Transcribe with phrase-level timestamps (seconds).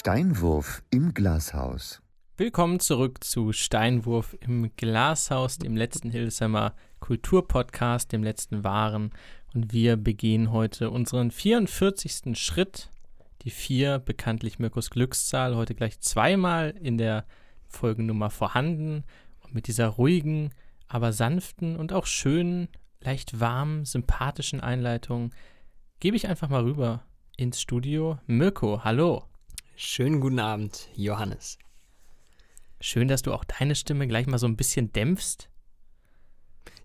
[0.00, 2.00] Steinwurf im Glashaus.
[2.38, 9.10] Willkommen zurück zu Steinwurf im Glashaus, dem letzten Hildesheimer Kulturpodcast, dem letzten wahren.
[9.52, 12.34] Und wir begehen heute unseren 44.
[12.38, 12.88] Schritt.
[13.42, 17.26] Die vier, bekanntlich Mirkus Glückszahl, heute gleich zweimal in der
[17.68, 19.04] Folgennummer vorhanden.
[19.44, 20.48] Und mit dieser ruhigen,
[20.88, 22.68] aber sanften und auch schönen,
[23.02, 25.34] leicht warmen, sympathischen Einleitung
[26.00, 27.04] gebe ich einfach mal rüber
[27.36, 28.18] ins Studio.
[28.26, 29.29] Mirko, hallo.
[29.82, 31.56] Schönen guten Abend, Johannes.
[32.82, 35.48] Schön, dass du auch deine Stimme gleich mal so ein bisschen dämpfst.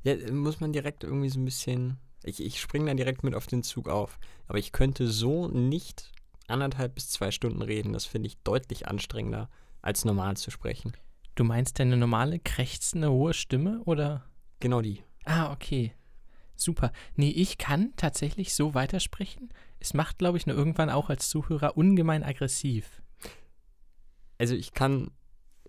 [0.04, 1.98] Ja, muss man direkt irgendwie so ein bisschen.
[2.24, 4.18] Ich, ich springe dann direkt mit auf den Zug auf.
[4.48, 6.14] Aber ich könnte so nicht
[6.48, 7.92] anderthalb bis zwei Stunden reden.
[7.92, 9.50] Das finde ich deutlich anstrengender,
[9.82, 10.94] als normal zu sprechen.
[11.36, 14.24] Du meinst deine normale, krächzende, hohe Stimme oder?
[14.62, 15.04] Genau die.
[15.26, 15.94] Ah, okay.
[16.56, 16.94] Super.
[17.16, 19.50] Nee, ich kann tatsächlich so weitersprechen.
[19.80, 23.02] Es macht, glaube ich, nur irgendwann auch als Zuhörer ungemein aggressiv.
[24.38, 25.12] Also ich kann,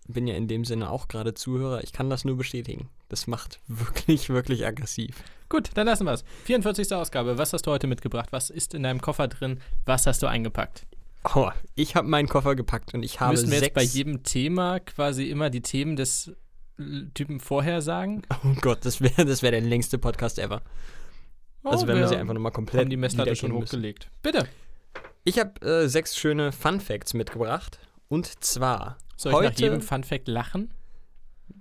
[0.08, 2.88] bin ja in dem Sinne auch gerade Zuhörer, ich kann das nur bestätigen.
[3.08, 5.22] Das macht wirklich, wirklich aggressiv.
[5.48, 6.24] Gut, dann lassen wir es.
[6.44, 6.92] 44.
[6.92, 7.38] Ausgabe.
[7.38, 8.32] Was hast du heute mitgebracht?
[8.32, 9.60] Was ist in deinem Koffer drin?
[9.84, 10.86] Was hast du eingepackt?
[11.34, 13.66] Oh, ich habe meinen Koffer gepackt und ich habe Müssen wir sechs.
[13.66, 16.32] jetzt bei jedem Thema quasi immer die Themen des
[16.78, 16.82] äh,
[17.14, 18.22] Typen vorher sagen?
[18.44, 20.62] oh Gott, das wäre das wär der längste Podcast ever.
[21.72, 23.76] Also wenn wir sie einfach nochmal komplett haben die Messlatte schon wiedergeben müssen.
[23.78, 24.10] hochgelegt.
[24.22, 24.48] Bitte.
[25.24, 27.78] Ich habe äh, sechs schöne Fun Facts mitgebracht.
[28.08, 29.48] Und zwar Soll ich heute.
[29.50, 30.72] nach jedem Fun Fact lachen?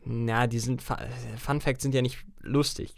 [0.04, 0.94] Na, die sind Fu-
[1.38, 2.94] Fun Facts sind ja nicht lustig,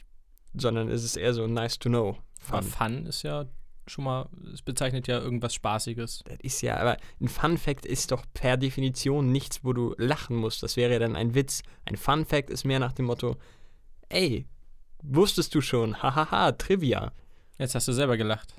[0.53, 2.17] sondern es ist eher so nice to know.
[2.49, 2.71] Aber Fun.
[2.71, 3.45] Fun ist ja
[3.87, 6.23] schon mal, es bezeichnet ja irgendwas Spaßiges.
[6.25, 10.35] Das ist ja, aber ein Fun Fact ist doch per Definition nichts, wo du lachen
[10.35, 10.61] musst.
[10.63, 11.61] Das wäre ja dann ein Witz.
[11.85, 13.37] Ein Fun Fact ist mehr nach dem Motto,
[14.09, 14.45] ey,
[15.03, 16.01] wusstest du schon?
[16.01, 17.11] Hahaha, Trivia.
[17.57, 18.53] Jetzt hast du selber gelacht.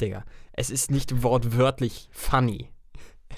[0.00, 2.68] Digga, es ist nicht wortwörtlich funny.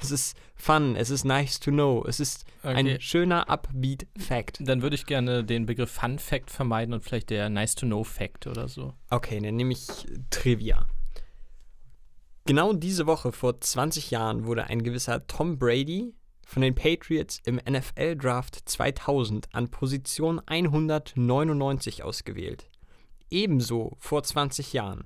[0.00, 2.74] Es ist fun, es ist nice to know, es ist Okay.
[2.94, 4.58] ein schöner Upbeat Fact.
[4.60, 8.02] Dann würde ich gerne den Begriff Fun Fact vermeiden und vielleicht der Nice to Know
[8.04, 8.94] Fact oder so.
[9.10, 10.86] Okay, dann nehme ich Trivia.
[12.46, 16.14] Genau diese Woche vor 20 Jahren wurde ein gewisser Tom Brady
[16.46, 22.70] von den Patriots im NFL Draft 2000 an Position 199 ausgewählt.
[23.30, 25.04] Ebenso vor 20 Jahren,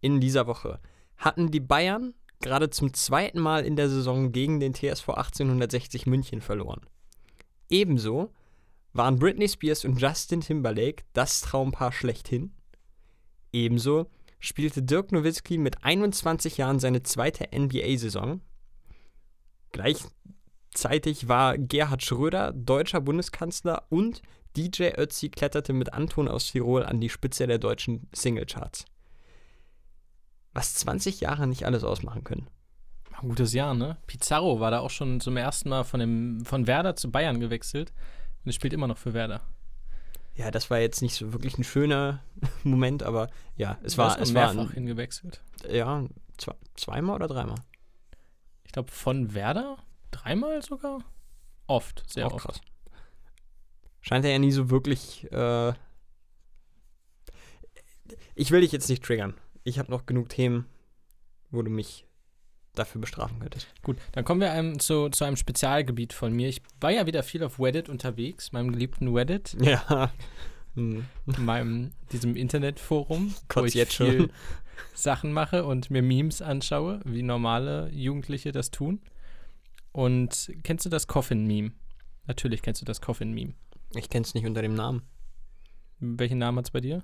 [0.00, 0.80] in dieser Woche,
[1.16, 6.40] hatten die Bayern gerade zum zweiten Mal in der Saison gegen den TSV 1860 München
[6.40, 6.82] verloren.
[7.68, 8.32] Ebenso
[8.92, 12.52] waren Britney Spears und Justin Timberlake das Traumpaar schlechthin.
[13.52, 14.06] Ebenso
[14.38, 18.40] spielte Dirk Nowitzki mit 21 Jahren seine zweite NBA-Saison.
[20.76, 24.20] Gleichzeitig war Gerhard Schröder deutscher Bundeskanzler und
[24.58, 28.84] DJ Ötzi kletterte mit Anton aus Tirol an die Spitze der deutschen Singlecharts.
[30.52, 32.48] Was 20 Jahre nicht alles ausmachen können.
[33.10, 33.96] Ein gutes Jahr, ne?
[34.06, 37.94] Pizarro war da auch schon zum ersten Mal von, dem, von Werder zu Bayern gewechselt
[38.44, 39.40] und spielt immer noch für Werder.
[40.34, 42.20] Ja, das war jetzt nicht so wirklich ein schöner
[42.64, 45.40] Moment, aber ja, es war, es noch war mehrfach ein, hingewechselt.
[45.70, 46.04] ja,
[46.36, 47.56] zwei, zweimal oder dreimal?
[48.64, 49.78] Ich glaube, von Werder
[50.10, 50.98] dreimal sogar?
[51.66, 52.44] Oft, sehr Auch oft.
[52.44, 52.60] krass.
[54.00, 55.30] Scheint er ja nie so wirklich.
[55.32, 55.72] Äh
[58.34, 59.34] ich will dich jetzt nicht triggern.
[59.64, 60.66] Ich habe noch genug Themen,
[61.50, 62.04] wo du mich
[62.74, 63.66] dafür bestrafen könntest.
[63.82, 66.48] Gut, dann kommen wir einem zu, zu einem Spezialgebiet von mir.
[66.48, 70.12] Ich war ja wieder viel auf Reddit unterwegs, meinem geliebten Reddit, Ja.
[70.74, 71.06] Hm.
[71.38, 74.30] meinem, diesem Internetforum, wo ich jetzt viel schon.
[74.92, 79.00] Sachen mache und mir Memes anschaue, wie normale Jugendliche das tun.
[79.96, 81.72] Und kennst du das Coffin-Meme?
[82.26, 83.54] Natürlich kennst du das Coffin-Meme.
[83.94, 85.08] Ich kenne es nicht unter dem Namen.
[86.00, 87.02] Welchen Namen hat es bei dir?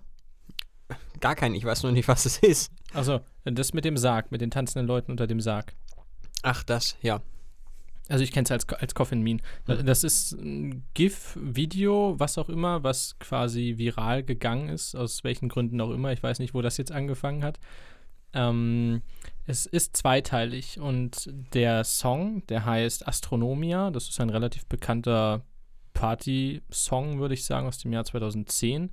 [1.18, 1.54] Gar keinen.
[1.54, 2.70] Ich weiß nur nicht, was es ist.
[2.92, 5.74] Also, das mit dem Sarg, mit den tanzenden Leuten unter dem Sarg.
[6.42, 7.22] Ach, das, ja.
[8.10, 9.40] Also ich kenne es als, als Coffin Meme.
[9.66, 9.86] Mhm.
[9.86, 15.80] Das ist ein GIF-Video, was auch immer, was quasi viral gegangen ist, aus welchen Gründen
[15.80, 16.12] auch immer.
[16.12, 17.58] Ich weiß nicht, wo das jetzt angefangen hat.
[18.34, 19.02] Ähm,
[19.46, 25.44] es ist zweiteilig und der Song, der heißt Astronomia, das ist ein relativ bekannter
[25.94, 28.90] Party-Song, würde ich sagen, aus dem Jahr 2010.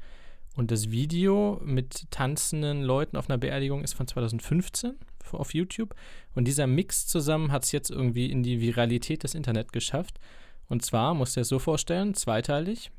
[0.55, 4.95] Und das Video mit tanzenden Leuten auf einer Beerdigung ist von 2015
[5.31, 5.95] auf YouTube.
[6.33, 10.19] Und dieser Mix zusammen hat es jetzt irgendwie in die Viralität des Internet geschafft.
[10.67, 12.91] Und zwar, musst du so vorstellen, zweiteilig.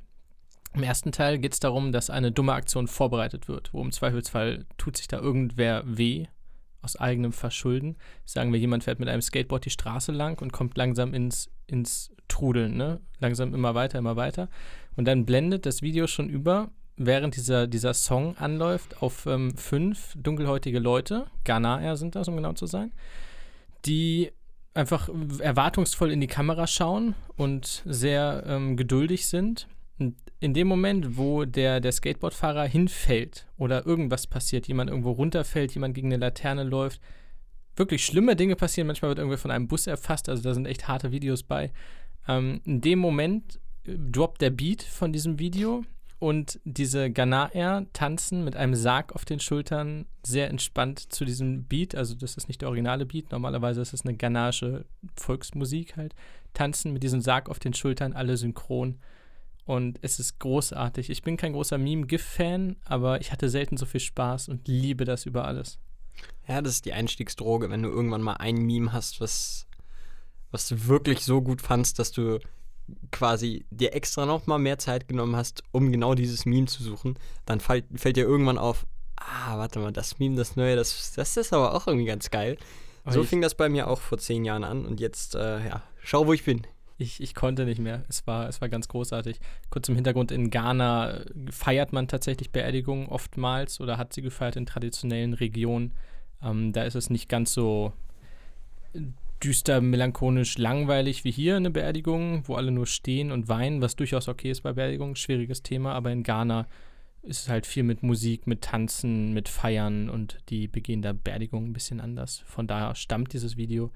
[0.73, 4.67] Im ersten Teil geht es darum, dass eine dumme Aktion vorbereitet wird, wo im Zweifelsfall
[4.79, 6.27] tut sich da irgendwer weh
[6.83, 7.97] aus eigenem Verschulden.
[8.25, 12.13] Sagen wir, jemand fährt mit einem Skateboard die Straße lang und kommt langsam ins, ins
[12.29, 13.01] Trudeln, ne?
[13.19, 14.49] Langsam immer weiter, immer weiter.
[14.97, 20.15] Und dann blendet das Video schon über, während dieser, dieser Song anläuft, auf ähm, fünf
[20.17, 22.93] dunkelhäutige Leute, Ghanaer sind das, um genau zu sein,
[23.85, 24.31] die
[24.73, 29.67] einfach erwartungsvoll in die Kamera schauen und sehr ähm, geduldig sind.
[30.41, 35.95] In dem Moment, wo der, der Skateboardfahrer hinfällt oder irgendwas passiert, jemand irgendwo runterfällt, jemand
[35.95, 37.01] gegen eine Laterne läuft,
[37.77, 38.87] wirklich schlimme Dinge passieren.
[38.87, 41.71] Manchmal wird irgendwer von einem Bus erfasst, also da sind echt harte Videos bei.
[42.27, 45.85] Ähm, in dem Moment äh, droppt der Beat von diesem Video
[46.19, 51.95] und diese Ghanaer tanzen mit einem Sarg auf den Schultern sehr entspannt zu diesem Beat.
[51.95, 54.85] Also das ist nicht der originale Beat, normalerweise ist es eine ghanaische
[55.17, 56.15] Volksmusik halt.
[56.53, 58.99] Tanzen mit diesem Sarg auf den Schultern, alle synchron.
[59.71, 61.11] Und es ist großartig.
[61.11, 65.27] Ich bin kein großer Meme-GIF-Fan, aber ich hatte selten so viel Spaß und liebe das
[65.27, 65.79] über alles.
[66.49, 69.69] Ja, das ist die Einstiegsdroge, wenn du irgendwann mal ein Meme hast, was,
[70.51, 72.41] was du wirklich so gut fandst, dass du
[73.13, 77.17] quasi dir extra noch mal mehr Zeit genommen hast, um genau dieses Meme zu suchen,
[77.47, 81.37] dann fällt, fällt dir irgendwann auf, ah, warte mal, das Meme, das neue, das, das
[81.37, 82.59] ist aber auch irgendwie ganz geil.
[83.07, 86.27] So fing das bei mir auch vor zehn Jahren an und jetzt, äh, ja, schau,
[86.27, 86.67] wo ich bin.
[87.01, 88.05] Ich, ich konnte nicht mehr.
[88.11, 89.41] Es war, es war ganz großartig.
[89.71, 94.67] Kurz im Hintergrund, in Ghana feiert man tatsächlich Beerdigungen oftmals oder hat sie gefeiert in
[94.67, 95.95] traditionellen Regionen.
[96.43, 97.95] Ähm, da ist es nicht ganz so
[99.43, 104.29] düster, melancholisch, langweilig wie hier eine Beerdigung, wo alle nur stehen und weinen, was durchaus
[104.29, 106.67] okay ist bei Beerdigungen, schwieriges Thema, aber in Ghana
[107.23, 111.71] ist es halt viel mit Musik, mit Tanzen, mit Feiern und die begehen da Beerdigungen
[111.71, 112.43] ein bisschen anders.
[112.45, 113.91] Von daher stammt dieses Video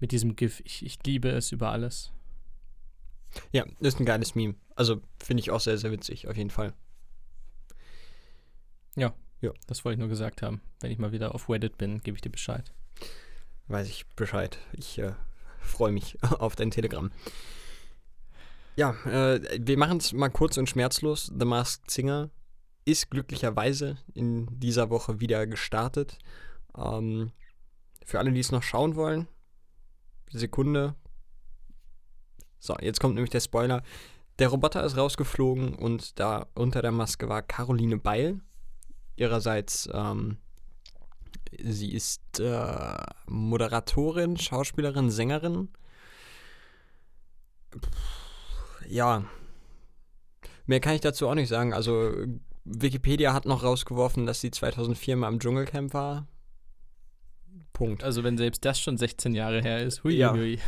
[0.00, 0.62] mit diesem GIF.
[0.64, 2.12] Ich, ich liebe es über alles.
[3.52, 4.54] Ja, ist ein geiles Meme.
[4.74, 6.72] Also finde ich auch sehr, sehr witzig, auf jeden Fall.
[8.96, 9.52] Ja, ja.
[9.66, 10.60] das wollte ich nur gesagt haben.
[10.80, 12.72] Wenn ich mal wieder auf Reddit bin, gebe ich dir Bescheid
[13.68, 14.58] weiß ich Bescheid.
[14.72, 15.12] Ich äh,
[15.60, 17.10] freue mich auf dein Telegramm.
[18.76, 21.32] Ja, äh, wir machen es mal kurz und schmerzlos.
[21.36, 22.30] The Masked Singer
[22.84, 26.18] ist glücklicherweise in dieser Woche wieder gestartet.
[26.76, 27.32] Ähm,
[28.04, 29.26] für alle, die es noch schauen wollen,
[30.30, 30.94] Sekunde.
[32.66, 33.82] So, jetzt kommt nämlich der Spoiler.
[34.38, 38.40] Der Roboter ist rausgeflogen und da unter der Maske war Caroline Beil.
[39.16, 40.36] Ihrerseits ähm,
[41.62, 42.96] Sie ist äh,
[43.26, 45.68] Moderatorin, Schauspielerin, Sängerin.
[48.88, 49.24] Ja.
[50.66, 51.72] Mehr kann ich dazu auch nicht sagen.
[51.72, 52.12] Also,
[52.64, 56.26] Wikipedia hat noch rausgeworfen, dass sie 2004 mal im Dschungelcamp war.
[57.72, 58.02] Punkt.
[58.02, 60.04] Also, wenn selbst das schon 16 Jahre her ist.
[60.04, 60.32] Hui, ja.
[60.32, 60.58] Hui.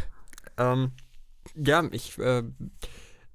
[0.57, 0.93] Ähm,
[1.55, 2.43] ja, ich äh,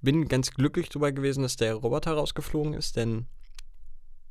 [0.01, 3.27] bin ganz glücklich darüber gewesen, dass der Roboter rausgeflogen ist, denn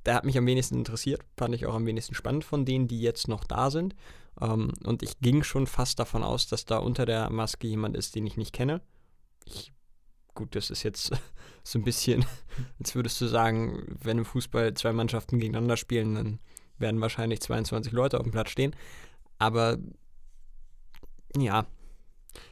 [0.04, 3.00] der hat mich am wenigsten interessiert, fand ich auch am wenigsten spannend von denen, die
[3.00, 3.94] jetzt noch da sind.
[4.40, 8.14] Ähm, und ich ging schon fast davon aus, dass da unter der Maske jemand ist,
[8.14, 8.80] den ich nicht kenne.
[9.44, 9.72] Ich,
[10.34, 11.12] gut, das ist jetzt
[11.62, 12.24] so ein bisschen,
[12.78, 16.38] als würdest du sagen, wenn im Fußball zwei Mannschaften gegeneinander spielen, dann
[16.78, 18.74] werden wahrscheinlich 22 Leute auf dem Platz stehen.
[19.38, 19.78] Aber
[21.36, 21.66] ja,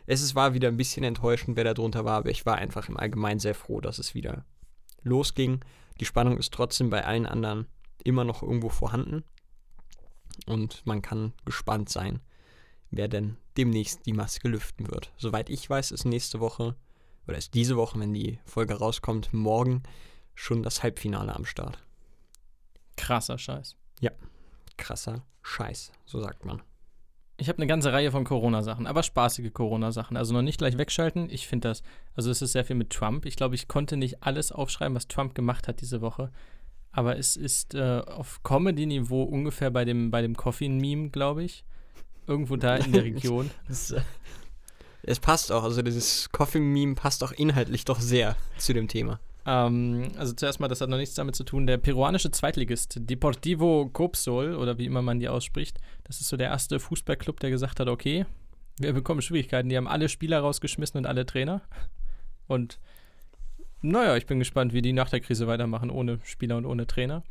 [0.07, 2.97] es war wieder ein bisschen enttäuschend, wer da drunter war, aber ich war einfach im
[2.97, 4.45] Allgemeinen sehr froh, dass es wieder
[5.03, 5.65] losging.
[6.01, 7.67] Die Spannung ist trotzdem bei allen anderen
[8.05, 9.25] immer noch irgendwo vorhanden.
[10.47, 12.21] Und man kann gespannt sein,
[12.91, 15.13] wer denn demnächst die Maske lüften wird.
[15.17, 16.77] Soweit ich weiß, ist nächste Woche,
[17.27, 19.83] oder ist diese Woche, wenn die Folge rauskommt, morgen
[20.35, 21.79] schon das Halbfinale am Start.
[22.97, 23.77] Krasser Scheiß.
[24.01, 24.11] Ja,
[24.77, 26.63] krasser Scheiß, so sagt man.
[27.41, 30.19] Ich habe eine ganze Reihe von Corona-Sachen, aber spaßige Corona-Sachen.
[30.19, 31.31] Also noch nicht gleich wegschalten.
[31.31, 31.83] Ich finde das,
[32.15, 33.25] also es ist sehr viel mit Trump.
[33.25, 36.31] Ich glaube, ich konnte nicht alles aufschreiben, was Trump gemacht hat diese Woche.
[36.93, 41.65] Aber es ist äh, auf Comedy-Niveau ungefähr bei dem, bei dem Coffin-Meme, glaube ich.
[42.27, 43.51] Irgendwo da in der Region.
[43.69, 44.03] das, äh,
[45.03, 49.19] es passt auch, also dieses Coffin-Meme passt auch inhaltlich doch sehr zu dem Thema.
[49.47, 51.67] Ähm, also zuerst mal, das hat noch nichts damit zu tun.
[51.67, 56.49] Der peruanische Zweitligist Deportivo Copsol, oder wie immer man die ausspricht, das ist so der
[56.49, 58.27] erste Fußballclub, der gesagt hat, okay,
[58.79, 59.69] wir bekommen Schwierigkeiten.
[59.69, 61.63] Die haben alle Spieler rausgeschmissen und alle Trainer.
[62.47, 62.81] Und
[63.83, 67.23] naja, ich bin gespannt, wie die nach der Krise weitermachen, ohne Spieler und ohne Trainer.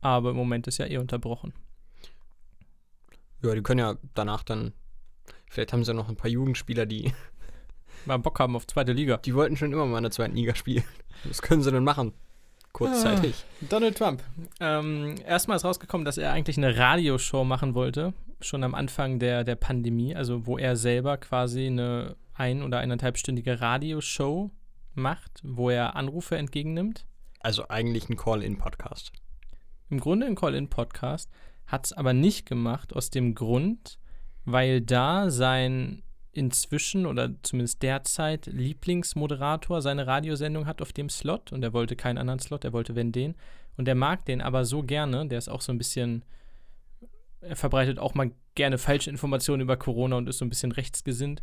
[0.00, 1.52] Aber im Moment ist ja eh unterbrochen.
[3.42, 4.72] Ja, die können ja danach dann,
[5.48, 7.12] vielleicht haben sie noch ein paar Jugendspieler, die
[8.06, 9.18] mal Bock haben auf zweite Liga.
[9.18, 10.84] Die wollten schon immer mal in der zweiten Liga spielen.
[11.24, 12.12] Was können sie denn machen?
[12.72, 13.44] Kurzzeitig.
[13.62, 14.22] Ah, Donald Trump.
[14.60, 19.44] Ähm, erstmal ist rausgekommen, dass er eigentlich eine Radioshow machen wollte, schon am Anfang der,
[19.44, 24.50] der Pandemie, also wo er selber quasi eine ein- oder eineinhalbstündige Radioshow
[24.94, 27.06] macht, wo er Anrufe entgegennimmt.
[27.40, 29.12] Also eigentlich ein Call-In-Podcast.
[29.90, 31.30] Im Grunde ein Call-In-Podcast,
[31.66, 33.98] hat es aber nicht gemacht aus dem Grund,
[34.44, 36.02] weil da sein
[36.32, 42.18] inzwischen oder zumindest derzeit Lieblingsmoderator seine Radiosendung hat auf dem Slot und er wollte keinen
[42.18, 43.34] anderen Slot, er wollte wenn den
[43.76, 46.24] und er mag den aber so gerne, der ist auch so ein bisschen
[47.40, 51.42] er verbreitet auch mal gerne falsche Informationen über Corona und ist so ein bisschen rechtsgesinnt.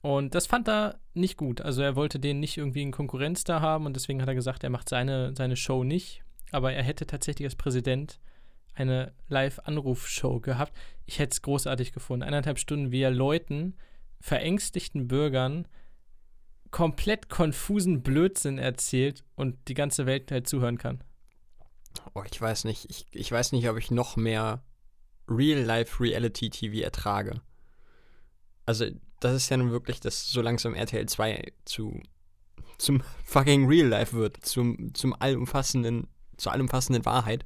[0.00, 1.60] Und das fand er nicht gut.
[1.60, 4.64] Also er wollte den nicht irgendwie in Konkurrenz da haben und deswegen hat er gesagt,
[4.64, 6.22] er macht seine, seine Show nicht.
[6.50, 8.20] Aber er hätte tatsächlich als Präsident
[8.74, 10.72] eine Live-Anruf-Show gehabt.
[11.04, 12.22] Ich hätte es großartig gefunden.
[12.22, 13.74] Eineinhalb Stunden, wie er Leuten,
[14.20, 15.66] verängstigten Bürgern,
[16.70, 21.02] komplett konfusen Blödsinn erzählt und die ganze Welt halt zuhören kann.
[22.14, 22.86] Oh, ich weiß nicht.
[22.90, 24.62] Ich, ich weiß nicht, ob ich noch mehr
[25.28, 27.40] Real-Life-Reality-TV ertrage.
[28.66, 28.86] Also,
[29.20, 32.00] das ist ja nun wirklich, dass so langsam RTL 2 zu
[32.78, 36.06] zum fucking Real Life wird, zum, zum allumfassenden,
[36.36, 37.44] zur allumfassenden Wahrheit.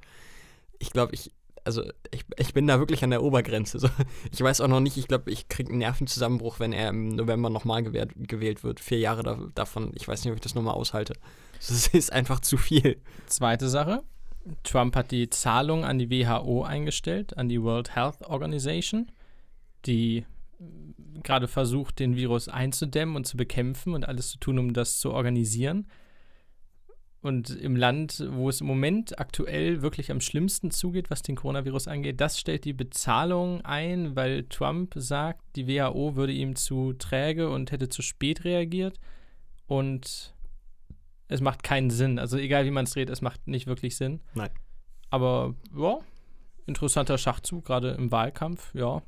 [0.79, 1.33] Ich glaube, ich,
[1.64, 3.78] also ich, ich bin da wirklich an der Obergrenze.
[3.78, 3.88] So.
[4.31, 7.50] Ich weiß auch noch nicht, ich glaube, ich kriege einen Nervenzusammenbruch, wenn er im November
[7.50, 8.81] nochmal gewählt, gewählt wird.
[8.81, 11.14] Vier Jahre da, davon, ich weiß nicht, ob ich das nochmal aushalte.
[11.57, 13.00] Das ist einfach zu viel.
[13.26, 14.02] Zweite Sache.
[14.64, 19.12] Trump hat die Zahlung an die WHO eingestellt, an die World Health Organization,
[19.87, 20.26] die
[21.23, 25.12] gerade versucht, den Virus einzudämmen und zu bekämpfen und alles zu tun, um das zu
[25.12, 25.87] organisieren.
[27.23, 31.87] Und im Land, wo es im Moment aktuell wirklich am schlimmsten zugeht, was den Coronavirus
[31.87, 37.49] angeht, das stellt die Bezahlung ein, weil Trump sagt, die WHO würde ihm zu träge
[37.49, 38.99] und hätte zu spät reagiert.
[39.69, 40.35] Und
[41.29, 42.19] es macht keinen Sinn.
[42.19, 44.21] Also egal wie man es dreht, es macht nicht wirklich Sinn.
[44.35, 44.50] Nein.
[45.09, 46.00] Aber ja,
[46.67, 49.00] interessanter Schachzug, gerade im Wahlkampf, ja.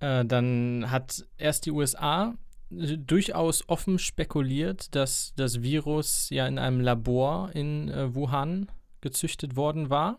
[0.00, 2.34] Äh, dann hat erst die USA
[2.72, 9.90] durchaus offen spekuliert, dass das Virus ja in einem Labor in äh, Wuhan gezüchtet worden
[9.90, 10.18] war.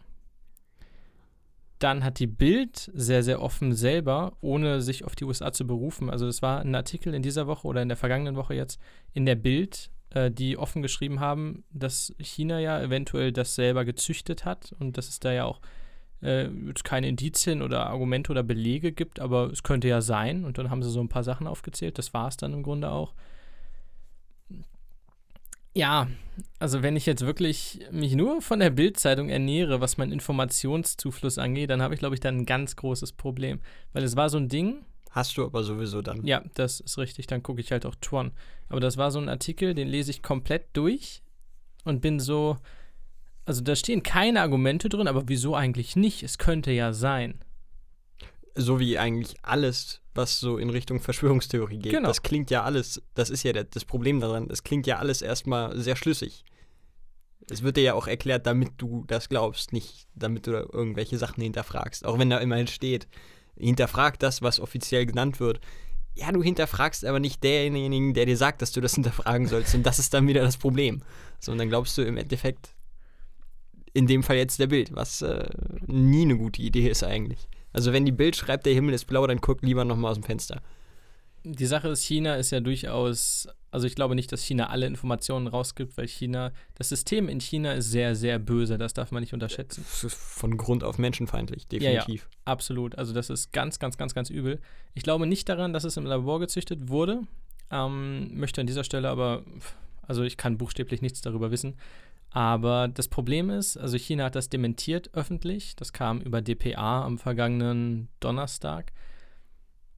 [1.79, 6.09] Dann hat die Bild sehr, sehr offen selber, ohne sich auf die USA zu berufen.
[6.09, 8.79] Also das war ein Artikel in dieser Woche oder in der vergangenen Woche jetzt
[9.13, 14.45] in der Bild, äh, die offen geschrieben haben, dass China ja eventuell das selber gezüchtet
[14.45, 15.82] hat und dass es da ja auch äh,
[16.83, 20.45] keine Indizien oder Argumente oder Belege gibt, aber es könnte ja sein.
[20.45, 21.97] Und dann haben sie so ein paar Sachen aufgezählt.
[21.97, 23.13] Das war es dann im Grunde auch.
[25.75, 26.07] Ja,
[26.59, 31.71] also wenn ich jetzt wirklich mich nur von der Bildzeitung ernähre, was mein Informationszufluss angeht,
[31.71, 33.59] dann habe ich, glaube ich, dann ein ganz großes Problem.
[33.91, 34.85] Weil es war so ein Ding.
[35.09, 36.25] Hast du aber sowieso dann.
[36.25, 37.27] Ja, das ist richtig.
[37.27, 38.31] Dann gucke ich halt auch Tron.
[38.69, 41.21] Aber das war so ein Artikel, den lese ich komplett durch
[41.83, 42.57] und bin so,
[43.45, 46.23] also da stehen keine Argumente drin, aber wieso eigentlich nicht?
[46.23, 47.39] Es könnte ja sein.
[48.55, 51.91] So wie eigentlich alles, was so in Richtung Verschwörungstheorie geht.
[51.91, 52.07] Genau.
[52.07, 55.77] Das klingt ja alles, das ist ja das Problem daran, das klingt ja alles erstmal
[55.79, 56.45] sehr schlüssig.
[57.49, 61.17] Es wird dir ja auch erklärt, damit du das glaubst, nicht damit du da irgendwelche
[61.17, 62.05] Sachen hinterfragst.
[62.05, 63.07] Auch wenn da immerhin steht,
[63.57, 65.59] hinterfrag das, was offiziell genannt wird.
[66.15, 69.75] Ja, du hinterfragst aber nicht denjenigen, der dir sagt, dass du das hinterfragen sollst.
[69.75, 71.01] Und das ist dann wieder das Problem.
[71.39, 72.69] So, und dann glaubst du im Endeffekt,
[73.93, 75.47] in dem Fall jetzt der Bild, was äh,
[75.87, 77.47] nie eine gute Idee ist eigentlich.
[77.71, 80.23] Also wenn die Bild schreibt, der Himmel ist blau, dann guck lieber nochmal aus dem
[80.23, 80.61] Fenster.
[81.45, 85.47] Die Sache ist, China ist ja durchaus, also ich glaube nicht, dass China alle Informationen
[85.47, 89.33] rausgibt, weil China, das System in China ist sehr, sehr böse, das darf man nicht
[89.33, 89.83] unterschätzen.
[89.89, 92.21] Das ist von Grund auf menschenfeindlich, definitiv.
[92.21, 92.97] Ja, ja, absolut.
[92.97, 94.61] Also das ist ganz, ganz, ganz, ganz übel.
[94.93, 97.23] Ich glaube nicht daran, dass es im Labor gezüchtet wurde.
[97.71, 99.43] Ähm, möchte an dieser Stelle aber,
[100.03, 101.75] also ich kann buchstäblich nichts darüber wissen.
[102.33, 105.75] Aber das Problem ist, also China hat das dementiert öffentlich.
[105.75, 108.91] Das kam über DPA am vergangenen Donnerstag.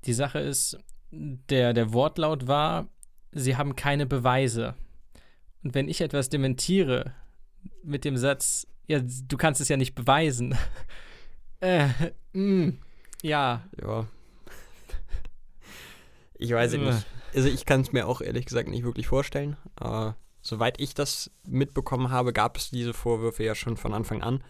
[0.03, 0.77] Die Sache ist,
[1.11, 2.89] der, der Wortlaut war,
[3.31, 4.75] sie haben keine Beweise.
[5.63, 7.13] Und wenn ich etwas dementiere
[7.83, 10.57] mit dem Satz, ja, du kannst es ja nicht beweisen.
[11.61, 11.87] äh,
[12.33, 12.73] mh,
[13.21, 13.63] ja.
[13.81, 14.07] Ja.
[16.37, 17.05] Ich weiß es nicht.
[17.33, 19.55] Also ich kann es mir auch ehrlich gesagt nicht wirklich vorstellen.
[19.79, 20.11] Äh,
[20.45, 24.43] soweit ich das mitbekommen habe, gab es diese Vorwürfe ja schon von Anfang an.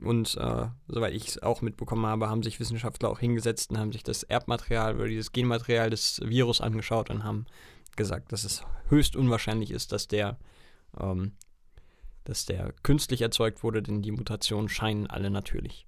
[0.00, 3.90] Und äh, soweit ich es auch mitbekommen habe, haben sich Wissenschaftler auch hingesetzt und haben
[3.90, 7.46] sich das Erbmaterial oder dieses Genmaterial des Virus angeschaut und haben
[7.96, 10.38] gesagt, dass es höchst unwahrscheinlich ist, dass der,
[11.00, 11.32] ähm,
[12.22, 15.84] dass der künstlich erzeugt wurde, denn die Mutationen scheinen alle natürlich.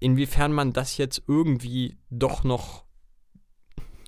[0.00, 2.83] Inwiefern man das jetzt irgendwie doch noch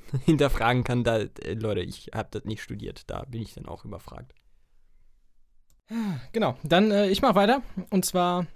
[0.24, 3.84] hinterfragen kann, da, äh, Leute, ich habe das nicht studiert, da bin ich dann auch
[3.84, 4.34] überfragt.
[6.32, 7.62] Genau, dann äh, ich mache weiter.
[7.90, 8.46] Und zwar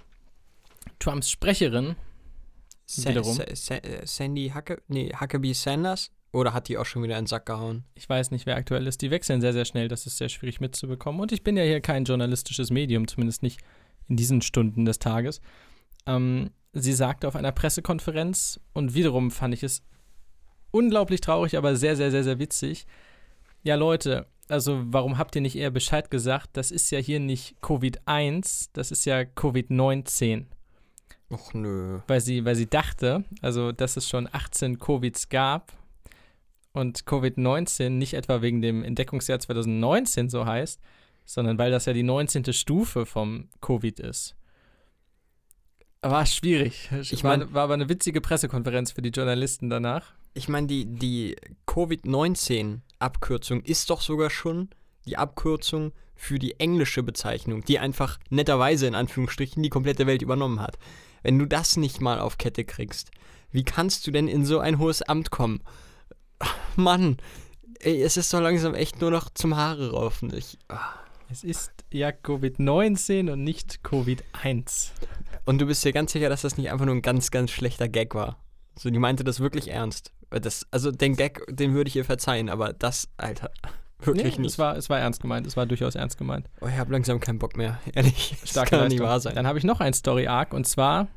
[0.98, 1.96] Trumps Sprecherin.
[2.86, 3.36] Sa Wiederum.
[3.36, 6.10] Sa Sa Sandy Hucke nee, Huckabee Sanders?
[6.32, 7.84] Oder hat die auch schon wieder einen Sack gehauen?
[7.94, 9.02] Ich weiß nicht, wer aktuell ist.
[9.02, 9.88] Die wechseln sehr, sehr schnell.
[9.88, 11.20] Das ist sehr schwierig mitzubekommen.
[11.20, 13.60] Und ich bin ja hier kein journalistisches Medium, zumindest nicht
[14.08, 15.40] in diesen Stunden des Tages.
[16.06, 19.82] Ähm, sie sagte auf einer Pressekonferenz, und wiederum fand ich es
[20.70, 22.86] unglaublich traurig, aber sehr, sehr, sehr, sehr witzig.
[23.62, 26.50] Ja, Leute, also warum habt ihr nicht eher Bescheid gesagt?
[26.54, 30.46] Das ist ja hier nicht Covid-1, das ist ja Covid-19.
[31.32, 32.00] Och nö.
[32.08, 35.72] weil sie, weil sie dachte, also dass es schon 18 Covids gab
[36.72, 40.80] und Covid-19 nicht etwa wegen dem Entdeckungsjahr 2019 so heißt,
[41.24, 42.52] sondern weil das ja die 19.
[42.52, 44.34] Stufe vom Covid ist.
[46.02, 46.88] War schwierig.
[47.00, 50.14] Ich war, mein- war aber eine witzige Pressekonferenz für die Journalisten danach.
[50.34, 54.70] Ich meine, die, die Covid-19-Abkürzung ist doch sogar schon
[55.06, 60.60] die Abkürzung für die englische Bezeichnung, die einfach netterweise in Anführungsstrichen die komplette Welt übernommen
[60.60, 60.78] hat.
[61.22, 63.10] Wenn du das nicht mal auf Kette kriegst,
[63.50, 65.62] wie kannst du denn in so ein hohes Amt kommen?
[66.76, 67.16] Mann,
[67.80, 70.32] ey, es ist doch langsam echt nur noch zum Haare raufen.
[70.34, 70.94] Ich, ah.
[71.32, 74.90] Es ist ja Covid-19 und nicht Covid-1.
[75.44, 77.88] Und du bist dir ganz sicher, dass das nicht einfach nur ein ganz, ganz schlechter
[77.88, 78.42] Gag war.
[78.76, 80.12] So, die meinte das wirklich ernst.
[80.30, 83.50] Das, also den Gag, den würde ich ihr verzeihen, aber das, Alter,
[83.98, 84.52] wirklich Nee, nicht.
[84.52, 85.46] es war, es war ernst gemeint.
[85.46, 86.48] Es war durchaus ernst gemeint.
[86.60, 88.36] Oh, ich habe langsam keinen Bock mehr, ehrlich.
[88.40, 89.34] Das Starke kann doch nicht wahr sein.
[89.34, 91.08] Dann habe ich noch ein Story-Arc und zwar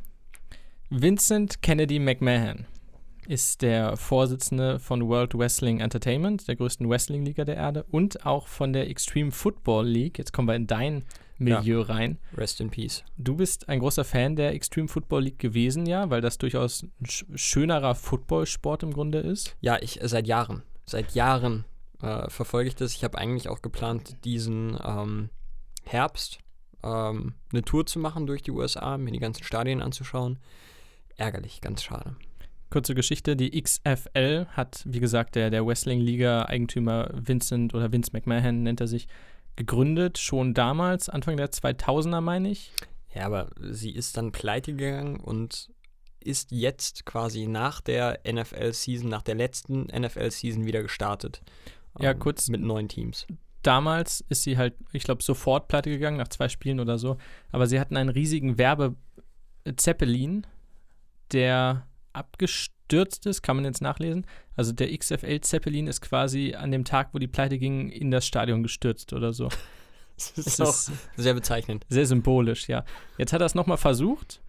[0.89, 2.65] Vincent Kennedy McMahon
[3.27, 8.73] ist der Vorsitzende von World Wrestling Entertainment, der größten Wrestling-Liga der Erde und auch von
[8.73, 10.17] der Extreme Football League.
[10.17, 11.03] Jetzt kommen wir in dein
[11.37, 12.19] Milieu rein.
[12.35, 13.03] Rest in Peace.
[13.17, 17.05] Du bist ein großer Fan der Extreme Football League gewesen, ja, weil das durchaus ein
[17.05, 19.55] sch schönerer Footballsport im Grunde ist.
[19.61, 21.65] Ja, ich äh, seit Jahren, seit Jahren
[22.01, 22.93] äh, verfolge ich das.
[22.93, 25.29] Ich habe eigentlich auch geplant, diesen ähm,
[25.83, 26.39] Herbst
[26.83, 30.39] ähm, eine Tour zu machen durch die USA, mir die ganzen Stadien anzuschauen.
[31.15, 32.15] Ärgerlich, ganz schade.
[32.73, 38.81] Kurze Geschichte, die XFL hat, wie gesagt, der, der Wrestling-Liga-Eigentümer Vincent oder Vince McMahon nennt
[38.81, 39.07] er sich,
[39.55, 42.71] gegründet, schon damals, Anfang der 2000er meine ich.
[43.13, 45.69] Ja, aber sie ist dann pleite gegangen und
[46.19, 51.43] ist jetzt quasi nach der NFL-Season, nach der letzten NFL-Season wieder gestartet.
[51.99, 53.27] Ja, Ähm, kurz- Mit neun Teams.
[53.61, 57.17] Damals ist sie halt, ich glaube, sofort pleite gegangen, nach zwei Spielen oder so.
[57.51, 60.47] Aber sie hatten einen riesigen Werbe-Zeppelin,
[61.31, 64.25] der abgestürzt ist, kann man jetzt nachlesen.
[64.55, 68.63] Also der XFL-Zeppelin ist quasi an dem Tag, wo die pleite ging, in das Stadion
[68.63, 69.49] gestürzt oder so.
[70.15, 71.87] Das ist auch ist sehr bezeichnend.
[71.89, 72.85] sehr symbolisch, ja.
[73.17, 74.41] Jetzt hat er es nochmal versucht,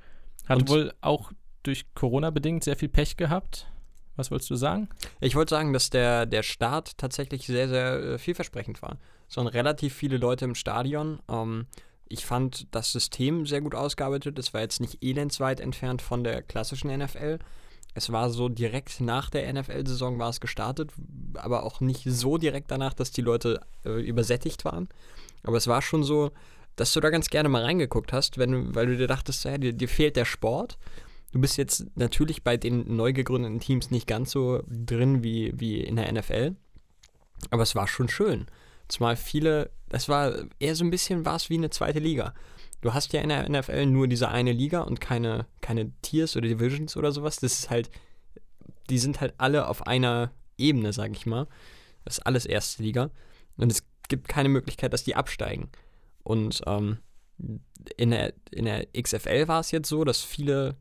[0.46, 3.66] hat Und- wohl auch durch Corona bedingt sehr viel Pech gehabt.
[4.14, 4.90] Was wolltest du sagen?
[5.20, 8.98] Ich wollte sagen, dass der, der Start tatsächlich sehr, sehr äh, vielversprechend war.
[9.28, 11.20] Es waren relativ viele Leute im Stadion.
[11.30, 11.66] Ähm,
[12.10, 14.38] ich fand das System sehr gut ausgearbeitet.
[14.38, 17.38] Es war jetzt nicht elendsweit entfernt von der klassischen NFL.
[17.94, 20.90] Es war so direkt nach der NFL-Saison war es gestartet,
[21.34, 24.88] aber auch nicht so direkt danach, dass die Leute äh, übersättigt waren.
[25.44, 26.32] Aber es war schon so,
[26.76, 29.72] dass du da ganz gerne mal reingeguckt hast, wenn, weil du dir dachtest, ja, dir,
[29.72, 30.76] dir fehlt der Sport.
[31.32, 35.80] Du bist jetzt natürlich bei den neu gegründeten Teams nicht ganz so drin wie, wie
[35.80, 36.56] in der NFL.
[37.50, 38.46] Aber es war schon schön.
[38.88, 42.34] Zumal viele, das war eher so ein bisschen war es wie eine zweite Liga.
[42.84, 46.46] Du hast ja in der NFL nur diese eine Liga und keine, keine Tiers oder
[46.46, 47.36] Divisions oder sowas.
[47.36, 47.90] Das ist halt,
[48.90, 51.46] die sind halt alle auf einer Ebene, sag ich mal.
[52.04, 53.10] Das ist alles erste Liga.
[53.56, 55.70] Und es gibt keine Möglichkeit, dass die absteigen.
[56.24, 56.98] Und ähm,
[57.96, 60.76] in, der, in der XFL war es jetzt so, dass viele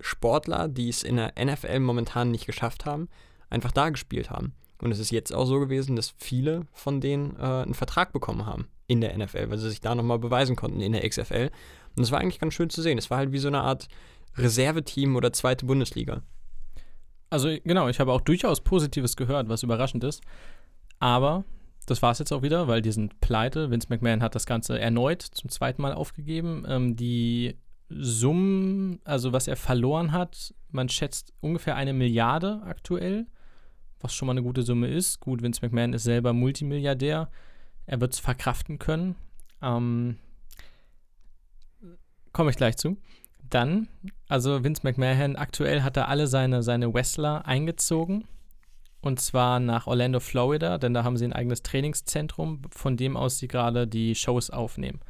[0.00, 3.08] Sportler, die es in der NFL momentan nicht geschafft haben,
[3.48, 4.54] einfach da gespielt haben.
[4.82, 8.44] Und es ist jetzt auch so gewesen, dass viele von denen äh, einen Vertrag bekommen
[8.44, 11.50] haben in der NFL, weil sie sich da nochmal beweisen konnten in der XFL.
[11.96, 12.98] Und es war eigentlich ganz schön zu sehen.
[12.98, 13.86] Es war halt wie so eine Art
[14.36, 16.22] Reserveteam oder zweite Bundesliga.
[17.30, 20.22] Also genau, ich habe auch durchaus Positives gehört, was überraschend ist.
[20.98, 21.44] Aber
[21.86, 23.70] das war es jetzt auch wieder, weil die sind pleite.
[23.70, 26.64] Vince McMahon hat das Ganze erneut zum zweiten Mal aufgegeben.
[26.66, 27.56] Ähm, die
[27.90, 33.26] Summen, also was er verloren hat, man schätzt ungefähr eine Milliarde aktuell,
[34.00, 35.20] was schon mal eine gute Summe ist.
[35.20, 37.30] Gut, Vince McMahon ist selber Multimilliardär.
[37.88, 39.16] Er wird es verkraften können.
[39.62, 40.18] Ähm,
[42.32, 42.98] Komme ich gleich zu.
[43.48, 43.88] Dann,
[44.28, 48.28] also Vince McMahon, aktuell hat er alle seine, seine Wrestler eingezogen.
[49.00, 53.38] Und zwar nach Orlando, Florida, denn da haben sie ein eigenes Trainingszentrum, von dem aus
[53.38, 55.00] sie gerade die Shows aufnehmen,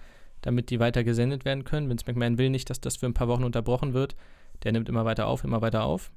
[0.43, 1.91] damit die weiter gesendet werden können.
[1.91, 4.15] Vince McMahon will nicht, dass das für ein paar Wochen unterbrochen wird.
[4.63, 6.13] Der nimmt immer weiter auf, immer weiter auf.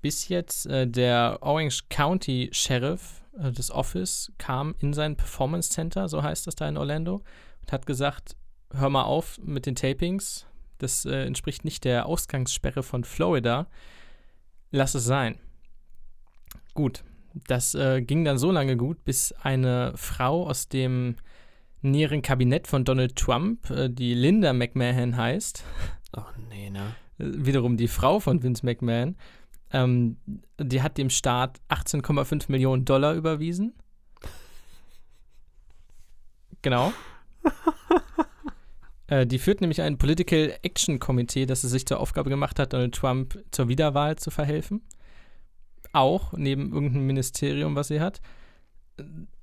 [0.00, 6.08] Bis jetzt äh, der Orange County Sheriff äh, des Office kam in sein Performance Center,
[6.08, 7.22] so heißt das da in Orlando,
[7.60, 8.36] und hat gesagt,
[8.72, 10.46] hör mal auf mit den Tapings,
[10.78, 13.66] das äh, entspricht nicht der Ausgangssperre von Florida.
[14.70, 15.38] Lass es sein.
[16.74, 17.02] Gut,
[17.48, 21.16] das ging dann so lange gut, bis eine Frau aus dem
[21.82, 25.64] näheren Kabinett von Donald Trump, die Linda McMahon heißt,
[26.16, 26.94] Oh nee, ne?
[27.18, 29.16] wiederum die Frau von Vince McMahon,
[29.72, 30.16] ähm,
[30.58, 33.74] die hat dem Staat 18,5 Millionen Dollar überwiesen.
[36.62, 36.92] Genau.
[39.10, 42.72] Äh, die führt nämlich ein Political Action Komitee, das es sich zur Aufgabe gemacht hat,
[42.72, 44.82] Donald Trump zur Wiederwahl zu verhelfen.
[45.92, 48.20] Auch neben irgendeinem Ministerium, was sie hat.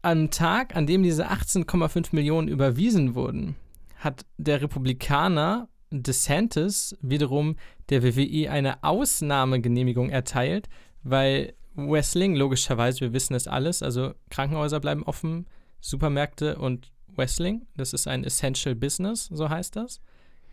[0.02, 3.58] Am Tag, an dem diese 18,5 Millionen überwiesen wurden,
[3.98, 7.56] hat der Republikaner DeSantis wiederum
[7.90, 10.68] der WWE eine Ausnahmegenehmigung erteilt,
[11.04, 15.46] weil Wrestling, logischerweise, wir wissen es alles, also Krankenhäuser bleiben offen,
[15.80, 20.02] Supermärkte und Wrestling, das ist ein Essential Business, so heißt das,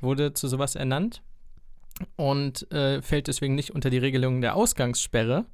[0.00, 1.22] wurde zu sowas ernannt
[2.16, 5.46] und äh, fällt deswegen nicht unter die Regelungen der Ausgangssperre.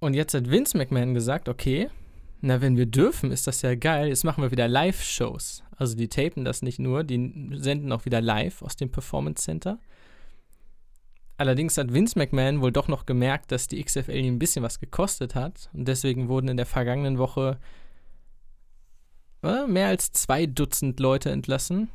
[0.00, 1.88] Und jetzt hat Vince McMahon gesagt, okay,
[2.40, 4.08] na, wenn wir dürfen, ist das ja geil.
[4.08, 5.64] Jetzt machen wir wieder Live-Shows.
[5.78, 9.78] Also die tapen das nicht nur, die senden auch wieder live aus dem Performance Center.
[11.36, 14.80] Allerdings hat Vince McMahon wohl doch noch gemerkt, dass die XFL ihm ein bisschen was
[14.80, 15.70] gekostet hat.
[15.72, 17.60] Und deswegen wurden in der vergangenen Woche
[19.44, 21.88] äh, mehr als zwei Dutzend Leute entlassen.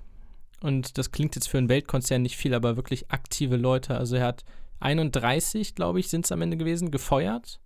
[0.62, 3.98] Und das klingt jetzt für einen Weltkonzern nicht viel, aber wirklich aktive Leute.
[3.98, 4.46] Also er hat
[4.80, 7.60] 31, glaube ich, sind es am Ende gewesen, gefeuert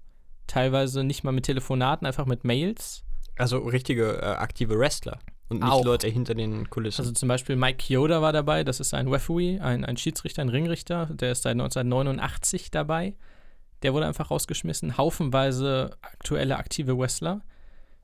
[0.47, 3.03] teilweise nicht mal mit Telefonaten, einfach mit Mails.
[3.37, 5.85] Also richtige äh, aktive Wrestler und nicht Auch.
[5.85, 7.01] Leute hinter den Kulissen.
[7.01, 10.49] Also zum Beispiel Mike Chioda war dabei, das ist ein Referee, ein, ein Schiedsrichter, ein
[10.49, 13.15] Ringrichter, der ist seit 1989 dabei.
[13.83, 14.97] Der wurde einfach rausgeschmissen.
[14.97, 17.41] Haufenweise aktuelle aktive Wrestler.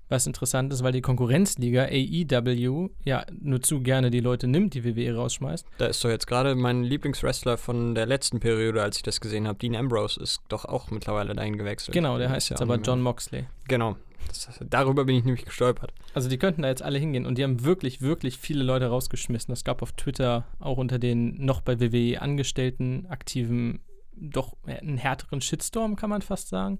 [0.09, 4.83] Was interessant ist, weil die Konkurrenzliga AEW ja nur zu gerne die Leute nimmt, die
[4.83, 5.65] WWE rausschmeißt.
[5.77, 9.47] da ist doch jetzt gerade mein Lieblingswrestler von der letzten Periode, als ich das gesehen
[9.47, 11.93] habe, Dean Ambrose, ist doch auch mittlerweile dahin gewechselt.
[11.93, 13.45] Genau, der heißt ja jetzt aber John Moxley.
[13.67, 13.95] Genau.
[14.27, 15.93] Das, darüber bin ich nämlich gestolpert.
[16.13, 19.53] Also die könnten da jetzt alle hingehen und die haben wirklich, wirklich viele Leute rausgeschmissen.
[19.53, 23.81] Es gab auf Twitter auch unter den noch bei WWE angestellten Aktiven
[24.15, 26.79] doch einen härteren Shitstorm, kann man fast sagen.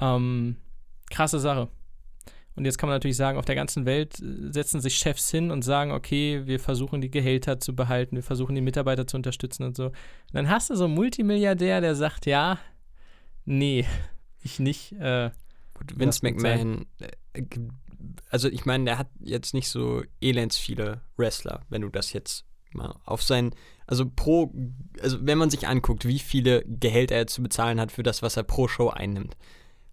[0.00, 0.56] Ähm,
[1.10, 1.68] krasse Sache.
[2.56, 5.50] Und jetzt kann man natürlich sagen, auf der ganzen Welt äh, setzen sich Chefs hin
[5.50, 9.62] und sagen, okay, wir versuchen die Gehälter zu behalten, wir versuchen die Mitarbeiter zu unterstützen
[9.62, 9.86] und so.
[9.86, 9.94] Und
[10.32, 12.58] dann hast du so einen Multimilliardär, der sagt, ja,
[13.44, 13.84] nee,
[14.42, 14.92] ich nicht.
[14.92, 15.30] Äh,
[15.74, 17.42] Gut, Vince McMahon, äh,
[18.30, 22.44] also ich meine, der hat jetzt nicht so elends viele Wrestler, wenn du das jetzt
[22.72, 23.54] mal auf sein,
[23.86, 24.52] also pro,
[25.02, 28.36] also wenn man sich anguckt, wie viele Gehälter er zu bezahlen hat für das, was
[28.36, 29.36] er pro Show einnimmt,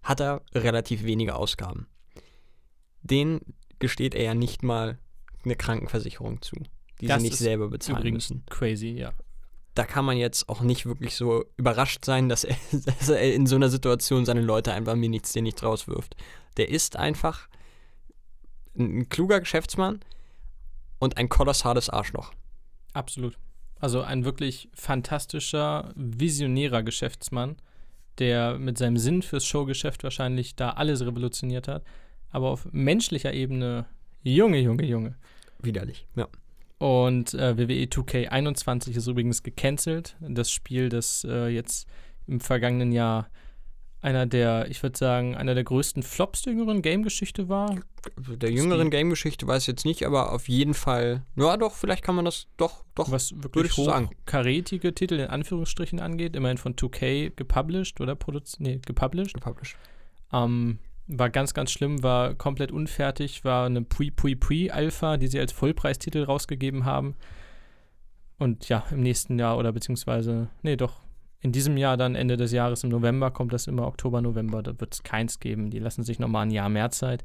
[0.02, 1.86] hat er relativ wenige Ausgaben.
[3.04, 3.40] Den
[3.78, 4.98] gesteht er ja nicht mal
[5.44, 6.56] eine Krankenversicherung zu,
[7.00, 9.12] die Das sie nicht selber bezahlen müssen crazy, ja.
[9.74, 13.46] da kann man jetzt auch nicht wirklich so überrascht sein, dass er, dass er in
[13.46, 16.16] so einer Situation seine Leute einfach mir nichts, den nicht rauswirft.
[16.56, 17.48] Der ist einfach
[18.76, 20.00] ein, ein kluger Geschäftsmann
[20.98, 22.32] und ein kolossales Arschloch.
[22.94, 23.36] Absolut.
[23.80, 27.56] Also ein wirklich fantastischer, visionärer Geschäftsmann,
[28.18, 31.84] der mit seinem Sinn fürs Showgeschäft wahrscheinlich da alles revolutioniert hat.
[32.34, 33.86] Aber auf menschlicher Ebene,
[34.24, 35.14] Junge, Junge, Junge.
[35.62, 36.08] Widerlich.
[36.16, 36.26] Ja.
[36.78, 40.16] Und äh, WWE 2K21 ist übrigens gecancelt.
[40.20, 41.86] Das Spiel, das äh, jetzt
[42.26, 43.28] im vergangenen Jahr
[44.00, 47.78] einer der, ich würde sagen, einer der größten Flops der jüngeren Game-Geschichte war.
[48.18, 52.16] Der jüngeren Game-Geschichte weiß ich jetzt nicht, aber auf jeden Fall, ja doch, vielleicht kann
[52.16, 53.12] man das doch, doch.
[53.12, 59.34] was wirklich hochkarätige Titel in Anführungsstrichen angeht, immerhin von 2K gepublished oder produziert, nee, gepublished.
[59.34, 59.76] gepublished.
[60.32, 66.24] Ähm, war ganz, ganz schlimm, war komplett unfertig, war eine Pre-Pre-Pre-Alpha, die sie als Vollpreistitel
[66.24, 67.14] rausgegeben haben.
[68.38, 71.00] Und ja, im nächsten Jahr oder beziehungsweise, nee, doch,
[71.40, 74.80] in diesem Jahr dann Ende des Jahres im November kommt das immer Oktober, November, da
[74.80, 75.70] wird es keins geben.
[75.70, 77.22] Die lassen sich nochmal ein Jahr mehr Zeit.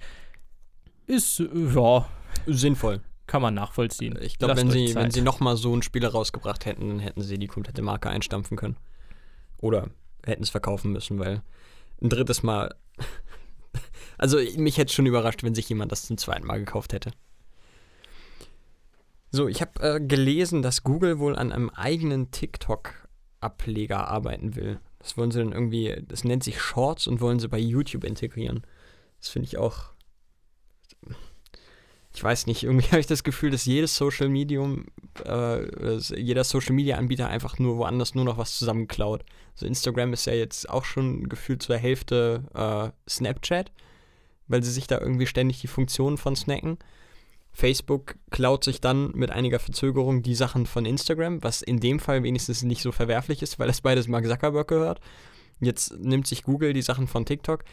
[1.08, 2.06] Ist, äh, ja,
[2.46, 3.00] Sinnvoll.
[3.28, 4.20] kann man nachvollziehen.
[4.22, 7.40] Ich glaube, wenn sie, wenn sie nochmal so ein Spiel rausgebracht hätten, dann hätten sie
[7.40, 8.76] die komplette Marke einstampfen können.
[9.62, 9.88] Oder
[10.26, 11.42] hätten es verkaufen müssen, weil
[12.02, 12.76] ein drittes Mal.
[14.20, 17.12] Also mich hätte schon überrascht, wenn sich jemand das zum zweiten Mal gekauft hätte.
[19.32, 24.80] So, ich habe äh, gelesen, dass Google wohl an einem eigenen TikTok-Ableger arbeiten will.
[25.00, 28.64] Das wollen sie dann irgendwie, das nennt sich Shorts und wollen sie bei YouTube integrieren.
[29.20, 29.94] Das finde ich auch.
[32.14, 34.88] Ich weiß nicht, irgendwie habe ich das Gefühl, dass jedes Social Medium,
[35.24, 39.24] äh, jeder Social Media Anbieter einfach nur woanders nur noch was zusammenklaut.
[39.56, 43.72] So Instagram ist ja jetzt auch schon gefühlt zur Hälfte äh, Snapchat,
[44.50, 46.78] weil sie sich da irgendwie ständig die Funktionen von snacken.
[47.52, 52.24] Facebook klaut sich dann mit einiger Verzögerung die Sachen von Instagram, was in dem Fall
[52.24, 55.00] wenigstens nicht so verwerflich ist, weil das beides Mark Zuckerberg gehört.
[55.60, 57.64] Jetzt nimmt sich Google die Sachen von TikTok.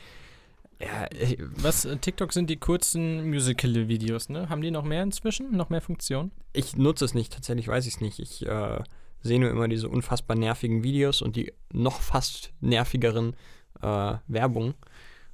[0.81, 1.09] Ja,
[1.57, 4.49] Was, äh, TikTok sind die kurzen Musical-Videos, ne?
[4.49, 5.57] Haben die noch mehr inzwischen?
[5.57, 6.33] Noch mehr Funktionen?
[6.53, 8.19] ich nutze es nicht, tatsächlich weiß ich es nicht.
[8.19, 8.83] Ich äh,
[9.23, 13.35] sehe nur immer diese unfassbar nervigen Videos und die noch fast nervigeren
[13.83, 14.75] äh, Werbung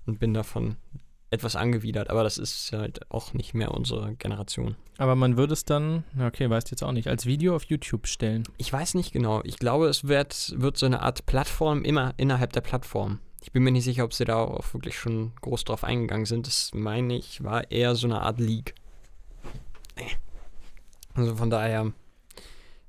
[0.04, 0.76] und bin davon
[1.32, 4.76] etwas angewidert, aber das ist halt auch nicht mehr unsere Generation.
[4.98, 8.44] Aber man würde es dann, okay, weißt jetzt auch nicht, als Video auf YouTube stellen.
[8.58, 9.40] Ich weiß nicht genau.
[9.44, 13.18] Ich glaube, es wird, wird so eine Art Plattform immer innerhalb der Plattform.
[13.42, 16.46] Ich bin mir nicht sicher, ob sie da auch wirklich schon groß drauf eingegangen sind.
[16.46, 18.74] Das meine ich, war eher so eine Art Leak.
[21.14, 21.92] Also von daher,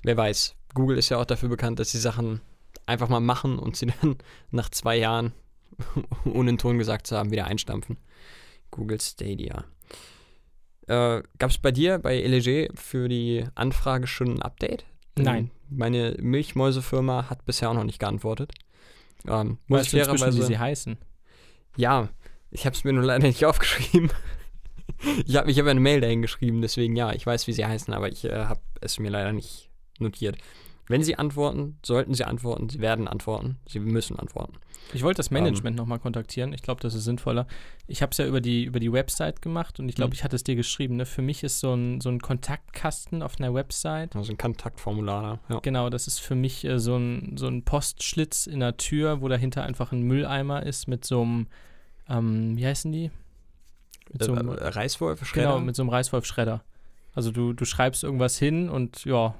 [0.04, 0.56] wer weiß.
[0.74, 2.42] Google ist ja auch dafür bekannt, dass sie Sachen
[2.86, 4.18] einfach mal machen und sie dann
[4.52, 5.34] nach zwei Jahren,
[6.26, 7.98] ohne einen Ton gesagt zu haben, wieder einstampfen.
[8.74, 9.66] Google Stadia.
[10.88, 14.86] Äh, Gab es bei dir, bei LG, für die Anfrage schon ein Update?
[15.16, 15.52] Nein.
[15.70, 18.52] Meine Milchmäusefirma hat bisher auch noch nicht geantwortet.
[19.28, 20.48] Ähm, muss Weißt ich du inzwischen, wie fairerweise.
[20.48, 20.98] sie heißen?
[21.78, 22.10] Ja,
[22.52, 24.12] ich habe es mir nur leider nicht aufgeschrieben.
[25.26, 27.94] ich habe ich hab eine Mail dahin geschrieben, deswegen ja, ich weiß, wie sie heißen,
[27.94, 30.38] aber ich äh, habe es mir leider nicht notiert.
[30.88, 34.54] Wenn sie antworten, sollten sie antworten, sie werden antworten, sie müssen antworten.
[34.94, 35.36] Ich wollte das Ähm.
[35.36, 36.52] Management nochmal kontaktieren.
[36.52, 37.48] Ich glaube, das ist sinnvoller.
[37.88, 40.14] Ich habe es ja über die, über die Website gemacht und ich glaube, Mhm.
[40.16, 40.98] ich hatte es dir geschrieben.
[40.98, 41.06] Ne?
[41.06, 44.14] Für mich ist so ein, so ein Kontaktkasten auf einer Website.
[44.16, 45.40] Also ein Kontaktformular.
[45.48, 45.60] Ja.
[45.62, 49.30] Genau, das ist für mich äh, so, ein, so ein Postschlitz in der Tür, wo
[49.30, 51.48] dahinter einfach ein Mülleimer ist mit so einem,
[52.10, 53.10] ähm, wie heißen die?
[54.12, 55.48] Mit so einem, äh, Reißwolf, Schredder.
[55.54, 56.62] genau, mit so einem Reißwolf-Schredder.
[57.16, 59.34] Also du, du schreibst irgendwas hin und ja,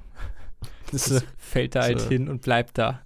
[0.92, 2.08] das, das fällt da halt so.
[2.08, 3.02] hin und bleibt da.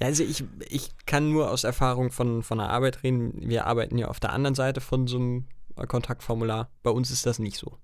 [0.00, 3.32] Ja, also ich, ich kann nur aus Erfahrung von, von der Arbeit reden.
[3.48, 5.46] Wir arbeiten ja auf der anderen Seite von so einem
[5.88, 6.70] Kontaktformular.
[6.82, 7.78] Bei uns ist das nicht so.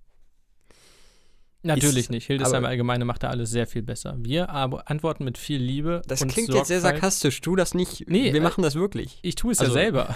[1.64, 2.27] Natürlich Ist- nicht.
[2.27, 4.16] Hildesheim Allgemeine macht da alles sehr viel besser.
[4.18, 6.03] Wir aber antworten mit viel Liebe.
[6.09, 7.01] Das klingt jetzt sehr Sorgfalt.
[7.03, 7.40] sarkastisch.
[7.40, 8.05] Tu das nicht.
[8.09, 9.21] Nee, Wir äh, machen das wirklich.
[9.23, 10.14] Ich tue es Also- ja selber.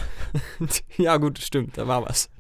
[0.99, 2.31] ja, gut, stimmt, da war was.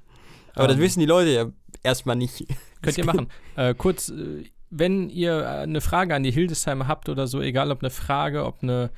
[0.54, 1.46] Aber das Ähm, wissen die Leute ja
[1.84, 2.46] erstmal nicht.
[2.82, 3.28] Könnt ihr machen.
[3.54, 7.70] Äh, kurz, äh, wenn ihr äh, eine Frage an die Hildesheimer habt oder so, egal
[7.70, 8.90] ob eine Frage, ob eine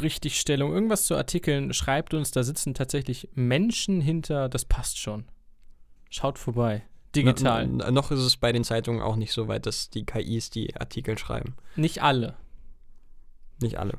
[0.00, 2.30] Richtigstellung, irgendwas zu Artikeln, schreibt uns.
[2.30, 4.48] Da sitzen tatsächlich Menschen hinter.
[4.48, 5.24] Das passt schon.
[6.10, 6.82] Schaut vorbei.
[7.14, 7.66] Digital.
[7.66, 10.50] No, no, noch ist es bei den Zeitungen auch nicht so weit, dass die KIs
[10.50, 11.56] die Artikel schreiben.
[11.76, 12.36] Nicht alle.
[13.60, 13.94] Nicht alle.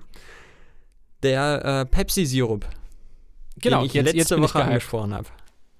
[1.23, 2.65] Der äh, Pepsi-Sirup,
[3.57, 5.27] Genau, den ich jetzt, letzte jetzt Woche angesprochen habe.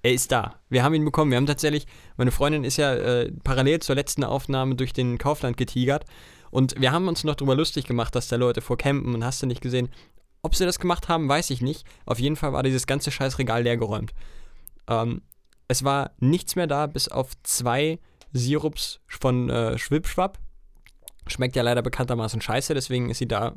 [0.02, 0.56] Er ist da.
[0.70, 1.32] Wir haben ihn bekommen.
[1.32, 5.58] Wir haben tatsächlich, meine Freundin ist ja äh, parallel zur letzten Aufnahme durch den Kaufland
[5.58, 6.06] getigert.
[6.52, 9.42] Und wir haben uns noch drüber lustig gemacht, dass da Leute vor campen und hast
[9.42, 9.90] du nicht gesehen.
[10.42, 11.86] Ob sie das gemacht haben, weiß ich nicht.
[12.06, 14.14] Auf jeden Fall war dieses ganze Scheißregal leergeräumt.
[14.88, 15.22] Ähm,
[15.68, 18.00] es war nichts mehr da, bis auf zwei
[18.32, 20.38] Sirups von äh, Schwipschwapp.
[21.28, 23.56] Schmeckt ja leider bekanntermaßen scheiße, deswegen ist sie da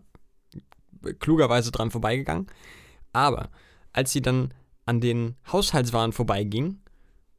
[1.18, 2.46] klugerweise dran vorbeigegangen.
[3.12, 3.50] Aber
[3.92, 4.54] als sie dann
[4.86, 6.80] an den Haushaltswaren vorbeiging,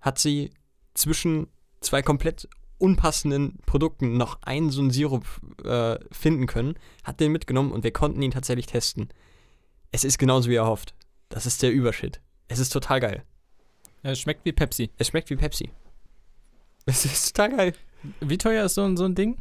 [0.02, 0.52] hat sie
[1.00, 1.48] zwischen
[1.82, 5.26] zwei komplett unpassenden Produkten noch einen so einen Sirup
[5.64, 9.10] äh, finden können, hat den mitgenommen und wir konnten ihn tatsächlich testen.
[9.92, 10.94] Es ist genauso wie erhofft.
[11.30, 12.22] Das ist der Übershit.
[12.48, 13.24] Es ist total geil.
[14.02, 14.92] Es schmeckt wie Pepsi.
[14.98, 15.70] Es schmeckt wie Pepsi.
[16.86, 17.74] Es ist total geil.
[18.20, 19.38] Wie teuer ist so ein, so ein Ding?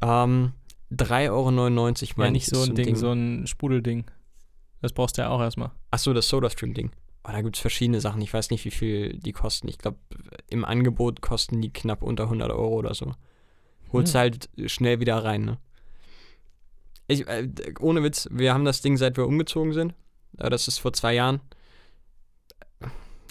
[0.00, 0.52] Ähm,
[0.92, 4.04] 3,99 Euro meine Ja, nicht ich, so ein Ding, so ein Sprudelding.
[4.80, 5.72] Das brauchst du ja auch erstmal.
[5.90, 6.92] Achso, das SodaStream-Ding.
[7.24, 8.22] Oh, da gibt es verschiedene Sachen.
[8.22, 9.68] Ich weiß nicht, wie viel die kosten.
[9.68, 9.98] Ich glaube,
[10.48, 13.14] im Angebot kosten die knapp unter 100 Euro oder so.
[13.92, 14.18] Holst Hm.
[14.20, 15.58] halt schnell wieder rein, ne?
[17.08, 17.48] Ich, äh,
[17.80, 19.94] ohne Witz, wir haben das Ding, seit wir umgezogen sind.
[20.38, 21.40] Äh, das ist vor zwei Jahren.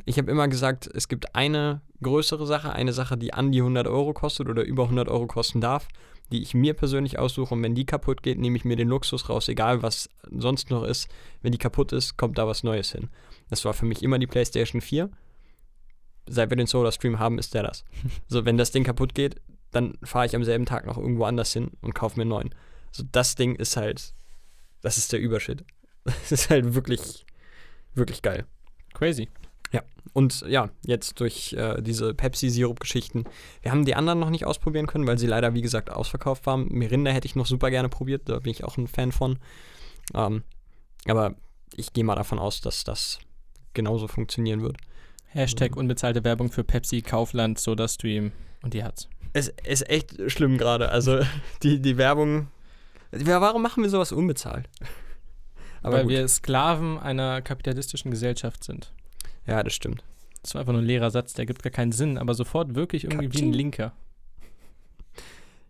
[0.06, 3.88] Ich habe immer gesagt, es gibt eine größere Sache, eine Sache, die an die 100
[3.88, 5.88] Euro kostet oder über 100 Euro kosten darf,
[6.32, 7.54] die ich mir persönlich aussuche.
[7.54, 10.84] Und wenn die kaputt geht, nehme ich mir den Luxus raus, egal was sonst noch
[10.84, 11.10] ist.
[11.42, 13.10] Wenn die kaputt ist, kommt da was Neues hin.
[13.50, 15.10] Das war für mich immer die PlayStation 4.
[16.28, 17.84] Seit wir den Solar Stream haben, ist der das.
[18.28, 21.54] so, wenn das Ding kaputt geht, dann fahre ich am selben Tag noch irgendwo anders
[21.54, 22.56] hin und kaufe mir einen neuen.
[22.92, 24.14] So, das Ding ist halt,
[24.82, 25.64] das ist der Übershit.
[26.06, 27.26] Das ist halt wirklich,
[27.94, 28.46] wirklich geil.
[28.94, 29.30] Crazy.
[30.14, 33.26] Und ja, jetzt durch äh, diese Pepsi-Sirup-Geschichten.
[33.62, 36.68] Wir haben die anderen noch nicht ausprobieren können, weil sie leider, wie gesagt, ausverkauft waren.
[36.70, 39.40] Mirinda hätte ich noch super gerne probiert, da bin ich auch ein Fan von.
[40.14, 40.44] Ähm,
[41.08, 41.36] aber
[41.76, 43.20] ich gehe mal davon aus, dass das
[43.74, 44.78] genauso funktionieren wird.
[45.28, 48.32] Hashtag unbezahlte Werbung für Pepsi, Kaufland, SodaStream.
[48.64, 49.08] Und die hat's.
[49.34, 50.90] Es ist echt schlimm gerade.
[50.90, 51.20] Also
[51.64, 52.48] die, die Werbung.
[53.12, 54.68] Ja, warum machen wir sowas unbezahlt?
[55.82, 56.12] Aber Weil gut.
[56.12, 58.92] wir Sklaven einer kapitalistischen Gesellschaft sind.
[59.50, 60.04] Ja, das stimmt.
[60.42, 63.04] Das war einfach nur ein leerer Satz, der gibt gar keinen Sinn, aber sofort wirklich
[63.04, 63.54] irgendwie wie ein Katsching.
[63.54, 63.94] Linker.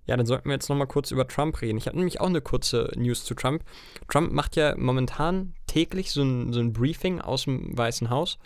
[0.05, 1.77] Ja, dann sollten wir jetzt nochmal kurz über Trump reden.
[1.77, 3.63] Ich habe nämlich auch eine kurze News zu Trump.
[4.07, 8.39] Trump macht ja momentan täglich so ein, so ein Briefing aus dem Weißen Haus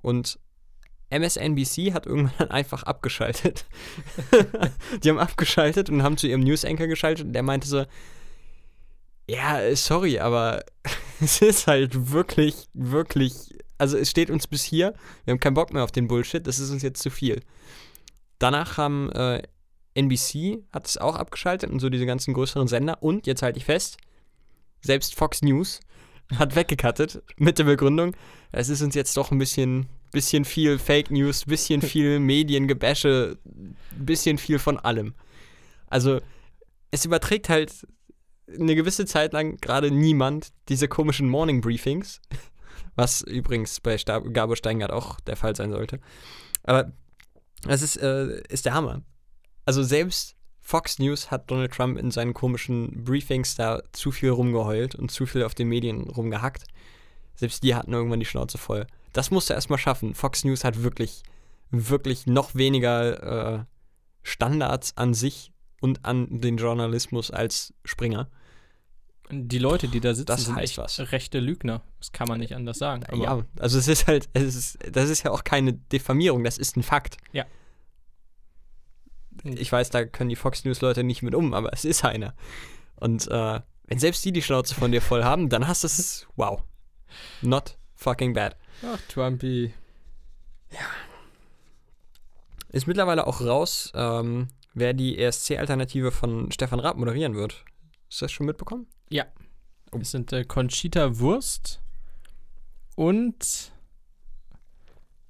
[0.00, 0.38] und
[1.10, 3.66] MSNBC hat irgendwann einfach abgeschaltet.
[5.04, 7.84] Die haben abgeschaltet und haben zu ihrem News-Anchor geschaltet und der meinte so,
[9.28, 10.64] ja, sorry, aber
[11.20, 13.50] es ist halt wirklich, wirklich,
[13.82, 14.94] Also es steht uns bis hier.
[15.24, 16.46] Wir haben keinen Bock mehr auf den Bullshit.
[16.46, 17.40] Das ist uns jetzt zu viel.
[18.38, 19.42] Danach haben äh,
[19.94, 23.02] NBC hat es auch abgeschaltet und so diese ganzen größeren Sender.
[23.02, 23.96] Und jetzt halte ich fest,
[24.82, 25.80] selbst Fox News
[26.36, 28.14] hat weggekattet mit der Begründung,
[28.52, 33.36] es ist uns jetzt doch ein bisschen, bisschen viel Fake News, bisschen viel Mediengebäsche,
[33.98, 35.12] bisschen viel von allem.
[35.88, 36.20] Also
[36.92, 37.84] es überträgt halt
[38.46, 42.20] eine gewisse Zeit lang gerade niemand diese komischen Morning Briefings,
[42.94, 46.00] was übrigens bei Stab Gabor Steingart auch der Fall sein sollte.
[46.62, 46.92] Aber
[47.62, 49.02] das ist, äh, ist der Hammer.
[49.64, 54.94] Also selbst Fox News hat Donald Trump in seinen komischen Briefings da zu viel rumgeheult
[54.94, 56.64] und zu viel auf den Medien rumgehackt.
[57.34, 58.86] Selbst die hatten irgendwann die Schnauze voll.
[59.12, 60.14] Das musste er erstmal schaffen.
[60.14, 61.22] Fox News hat wirklich,
[61.70, 63.64] wirklich noch weniger äh,
[64.22, 68.30] Standards an sich und an den Journalismus als Springer.
[69.34, 71.00] Die Leute, die da sitzen, Das sind echt was.
[71.10, 71.80] rechte Lügner.
[71.98, 73.04] Das kann man nicht anders sagen.
[73.06, 76.58] Aber ja, also es ist halt, es ist, das ist ja auch keine Diffamierung, das
[76.58, 77.16] ist ein Fakt.
[77.32, 77.46] Ja.
[79.44, 82.34] Ich weiß, da können die Fox News-Leute nicht mit um, aber es ist einer.
[82.96, 86.26] Und äh, wenn selbst die die Schnauze von dir voll haben, dann hast du es,
[86.36, 86.62] wow.
[87.40, 88.56] Not fucking bad.
[88.84, 89.72] Ach, Trumpy.
[92.68, 97.64] Ist mittlerweile auch raus, ähm, wer die ESC-Alternative von Stefan Raab moderieren wird.
[98.12, 98.86] Hast du das schon mitbekommen?
[99.90, 99.98] Oh.
[99.98, 101.80] Es sind äh, Conchita Wurst
[102.94, 103.72] und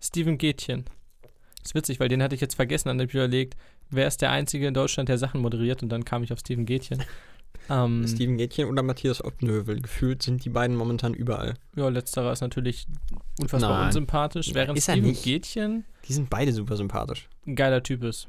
[0.01, 0.87] Steven Gätchen.
[1.64, 2.88] ist witzig, weil den hatte ich jetzt vergessen.
[2.88, 3.57] Dann habe ich überlegt,
[3.90, 5.85] wer ist der Einzige in Deutschland, der Sachen moderiert?
[5.85, 7.05] Und dann kam ich auf Steven Gätchen.
[7.71, 9.81] ähm, Steven Gätchen oder Matthias Oppenhövel.
[9.81, 11.55] Gefühlt sind die beiden momentan überall.
[11.77, 12.88] ja, letzterer ist natürlich
[13.38, 13.87] unfassbar Nein.
[13.87, 15.14] unsympathisch, während Ist Steven.
[15.23, 17.29] Gätchen Die sind beide super sympathisch.
[17.47, 18.27] ein geiler Typ ist.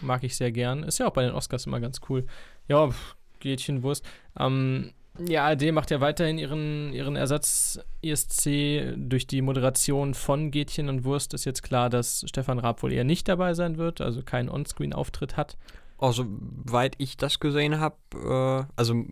[0.00, 0.84] Mag ich sehr gern.
[0.84, 2.24] Ist ja auch bei den Oscars immer ganz cool.
[2.68, 4.04] Ja, pff, Gätchen, Wurst.
[4.38, 8.94] Ähm, ja, ARD macht ja weiterhin ihren, ihren Ersatz-ESC.
[8.96, 13.04] Durch die Moderation von Gätchen und Wurst ist jetzt klar, dass Stefan Raab wohl eher
[13.04, 15.56] nicht dabei sein wird, also keinen Onscreen-Auftritt hat.
[15.98, 16.24] Also,
[16.66, 19.04] soweit ich das gesehen habe, äh, also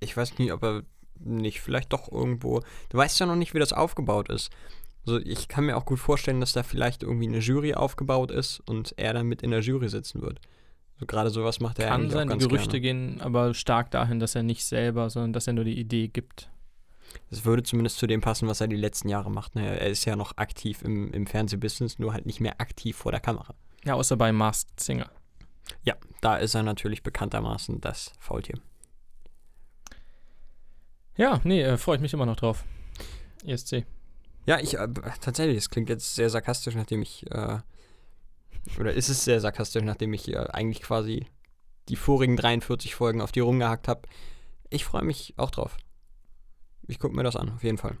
[0.00, 0.82] ich weiß nicht, ob er
[1.18, 2.60] nicht vielleicht doch irgendwo.
[2.90, 4.50] Du weißt ja noch nicht, wie das aufgebaut ist.
[5.06, 8.60] Also ich kann mir auch gut vorstellen, dass da vielleicht irgendwie eine Jury aufgebaut ist
[8.66, 10.40] und er dann mit in der Jury sitzen wird.
[10.98, 12.80] Also gerade sowas macht er Kann eigentlich sein, auch die ganz Gerüchte gerne.
[12.80, 16.50] gehen aber stark dahin, dass er nicht selber, sondern dass er nur die Idee gibt.
[17.30, 19.54] Das würde zumindest zu dem passen, was er die letzten Jahre macht.
[19.54, 19.78] Ne?
[19.78, 23.20] Er ist ja noch aktiv im, im Fernsehbusiness, nur halt nicht mehr aktiv vor der
[23.20, 23.54] Kamera.
[23.84, 25.08] Ja, außer bei Masked Singer.
[25.84, 28.58] Ja, da ist er natürlich bekanntermaßen das Faultier.
[31.16, 32.64] Ja, nee, äh, freue ich mich immer noch drauf.
[33.44, 33.84] ESC.
[34.46, 34.88] Ja, ich äh,
[35.20, 37.58] tatsächlich, es klingt jetzt sehr sarkastisch, nachdem ich äh,
[38.78, 41.26] oder ist es sehr sarkastisch, nachdem ich äh, eigentlich quasi
[41.88, 44.02] die vorigen 43 Folgen auf die rumgehackt habe.
[44.70, 45.76] Ich freue mich auch drauf.
[46.86, 47.96] Ich gucke mir das an, auf jeden Fall.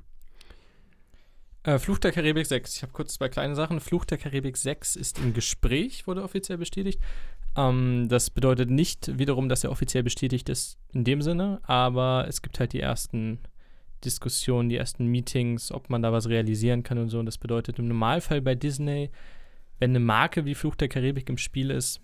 [1.62, 2.76] Äh, Fluch der Karibik 6.
[2.76, 3.80] Ich habe kurz zwei kleine Sachen.
[3.80, 7.00] Fluch der Karibik 6 ist im Gespräch, wurde offiziell bestätigt.
[7.56, 12.42] Ähm, das bedeutet nicht wiederum, dass er offiziell bestätigt ist in dem Sinne, aber es
[12.42, 13.40] gibt halt die ersten
[14.04, 17.18] Diskussionen, die ersten Meetings, ob man da was realisieren kann und so.
[17.18, 19.10] Und das bedeutet im Normalfall bei Disney,
[19.78, 22.00] wenn eine Marke wie Fluch der Karibik im Spiel ist,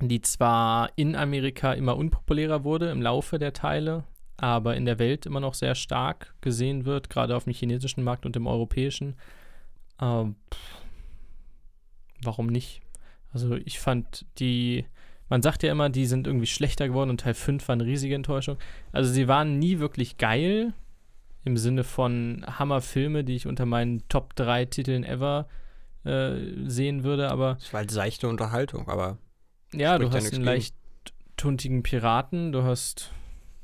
[0.00, 4.04] die zwar in Amerika immer unpopulärer wurde im Laufe der Teile,
[4.36, 8.26] aber in der Welt immer noch sehr stark gesehen wird, gerade auf dem chinesischen Markt
[8.26, 9.14] und im europäischen.
[10.00, 10.36] Ähm,
[12.22, 12.82] warum nicht?
[13.32, 14.86] Also ich fand die,
[15.28, 18.14] man sagt ja immer, die sind irgendwie schlechter geworden und Teil 5 war eine riesige
[18.14, 18.58] Enttäuschung.
[18.92, 20.72] Also sie waren nie wirklich geil
[21.44, 25.46] im Sinne von Hammerfilme, die ich unter meinen Top 3 Titeln ever
[26.04, 29.18] sehen würde, aber Es war halt seichte Unterhaltung, aber
[29.72, 30.44] ja, du hast einen gegen.
[30.44, 30.76] leicht
[31.36, 33.10] tuntigen Piraten, du hast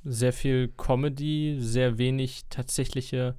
[0.03, 3.37] sehr viel Comedy, sehr wenig tatsächliche.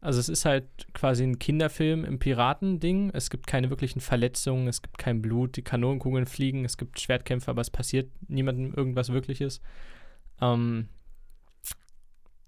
[0.00, 0.64] Also es ist halt
[0.94, 3.10] quasi ein Kinderfilm im Piratending.
[3.12, 7.50] Es gibt keine wirklichen Verletzungen, es gibt kein Blut, die Kanonenkugeln fliegen, es gibt Schwertkämpfe,
[7.50, 9.60] aber es passiert niemandem irgendwas Wirkliches.
[10.40, 10.88] Ähm,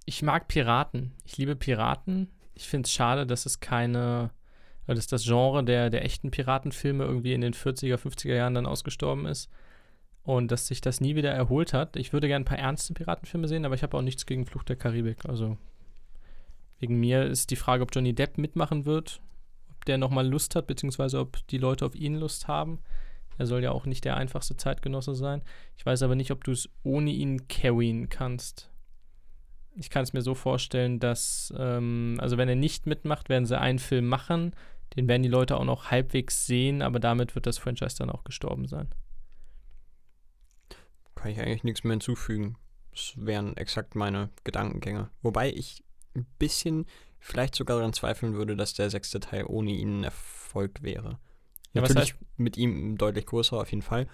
[0.07, 1.13] ich mag Piraten.
[1.25, 2.31] Ich liebe Piraten.
[2.55, 4.42] Ich finde es schade, dass es keine, äh,
[4.87, 9.27] dass das Genre der, der echten Piratenfilme irgendwie in den 40er, 50er Jahren dann ausgestorben
[9.27, 9.51] ist
[10.25, 11.97] und dass sich das nie wieder erholt hat.
[11.97, 14.65] Ich würde gerne ein paar ernste Piratenfilme sehen, aber ich habe auch nichts gegen Fluch
[14.65, 15.25] der Karibik.
[15.27, 15.57] Also
[16.79, 19.21] wegen mir ist die Frage, ob Johnny Depp mitmachen wird,
[19.71, 22.81] ob der nochmal Lust hat, beziehungsweise ob die Leute auf ihn Lust haben.
[23.39, 25.43] Er soll ja auch nicht der einfachste Zeitgenosse sein.
[25.77, 28.72] Ich weiß aber nicht, ob du es ohne ihn carryen kannst.
[29.77, 33.59] Ich kann es mir so vorstellen, dass, ähm, also wenn er nicht mitmacht, werden sie
[33.59, 34.55] einen Film machen,
[34.97, 38.25] den werden die Leute auch noch halbwegs sehen, aber damit wird das Franchise dann auch
[38.25, 38.89] gestorben sein.
[41.15, 42.57] kann ich eigentlich nichts mehr hinzufügen.
[42.91, 45.09] Das wären exakt meine Gedankengänge.
[45.23, 46.87] Wobei ich ein bisschen
[47.21, 51.21] vielleicht sogar daran zweifeln würde, dass der sechste Teil ohne ihn ein Erfolg wäre.
[51.73, 54.09] Ja, was Natürlich mit ihm deutlich größer auf jeden Fall.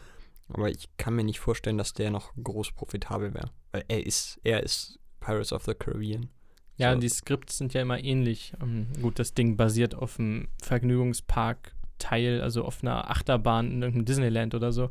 [0.48, 3.50] Aber ich kann mir nicht vorstellen, dass der noch groß profitabel wäre.
[3.72, 6.28] Weil er ist, er ist Pirates of the Caribbean.
[6.76, 7.00] Ja, So.
[7.00, 8.52] die Skripts sind ja immer ähnlich.
[8.62, 14.54] Ähm, gut, das Ding basiert auf einem Vergnügungspark-Teil, also auf einer Achterbahn in irgendeinem Disneyland
[14.54, 14.90] oder so.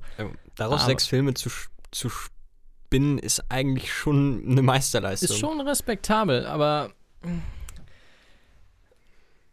[0.56, 1.50] Daraus Aber- sechs Filme zu,
[1.92, 5.30] zu spinnen, ist eigentlich schon eine Meisterleistung.
[5.30, 6.92] Ist schon respektabel, aber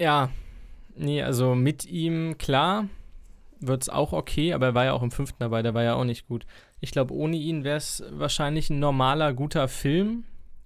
[0.01, 0.30] ja,
[0.97, 2.89] nee, also mit ihm, klar,
[3.61, 5.95] wird es auch okay, aber er war ja auch im fünften dabei, der war ja
[5.95, 6.45] auch nicht gut.
[6.80, 10.24] Ich glaube, ohne ihn wäre es wahrscheinlich ein normaler, guter Film.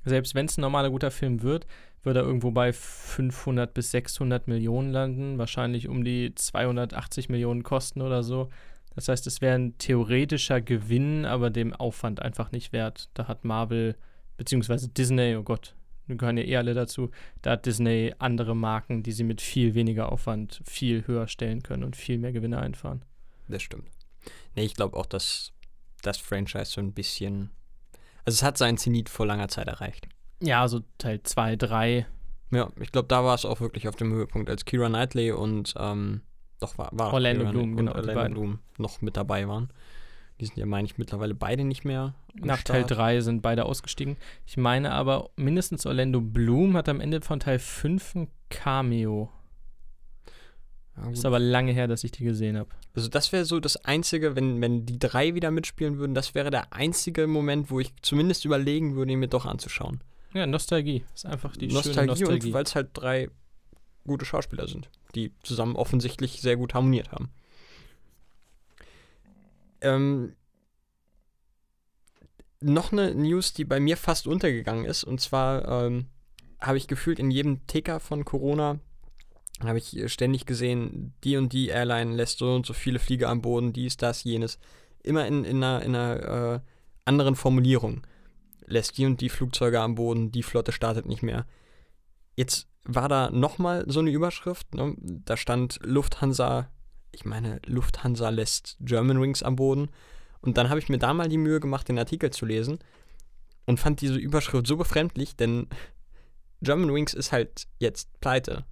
[0.08, 1.66] Selbst wenn es ein normaler, guter Film wird,
[2.02, 8.02] würde er irgendwo bei 500 bis 600 Millionen landen, wahrscheinlich um die 280 Millionen kosten
[8.02, 8.48] oder so.
[8.94, 13.10] Das heißt, es wäre ein theoretischer Gewinn, aber dem Aufwand einfach nicht wert.
[13.14, 13.96] Da hat Marvel,
[14.36, 15.74] beziehungsweise Disney, oh Gott,
[16.06, 17.10] wir gehören ja eh alle dazu,
[17.42, 21.84] da hat Disney andere Marken, die sie mit viel weniger Aufwand viel höher stellen können
[21.84, 23.04] und viel mehr Gewinne einfahren.
[23.48, 23.88] Das stimmt.
[24.56, 25.52] Nee, ich glaube auch, dass
[26.02, 27.50] das Franchise so ein bisschen.
[28.28, 30.06] Also es hat seinen Zenit vor langer Zeit erreicht.
[30.42, 32.06] Ja, so Teil 2, 3.
[32.50, 35.72] Ja, ich glaube, da war es auch wirklich auf dem Höhepunkt, als Kira Knightley und
[35.78, 36.20] ähm,
[36.60, 38.34] doch war, war Orlando Bloom, genau, Orlando.
[38.34, 39.70] Bloom noch mit dabei waren.
[40.42, 42.12] Die sind ja, meine ich, mittlerweile beide nicht mehr.
[42.34, 42.98] Nach Teil Start.
[42.98, 44.18] 3 sind beide ausgestiegen.
[44.44, 49.30] Ich meine aber, mindestens Orlando Bloom hat am Ende von Teil 5 ein Cameo.
[51.04, 51.10] Ja.
[51.10, 52.70] Ist aber lange her, dass ich die gesehen habe.
[52.94, 56.50] Also das wäre so das Einzige, wenn, wenn die drei wieder mitspielen würden, das wäre
[56.50, 60.00] der einzige Moment, wo ich zumindest überlegen würde, ihn mir doch anzuschauen.
[60.34, 61.04] Ja, Nostalgie.
[61.14, 62.46] Ist einfach die schöne Nostalgie, Nostalgie.
[62.48, 63.30] und weil es halt drei
[64.06, 67.30] gute Schauspieler sind, die zusammen offensichtlich sehr gut harmoniert haben.
[69.80, 70.34] Ähm,
[72.60, 76.06] noch eine News, die bei mir fast untergegangen ist, und zwar ähm,
[76.60, 78.80] habe ich gefühlt in jedem Ticker von Corona
[79.62, 83.42] habe ich ständig gesehen, die und die Airline lässt so und so viele Flieger am
[83.42, 84.58] Boden, dies, das, jenes.
[85.02, 86.60] Immer in, in einer, in einer äh,
[87.04, 88.06] anderen Formulierung.
[88.66, 91.46] Lässt die und die Flugzeuge am Boden, die Flotte startet nicht mehr.
[92.36, 94.94] Jetzt war da nochmal so eine Überschrift, ne?
[94.98, 96.70] da stand Lufthansa,
[97.10, 99.88] ich meine, Lufthansa lässt Germanwings am Boden.
[100.40, 102.78] Und dann habe ich mir da mal die Mühe gemacht, den Artikel zu lesen
[103.66, 105.68] und fand diese Überschrift so befremdlich, denn
[106.62, 108.64] Germanwings ist halt jetzt pleite.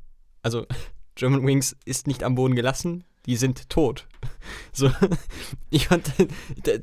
[0.46, 0.64] Also
[1.16, 4.06] Germanwings ist nicht am Boden gelassen, die sind tot.
[4.72, 4.92] So,
[5.70, 6.12] ich fand,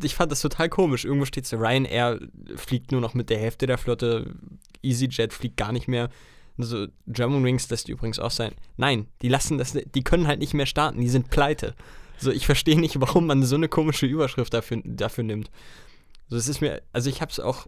[0.03, 1.05] ich fand das total komisch.
[1.05, 2.19] Irgendwo steht so, Ryanair
[2.55, 4.35] fliegt nur noch mit der Hälfte der Flotte,
[4.81, 6.09] EasyJet fliegt gar nicht mehr.
[6.57, 8.53] Also Germanwings lässt übrigens auch sein.
[8.75, 11.75] Nein, die lassen das, die können halt nicht mehr starten, die sind pleite.
[12.17, 15.49] So, ich verstehe nicht, warum man so eine komische Überschrift dafür, dafür nimmt.
[16.27, 17.67] So, das ist mir, also ich habe es auch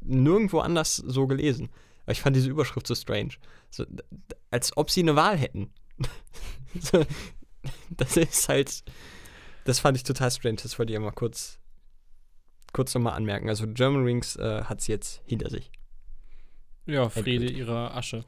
[0.00, 1.70] nirgendwo anders so gelesen.
[2.02, 3.34] Aber ich fand diese Überschrift so strange.
[3.70, 3.84] So,
[4.50, 5.72] als ob sie eine Wahl hätten.
[6.80, 7.04] so,
[7.90, 8.82] das ist halt,
[9.64, 10.56] das fand ich total strange.
[10.62, 11.58] Das wollte ich ja mal kurz,
[12.72, 13.48] kurz nochmal anmerken.
[13.48, 15.70] Also Germanwings äh, hat es jetzt hinter sich.
[16.86, 18.24] Ja, Friede ihrer Asche.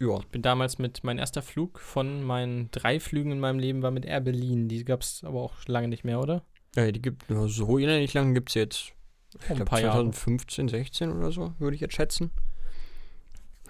[0.00, 3.92] Ja, bin damals mit, mein erster Flug von meinen drei Flügen in meinem Leben war
[3.92, 4.66] mit Air Berlin.
[4.68, 6.44] Die gab es aber auch lange nicht mehr, oder?
[6.74, 8.92] ja die gibt so unendlich lang gibt es jetzt.
[9.34, 9.98] Ich ein glaube paar Jahre.
[9.98, 12.30] 2015, 16 oder so, würde ich jetzt schätzen.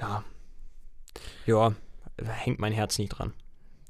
[0.01, 0.24] Ja.
[1.47, 1.74] Ja,
[2.24, 3.32] hängt mein Herz nicht dran.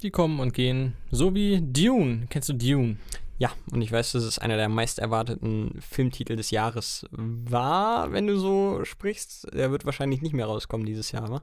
[0.02, 0.94] Die kommen und gehen.
[1.10, 2.26] So wie Dune.
[2.28, 2.96] Kennst du Dune?
[3.38, 8.26] Ja, und ich weiß, dass es einer der meist erwarteten Filmtitel des Jahres war, wenn
[8.26, 9.48] du so sprichst.
[9.52, 11.42] Der wird wahrscheinlich nicht mehr rauskommen dieses Jahr, wa?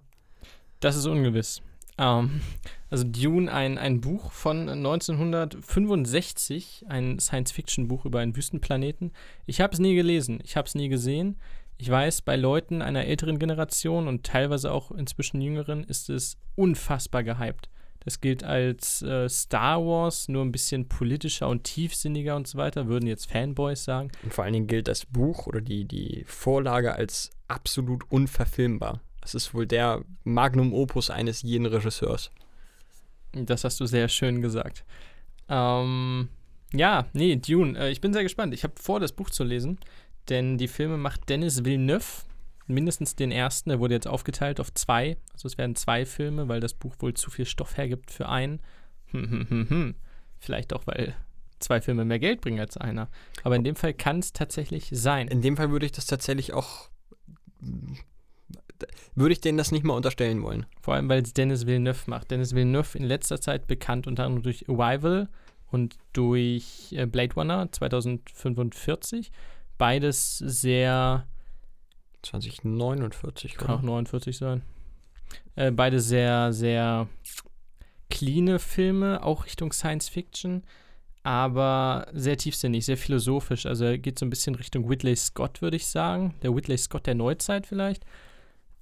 [0.80, 1.62] Das ist ungewiss.
[1.98, 2.42] Ähm,
[2.90, 9.12] also Dune, ein, ein Buch von 1965, ein Science-Fiction-Buch über einen Wüstenplaneten.
[9.46, 11.38] Ich habe es nie gelesen, ich habe es nie gesehen.
[11.82, 17.24] Ich weiß, bei Leuten einer älteren Generation und teilweise auch inzwischen jüngeren ist es unfassbar
[17.24, 17.70] gehypt.
[18.02, 22.88] Das gilt als äh, Star Wars, nur ein bisschen politischer und tiefsinniger und so weiter,
[22.88, 24.12] würden jetzt Fanboys sagen.
[24.24, 29.00] Und vor allen Dingen gilt das Buch oder die, die Vorlage als absolut unverfilmbar.
[29.22, 32.30] Das ist wohl der Magnum Opus eines jeden Regisseurs.
[33.32, 34.84] Das hast du sehr schön gesagt.
[35.48, 36.28] Ähm,
[36.74, 37.80] ja, nee, Dune.
[37.80, 38.54] Äh, ich bin sehr gespannt.
[38.54, 39.80] Ich habe vor, das Buch zu lesen,
[40.30, 42.24] denn die Filme macht Dennis Villeneuve.
[42.68, 43.70] Mindestens den ersten.
[43.70, 45.18] Der wurde jetzt aufgeteilt auf zwei.
[45.34, 48.62] Also es werden zwei Filme, weil das Buch wohl zu viel Stoff hergibt für einen.
[49.08, 49.96] Hm, hm, hm, hm.
[50.38, 51.16] Vielleicht auch, weil
[51.60, 53.10] zwei Filme mehr Geld bringen als einer.
[53.44, 55.28] Aber in dem Fall kann es tatsächlich sein.
[55.28, 56.90] In dem Fall würde ich das tatsächlich auch.
[59.16, 60.66] Würde ich denen das nicht mal unterstellen wollen.
[60.82, 62.32] Vor allem, weil es Dennis Villeneuve macht.
[62.32, 65.28] Dennis Villeneuve in letzter Zeit bekannt unter anderem durch Arrival
[65.72, 69.32] und durch äh, Blade Runner 2045.
[69.80, 71.26] Beides sehr,
[72.22, 73.88] 2049, kann auch oder?
[73.88, 74.62] 49 sein.
[75.56, 77.08] Äh, beide sehr, sehr
[78.10, 80.64] cleane Filme, auch Richtung Science Fiction,
[81.24, 83.66] aber sehr tiefsinnig, sehr philosophisch.
[83.66, 86.36] Also er geht so ein bisschen Richtung Whitley Scott, würde ich sagen.
[86.44, 88.06] Der Whitley Scott der Neuzeit vielleicht.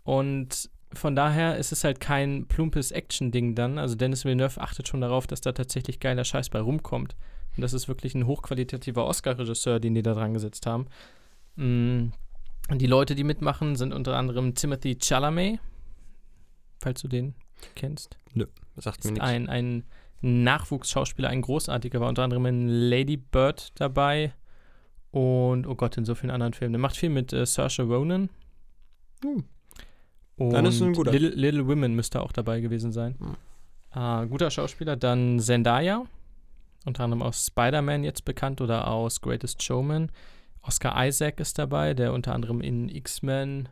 [0.04, 3.78] Und von daher ist es halt kein plumpes Action-Ding dann.
[3.78, 7.16] Also Dennis Villeneuve achtet schon darauf, dass da tatsächlich geiler Scheiß bei rumkommt.
[7.58, 10.86] Und das ist wirklich ein hochqualitativer Oscar-Regisseur, den die da dran gesetzt haben.
[11.58, 12.12] Und
[12.72, 15.60] die Leute, die mitmachen, sind unter anderem Timothy Chalamet,
[16.80, 17.34] falls du den
[17.76, 18.18] kennst.
[18.34, 18.46] Nö,
[18.76, 19.26] sagt mir nichts.
[19.26, 19.84] ein, ein
[20.22, 24.34] Nachwuchsschauspieler, ein großartiger, war unter anderem in Lady Bird dabei
[25.12, 26.74] und, oh Gott, in so vielen anderen Filmen.
[26.74, 28.30] Der macht viel mit äh, Saoirse Ronan.
[29.24, 29.46] Hm.
[30.36, 31.12] Und Dann ist ein guter.
[31.12, 33.16] Little, Little Women müsste auch dabei gewesen sein.
[33.18, 34.24] Hm.
[34.24, 34.96] Äh, guter Schauspieler.
[34.96, 36.06] Dann Zendaya,
[36.88, 40.12] unter anderem aus Spider-Man jetzt bekannt oder aus Greatest Showman.
[40.62, 43.70] Oscar Isaac ist dabei, der unter anderem in X-Men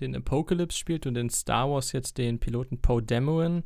[0.00, 3.64] den Apocalypse spielt und in Star Wars jetzt den Piloten Poe Dameron.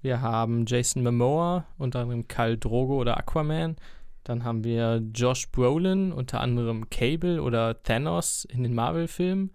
[0.00, 3.76] Wir haben Jason Momoa, unter anderem Khal Drogo oder Aquaman.
[4.24, 9.52] Dann haben wir Josh Brolin, unter anderem Cable oder Thanos in den Marvel-Filmen.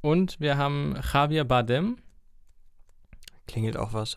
[0.00, 1.96] Und wir haben Javier Bardem,
[3.46, 4.16] Klingelt auch was.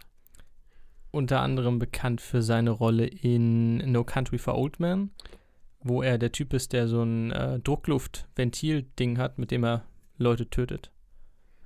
[1.15, 5.11] Unter anderem bekannt für seine Rolle in No Country for Old Men,
[5.79, 9.85] wo er der Typ ist, der so ein äh, Druckluftventil-Ding hat, mit dem er
[10.17, 10.91] Leute tötet.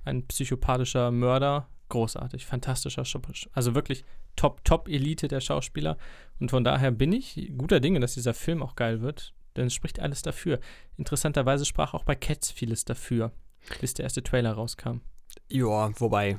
[0.04, 3.50] Ein psychopathischer Mörder, großartig, fantastischer Schauspieler.
[3.52, 4.04] Also wirklich
[4.36, 5.98] top, top Elite der Schauspieler.
[6.38, 9.74] Und von daher bin ich guter Dinge, dass dieser Film auch geil wird, denn es
[9.74, 10.60] spricht alles dafür.
[10.96, 13.32] Interessanterweise sprach auch bei Cats vieles dafür,
[13.80, 15.00] bis der erste Trailer rauskam.
[15.48, 16.38] Ja, wobei,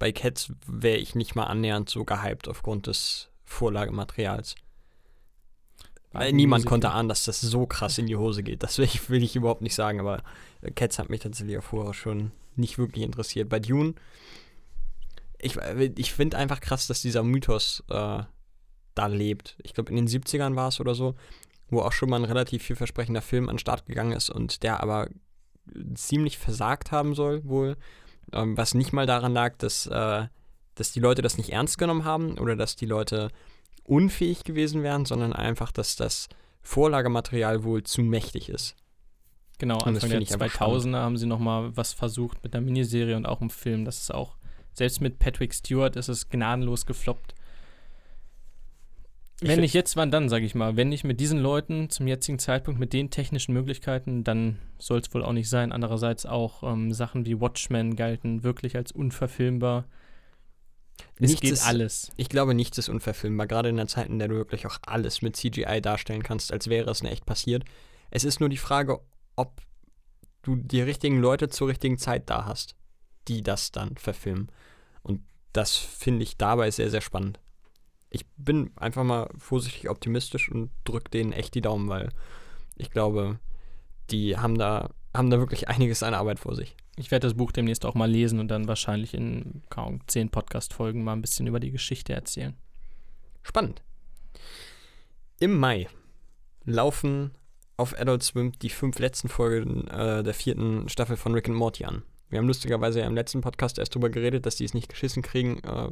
[0.00, 4.56] bei Cats wäre ich nicht mal annähernd so gehypt aufgrund des Vorlagematerials.
[6.10, 8.64] Weil niemand konnte ahnen, dass das so krass in die Hose geht.
[8.64, 10.22] Das will ich, will ich überhaupt nicht sagen, aber
[10.74, 13.48] Cats hat mich tatsächlich auch vorher schon nicht wirklich interessiert.
[13.48, 13.94] Bei Dune,
[15.38, 15.56] ich,
[15.96, 18.22] ich finde einfach krass, dass dieser Mythos äh,
[18.94, 19.56] da lebt.
[19.62, 21.14] Ich glaube, in den 70ern war es oder so,
[21.68, 24.82] wo auch schon mal ein relativ vielversprechender Film an den Start gegangen ist und der
[24.82, 25.08] aber
[25.94, 27.76] ziemlich versagt haben soll, wohl.
[28.32, 30.26] Ähm, was nicht mal daran lag, dass, äh,
[30.74, 33.30] dass die Leute das nicht ernst genommen haben oder dass die Leute
[33.84, 36.28] unfähig gewesen wären, sondern einfach, dass das
[36.62, 38.76] Vorlagematerial wohl zu mächtig ist.
[39.58, 42.54] Genau, Und Anfang der finde ich einfach 2000er haben sie noch mal was versucht mit
[42.54, 43.84] einer Miniserie und auch im Film.
[43.84, 44.36] Das ist auch,
[44.72, 47.34] selbst mit Patrick Stewart ist es gnadenlos gefloppt.
[49.42, 50.76] Wenn nicht jetzt, wann dann, sage ich mal.
[50.76, 55.12] Wenn nicht mit diesen Leuten zum jetzigen Zeitpunkt, mit den technischen Möglichkeiten, dann soll es
[55.14, 55.72] wohl auch nicht sein.
[55.72, 59.86] Andererseits auch ähm, Sachen wie Watchmen galten wirklich als unverfilmbar.
[61.16, 62.12] Es Nichts geht ist- alles.
[62.16, 65.22] Ich glaube, nichts ist unverfilmbar, gerade in der Zeit, in der du wirklich auch alles
[65.22, 67.64] mit CGI darstellen kannst, als wäre es in echt passiert.
[68.10, 69.00] Es ist nur die Frage,
[69.36, 69.62] ob
[70.42, 72.74] du die richtigen Leute zur richtigen Zeit da hast,
[73.28, 74.50] die das dann verfilmen.
[75.02, 75.22] Und
[75.52, 77.38] das finde ich dabei sehr, sehr spannend.
[78.10, 82.10] Ich bin einfach mal vorsichtig optimistisch und drücke denen echt die Daumen, weil
[82.76, 83.38] ich glaube,
[84.10, 86.76] die haben da, haben da wirklich einiges an Arbeit vor sich.
[86.96, 91.04] Ich werde das Buch demnächst auch mal lesen und dann wahrscheinlich in kaum zehn Podcast-Folgen
[91.04, 92.56] mal ein bisschen über die Geschichte erzählen.
[93.42, 93.82] Spannend.
[95.38, 95.88] Im Mai
[96.64, 97.30] laufen
[97.76, 101.84] auf Adult Swim die fünf letzten Folgen äh, der vierten Staffel von Rick and Morty
[101.84, 102.02] an.
[102.28, 105.22] Wir haben lustigerweise ja im letzten Podcast erst drüber geredet, dass die es nicht geschissen
[105.22, 105.88] kriegen, äh,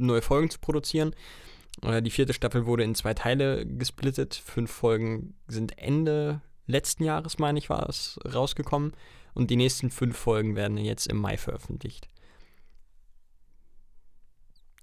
[0.00, 1.14] neue Folgen zu produzieren.
[1.82, 4.34] Äh, die vierte Staffel wurde in zwei Teile gesplittet.
[4.34, 8.92] Fünf Folgen sind Ende letzten Jahres, meine ich, war es, rausgekommen.
[9.34, 12.08] Und die nächsten fünf Folgen werden jetzt im Mai veröffentlicht.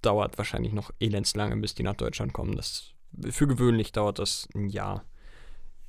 [0.00, 2.56] Dauert wahrscheinlich noch elendslange, bis die nach Deutschland kommen.
[2.56, 2.92] Das,
[3.30, 5.04] für gewöhnlich dauert das ein Jahr.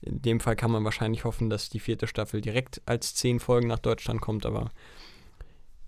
[0.01, 3.67] In dem Fall kann man wahrscheinlich hoffen, dass die vierte Staffel direkt als zehn Folgen
[3.67, 4.71] nach Deutschland kommt, aber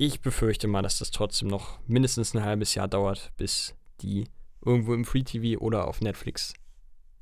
[0.01, 4.27] ich befürchte mal, dass das trotzdem noch mindestens ein halbes Jahr dauert, bis die
[4.65, 6.55] irgendwo im Free TV oder auf Netflix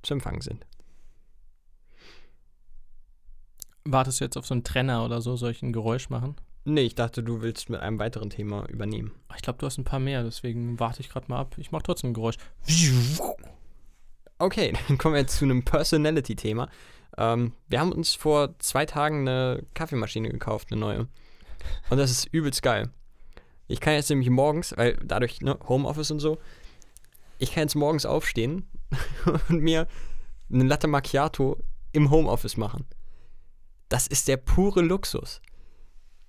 [0.01, 0.65] zu empfangen sind.
[3.83, 6.37] Wartest du jetzt auf so einen Trenner oder so, soll ich ein Geräusch machen?
[6.63, 9.11] Nee, ich dachte, du willst mit einem weiteren Thema übernehmen.
[9.35, 11.55] Ich glaube, du hast ein paar mehr, deswegen warte ich gerade mal ab.
[11.57, 12.37] Ich mache trotzdem ein Geräusch.
[14.37, 16.69] Okay, dann kommen wir jetzt zu einem Personality-Thema.
[17.17, 21.07] Ähm, wir haben uns vor zwei Tagen eine Kaffeemaschine gekauft, eine neue.
[21.89, 22.89] Und das ist übelst geil.
[23.67, 26.37] Ich kann jetzt nämlich morgens, weil dadurch, ne, Homeoffice und so,
[27.37, 28.67] ich kann jetzt morgens aufstehen
[29.49, 29.87] und mir
[30.51, 31.57] eine Latte Macchiato
[31.91, 32.85] im Homeoffice machen.
[33.87, 35.41] Das ist der pure Luxus.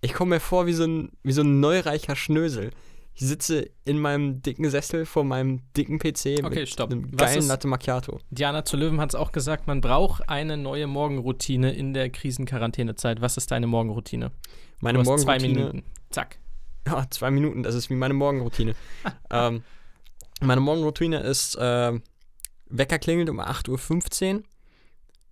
[0.02, 2.70] Ich komme mir vor wie so ein, wie so ein neureicher Schnösel.
[3.14, 6.90] Ich sitze in meinem dicken Sessel vor meinem dicken PC Okay, mit stopp.
[6.90, 8.18] einem geilen Latte Macchiato.
[8.30, 13.20] Diana zu Löwen hat es auch gesagt, man braucht eine neue Morgenroutine in der Krisenquarantänezeit.
[13.20, 14.30] Was ist deine Morgenroutine?
[14.80, 15.82] Meine du hast zwei Morgenroutine Minuten.
[16.10, 16.38] Zack.
[16.86, 18.74] Ja, zwei Minuten, das ist wie meine Morgenroutine.
[19.30, 19.62] ähm,
[20.40, 22.00] meine Morgenroutine ist, äh,
[22.66, 24.42] Wecker klingelt um 8.15 Uhr.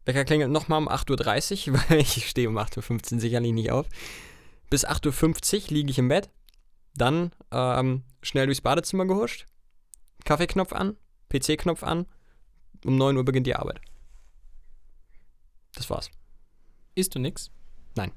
[0.04, 3.86] Wecker klingelt nochmal um 8.30 Uhr, weil ich stehe um 8.15 Uhr sicherlich nicht auf.
[4.70, 6.30] Bis 8.50 Uhr liege ich im Bett.
[6.94, 9.46] Dann ähm, schnell durchs Badezimmer gehuscht.
[10.24, 10.96] Kaffeeknopf an,
[11.30, 12.06] PC-Knopf an.
[12.84, 13.80] Um 9 Uhr beginnt die Arbeit.
[15.74, 16.10] Das war's.
[16.94, 17.50] Isst du nix?
[17.94, 18.12] Nein.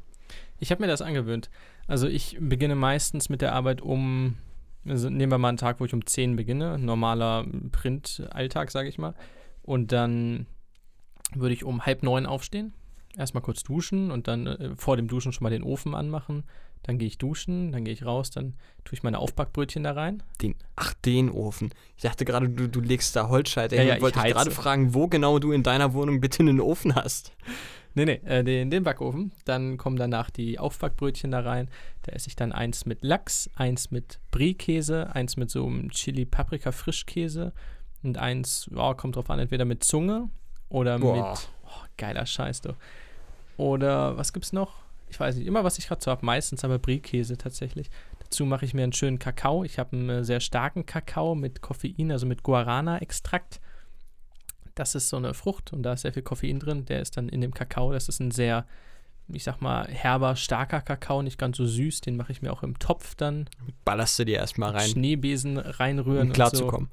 [0.62, 1.50] Ich habe mir das angewöhnt.
[1.88, 4.38] Also ich beginne meistens mit der Arbeit um,
[4.86, 9.00] also nehmen wir mal einen Tag, wo ich um 10 beginne, normaler Print-Alltag, sage ich
[9.00, 9.16] mal.
[9.64, 10.46] Und dann
[11.34, 12.74] würde ich um halb neun aufstehen,
[13.18, 16.44] erstmal kurz duschen und dann äh, vor dem Duschen schon mal den Ofen anmachen.
[16.84, 18.54] Dann gehe ich duschen, dann gehe ich raus, dann
[18.86, 20.22] tue ich meine Aufbackbrötchen da rein.
[20.44, 21.72] Den, ach, den Ofen.
[21.96, 24.94] Ich dachte gerade, du, du legst da Holzscheite Ja, hin ja, ich wollte gerade fragen,
[24.94, 27.34] wo genau du in deiner Wohnung bitte einen Ofen hast.
[27.94, 29.32] Nee, nee, äh, den, den Backofen.
[29.46, 31.70] Dann kommen danach die Aufbackbrötchen da rein.
[32.04, 37.54] Da esse ich dann eins mit Lachs, eins mit Brie-Käse, eins mit so einem Chili-Paprika-Frischkäse
[38.04, 40.30] und eins, ja, kommt drauf an, entweder mit Zunge
[40.70, 41.32] oder Boah.
[41.32, 42.76] mit, oh, geiler Scheiß, du.
[43.58, 44.80] Oder was gibt's noch?
[45.10, 47.90] Ich weiß nicht, immer was ich gerade so habe, meistens aber Brie-Käse tatsächlich.
[48.20, 49.66] Dazu mache ich mir einen schönen Kakao.
[49.66, 53.60] Ich habe einen äh, sehr starken Kakao mit Koffein, also mit Guarana-Extrakt.
[54.76, 56.86] Das ist so eine Frucht und da ist sehr viel Koffein drin.
[56.86, 57.92] Der ist dann in dem Kakao.
[57.92, 58.66] Das ist ein sehr,
[59.28, 62.02] ich sag mal, herber, starker Kakao, nicht ganz so süß.
[62.02, 63.50] Den mache ich mir auch im Topf dann.
[63.86, 66.34] Ballerst du dir erstmal rein, Schneebesen reinrühren um und so.
[66.34, 66.90] klarzukommen.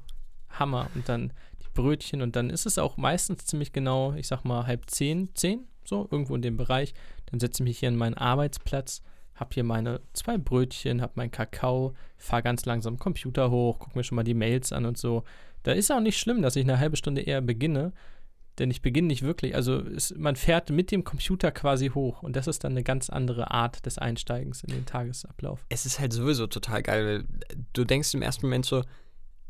[0.50, 0.90] Hammer.
[0.94, 4.66] Und dann die Brötchen und dann ist es auch meistens ziemlich genau, ich sag mal,
[4.66, 6.94] halb zehn, zehn, so irgendwo in dem Bereich.
[7.26, 9.02] Dann setze ich mich hier an meinen Arbeitsplatz,
[9.34, 13.94] hab hier meine zwei Brötchen, hab meinen Kakao, fahr ganz langsam den Computer hoch, guck
[13.94, 15.24] mir schon mal die Mails an und so.
[15.68, 17.92] Da ist auch nicht schlimm, dass ich eine halbe Stunde eher beginne,
[18.58, 19.54] denn ich beginne nicht wirklich.
[19.54, 23.10] Also es, man fährt mit dem Computer quasi hoch und das ist dann eine ganz
[23.10, 25.66] andere Art des Einsteigens in den Tagesablauf.
[25.68, 27.24] Es ist halt sowieso total geil, weil
[27.74, 28.82] du denkst im ersten Moment so,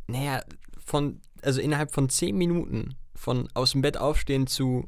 [0.08, 0.42] naja,
[0.84, 4.86] von, also innerhalb von zehn Minuten von aus dem Bett aufstehen zu,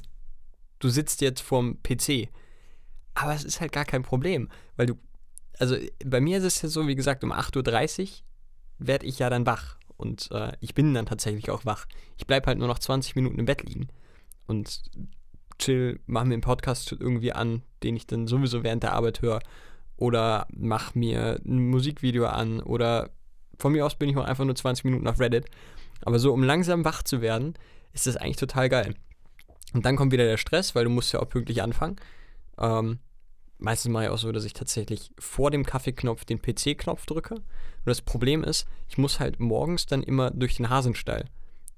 [0.80, 2.28] du sitzt jetzt vorm PC.
[3.14, 4.94] Aber es ist halt gar kein Problem, weil du,
[5.60, 8.08] also bei mir ist es ja so, wie gesagt, um 8.30 Uhr
[8.80, 9.76] werde ich ja dann wach.
[10.01, 11.86] Und äh, ich bin dann tatsächlich auch wach.
[12.16, 13.88] Ich bleibe halt nur noch 20 Minuten im Bett liegen.
[14.46, 14.82] Und
[15.59, 19.40] chill, mache mir einen Podcast irgendwie an, den ich dann sowieso während der Arbeit höre.
[19.96, 22.61] Oder mach mir ein Musikvideo an.
[22.61, 23.11] Oder
[23.59, 25.46] von mir aus bin ich auch einfach nur 20 Minuten auf Reddit.
[26.03, 27.55] Aber so, um langsam wach zu werden,
[27.92, 28.94] ist das eigentlich total geil.
[29.74, 31.96] Und dann kommt wieder der Stress, weil du musst ja auch pünktlich anfangen.
[32.59, 32.98] Ähm,
[33.61, 37.34] meistens mache ich auch so, dass ich tatsächlich vor dem Kaffeeknopf den PC-Knopf drücke.
[37.34, 41.26] Und das Problem ist, ich muss halt morgens dann immer durch den Hasenstall.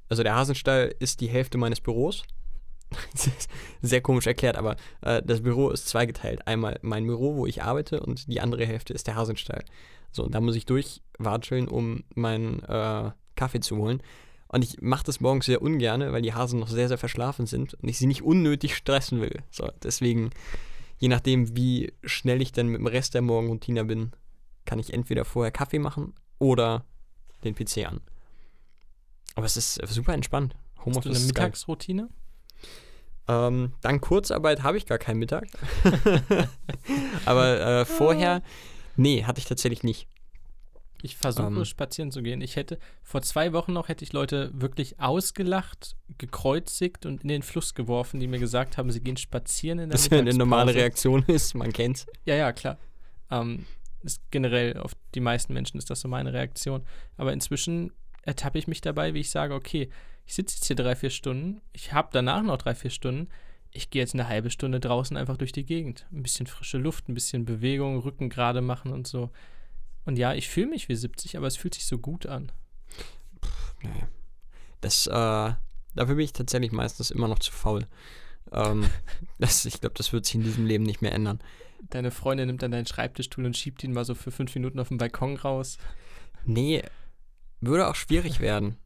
[0.09, 2.25] Also der Hasenstall ist die Hälfte meines Büros.
[3.83, 6.47] Sehr komisch erklärt, aber äh, das Büro ist zweigeteilt.
[6.47, 9.65] Einmal mein Büro, wo ich arbeite, und die andere Hälfte ist der Hasenstall.
[10.11, 14.03] So, und da muss ich durchwatscheln, um meinen äh, Kaffee zu holen.
[14.49, 17.73] Und ich mache das morgens sehr ungern, weil die Hasen noch sehr, sehr verschlafen sind
[17.75, 19.43] und ich sie nicht unnötig stressen will.
[19.51, 20.31] So, deswegen,
[21.03, 24.13] je nachdem, wie schnell ich dann mit dem Rest der Morgenroutine bin,
[24.65, 26.85] kann ich entweder vorher Kaffee machen oder
[27.43, 28.01] den PC an.
[29.35, 30.55] Aber es ist super entspannt.
[30.77, 31.19] Hast du eine.
[31.19, 32.09] Mittagsroutine?
[33.27, 35.49] Ähm, dank Kurzarbeit habe ich gar keinen Mittag.
[37.25, 38.41] Aber äh, vorher,
[38.95, 40.07] nee, hatte ich tatsächlich nicht.
[41.05, 41.65] Ich versuche Ähm.
[41.65, 42.41] spazieren zu gehen.
[42.41, 47.43] Ich hätte vor zwei Wochen noch hätte ich Leute wirklich ausgelacht, gekreuzigt und in den
[47.43, 50.75] Fluss geworfen, die mir gesagt haben, sie gehen spazieren in der Das ja eine normale.
[50.75, 52.07] Reaktion ist, man kennt's.
[52.25, 52.79] Ja, ja, klar.
[53.31, 53.67] Ähm,
[54.03, 56.83] ist generell auf die meisten Menschen ist das so meine Reaktion.
[57.17, 57.93] Aber inzwischen
[58.23, 59.89] ertappe ich mich dabei, wie ich sage, okay,
[60.25, 63.29] ich sitze jetzt hier drei, vier Stunden, ich habe danach noch drei, vier Stunden,
[63.73, 66.07] ich gehe jetzt eine halbe Stunde draußen einfach durch die Gegend.
[66.13, 69.31] Ein bisschen frische Luft, ein bisschen Bewegung, Rücken gerade machen und so.
[70.05, 72.51] Und ja, ich fühle mich wie 70, aber es fühlt sich so gut an.
[73.83, 74.05] Nee.
[74.81, 77.87] Das, äh, dafür bin ich tatsächlich meistens immer noch zu faul.
[78.53, 78.85] Ähm,
[79.39, 81.41] das, ich glaube, das wird sich in diesem Leben nicht mehr ändern.
[81.91, 84.89] Deine Freundin nimmt dann deinen Schreibtischstuhl und schiebt ihn mal so für fünf Minuten auf
[84.89, 85.79] den Balkon raus.
[86.45, 86.83] Nee,
[87.61, 88.77] würde auch schwierig werden.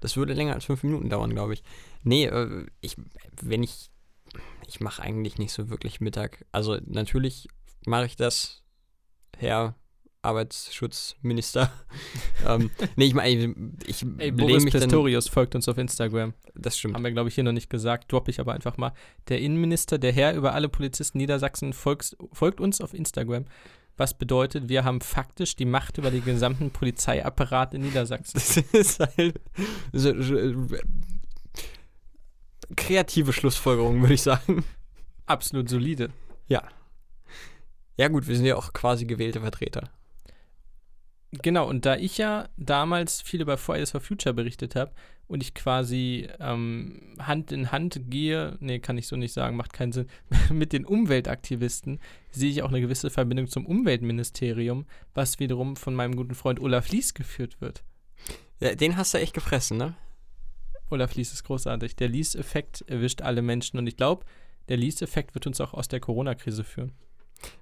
[0.00, 1.62] Das würde länger als fünf Minuten dauern, glaube ich.
[2.02, 2.96] Nee, äh, ich,
[3.40, 3.90] wenn ich,
[4.66, 6.44] ich mache eigentlich nicht so wirklich Mittag.
[6.50, 7.48] Also natürlich
[7.86, 8.62] mache ich das,
[9.36, 9.76] Herr
[10.22, 11.70] Arbeitsschutzminister.
[12.46, 13.54] ähm, nee, ich meine,
[13.86, 16.34] ich Ey, lehne Boris mich dann, Pistorius folgt uns auf Instagram.
[16.54, 16.94] das stimmt.
[16.94, 18.10] Haben wir, glaube ich, hier noch nicht gesagt.
[18.10, 18.92] Droppe ich aber einfach mal.
[19.28, 23.44] Der Innenminister, der Herr über alle Polizisten Niedersachsen, folgt, folgt uns auf Instagram.
[23.96, 28.34] Was bedeutet, wir haben faktisch die Macht über den gesamten Polizeiapparat in Niedersachsen.
[28.34, 29.40] Das ist halt
[29.92, 30.36] so, so,
[32.74, 34.64] kreative Schlussfolgerung, würde ich sagen.
[35.26, 36.10] Absolut solide.
[37.96, 39.90] Ja gut, wir sind ja auch quasi gewählte Vertreter.
[41.40, 44.92] Genau, und da ich ja damals viel über Fridays for Future berichtet habe
[45.28, 49.72] und ich quasi ähm, Hand in Hand gehe, nee, kann ich so nicht sagen, macht
[49.72, 50.08] keinen Sinn,
[50.50, 56.16] mit den Umweltaktivisten, sehe ich auch eine gewisse Verbindung zum Umweltministerium, was wiederum von meinem
[56.16, 57.82] guten Freund Olaf Lies geführt wird.
[58.60, 59.94] Ja, den hast du echt gefressen, ne?
[60.90, 61.96] Olaf Lies ist großartig.
[61.96, 64.26] Der Lies-Effekt erwischt alle Menschen und ich glaube,
[64.68, 66.92] der Lies-Effekt wird uns auch aus der Corona-Krise führen.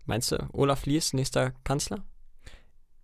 [0.06, 2.04] Meinst du, Olaf Lies, nächster Kanzler?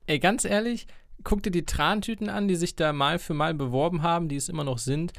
[0.07, 0.87] Ey, ganz ehrlich,
[1.25, 4.49] guck dir die Trantüten an, die sich da mal für mal beworben haben, die es
[4.49, 5.13] immer noch sind.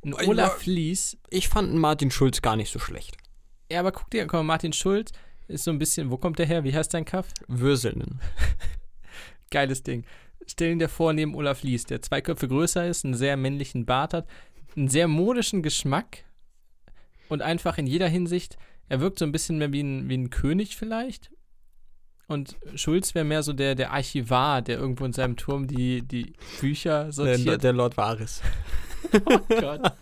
[0.00, 0.28] Und Ja.
[0.28, 3.16] Olaf Lies, Ich fand Martin Schulz gar nicht so schlecht.
[3.70, 5.12] ja, aber guck dir, mal, Martin Schulz
[5.48, 6.64] ist so ein bisschen, wo kommt der her?
[6.64, 7.28] Wie heißt dein Kaff?
[7.48, 8.20] Würseln.
[9.50, 10.04] Geiles Ding.
[10.46, 13.84] Stell ihn dir vor neben Olaf Lies, der zwei Köpfe größer ist, einen sehr männlichen
[13.84, 14.26] Bart hat,
[14.76, 16.24] einen sehr modischen Geschmack
[17.28, 18.56] und einfach in jeder Hinsicht,
[18.88, 21.30] er wirkt so ein bisschen mehr wie ein, wie ein König vielleicht.
[22.30, 26.32] Und Schulz wäre mehr so der, der Archivar, der irgendwo in seinem Turm die, die
[26.60, 27.64] Bücher Der, sortiert.
[27.64, 28.40] der Lord Varys.
[29.12, 29.92] Oh Gott.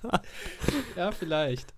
[0.97, 1.73] Ja, vielleicht.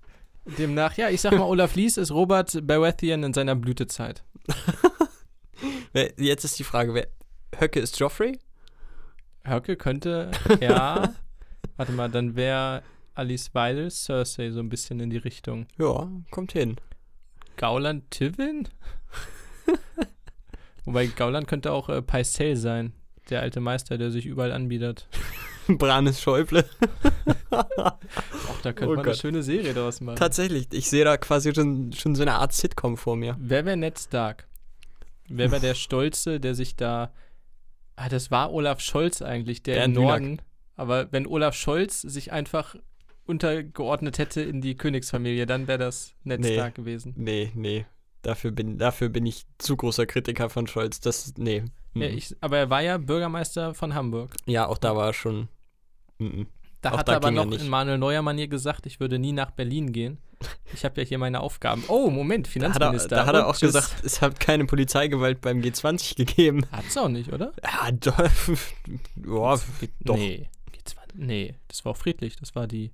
[0.59, 4.25] Demnach, ja, ich sag mal, Olaf Lies ist Robert Baratheon in seiner Blütezeit.
[6.17, 7.07] Jetzt ist die Frage, wer
[7.61, 8.41] Höcke ist Joffrey?
[9.47, 10.31] Höcke könnte,
[10.61, 11.15] ja.
[11.77, 12.83] Warte mal, dann wäre
[13.15, 15.67] Alice Weidel Cersei so ein bisschen in die Richtung.
[15.79, 16.77] Ja, kommt hin.
[17.57, 18.67] Gauland Tivin?
[20.91, 22.93] Wobei Gauland könnte auch äh, Pycelle sein.
[23.29, 25.07] Der alte Meister, der sich überall anbietet.
[25.69, 26.65] Branes Schäuble.
[27.51, 29.19] Auch da könnte Oh man eine Gott.
[29.19, 30.17] schöne Serie draus machen.
[30.17, 33.37] Tatsächlich, ich sehe da quasi schon, schon so eine Art Sitcom vor mir.
[33.39, 34.49] Wer wäre Ned Stark?
[35.29, 37.13] Wer wäre der Stolze, der sich da.
[37.95, 40.43] Ah, das war Olaf Scholz eigentlich, der Bernd im Norden.
[40.75, 42.75] Aber wenn Olaf Scholz sich einfach
[43.27, 46.55] untergeordnet hätte in die Königsfamilie, dann wäre das Ned Nee.
[46.55, 47.15] Stark gewesen.
[47.17, 47.87] Nee, nee.
[48.23, 51.01] Dafür bin, dafür bin ich zu großer Kritiker von Scholz.
[51.01, 51.59] Das, nee.
[51.95, 52.17] Ja, Mhm.
[52.19, 54.35] ich, aber er war ja Bürgermeister von Hamburg.
[54.47, 55.49] ja, auch da war er schon.
[56.19, 56.47] Mhm.
[56.83, 59.19] Da Auch hat da er aber er noch in Manuel Neuer Manier gesagt, ich würde
[59.19, 60.19] nie nach Berlin gehen.
[60.73, 61.85] Ich habe ja hier meine Aufgaben.
[61.89, 63.17] Oh, Moment, Da hat, er, Finanzminister.
[63.17, 63.75] da hat er auch tschüss.
[63.75, 66.65] gesagt, es hat keine Polizeigewalt beim G20 gegeben.
[66.73, 67.53] Hat's auch nicht, oder?
[67.63, 68.19] Ja, doch.
[69.27, 69.61] ja,
[70.01, 70.17] doch.
[70.17, 70.49] Nee.
[71.15, 72.37] Nee, das war auch friedlich.
[72.37, 72.93] Das war die.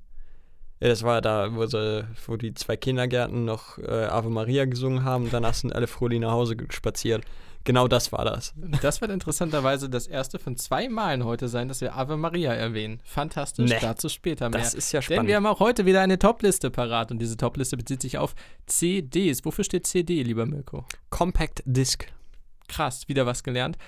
[0.80, 5.04] Ja, das war da, wo, sie, wo die zwei Kindergärten noch äh, Ave Maria gesungen
[5.04, 7.24] haben und danach sind alle fröhlich nach Hause spaziert.
[7.64, 8.54] Genau das war das.
[8.80, 13.00] Das wird interessanterweise das erste von zwei Malen heute sein, dass wir Ave Maria erwähnen.
[13.04, 13.78] Fantastisch, Nee.
[13.80, 14.60] dazu später mehr.
[14.60, 15.28] Das ist ja Denn spannend.
[15.28, 19.44] wir haben auch heute wieder eine Topliste parat und diese Topliste bezieht sich auf CDs.
[19.44, 20.84] Wofür steht CD, lieber Mirko?
[21.10, 22.06] Compact Disc.
[22.68, 23.78] Krass, wieder was gelernt.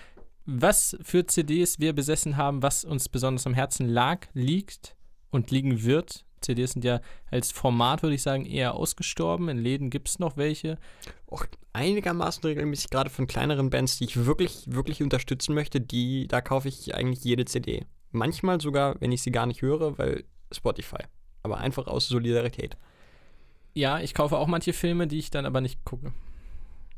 [0.45, 4.97] Was für CDs wir besessen haben, was uns besonders am Herzen lag, liegt
[5.31, 6.25] und liegen wird.
[6.41, 9.49] CDs sind ja als Format, würde ich sagen, eher ausgestorben.
[9.49, 10.79] In Läden gibt es noch welche.
[11.27, 16.41] Auch einigermaßen regelmäßig, gerade von kleineren Bands, die ich wirklich, wirklich unterstützen möchte, die, da
[16.41, 17.85] kaufe ich eigentlich jede CD.
[18.11, 21.05] Manchmal sogar, wenn ich sie gar nicht höre, weil Spotify.
[21.43, 22.77] Aber einfach aus Solidarität.
[23.75, 26.13] Ja, ich kaufe auch manche Filme, die ich dann aber nicht gucke.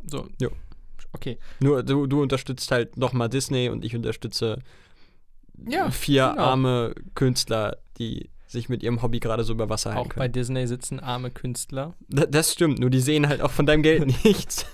[0.07, 0.29] So.
[0.41, 0.51] Jo.
[1.13, 1.39] Okay.
[1.59, 4.61] Nur du, du unterstützt halt nochmal Disney und ich unterstütze
[5.69, 6.43] Ja, vier genau.
[6.43, 10.33] arme Künstler, die sich mit ihrem Hobby gerade so über Wasser halten Auch bei können.
[10.33, 11.95] Disney sitzen arme Künstler.
[12.09, 14.67] Da- Das stimmt, nur die sehen halt auch von deinem Geld nichts.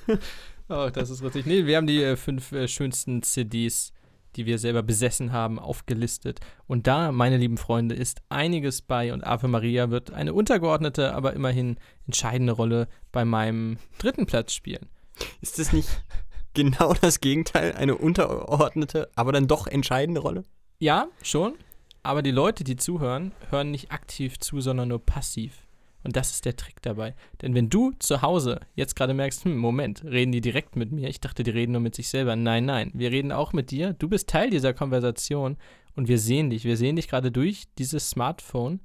[0.69, 1.47] Oh, das ist richtig.
[1.47, 3.93] Nee, wir haben die äh, fünf äh, schönsten CDs,
[4.35, 6.41] die wir selber besessen haben, aufgelistet.
[6.67, 11.35] Und da, meine lieben Freunde, ist einiges bei und Ave Maria wird eine untergeordnete, aber
[11.35, 14.87] immerhin entscheidende Rolle bei meinem dritten Platz spielen.
[15.41, 15.89] Ist das nicht
[16.55, 17.73] genau das Gegenteil?
[17.73, 20.45] Eine untergeordnete, aber dann doch entscheidende Rolle?
[20.79, 21.55] Ja, schon.
[22.07, 25.67] Aber die Leute, die zuhören, hören nicht aktiv zu, sondern nur passiv.
[26.05, 27.17] Und das ist der Trick dabei.
[27.43, 31.09] Denn wenn du zu Hause jetzt gerade merkst, hm, Moment, reden die direkt mit mir?
[31.09, 32.37] Ich dachte, die reden nur mit sich selber.
[32.37, 33.93] Nein, nein, wir reden auch mit dir.
[33.93, 35.57] Du bist Teil dieser Konversation
[35.97, 36.63] und wir sehen dich.
[36.63, 38.83] Wir sehen dich gerade durch dieses Smartphone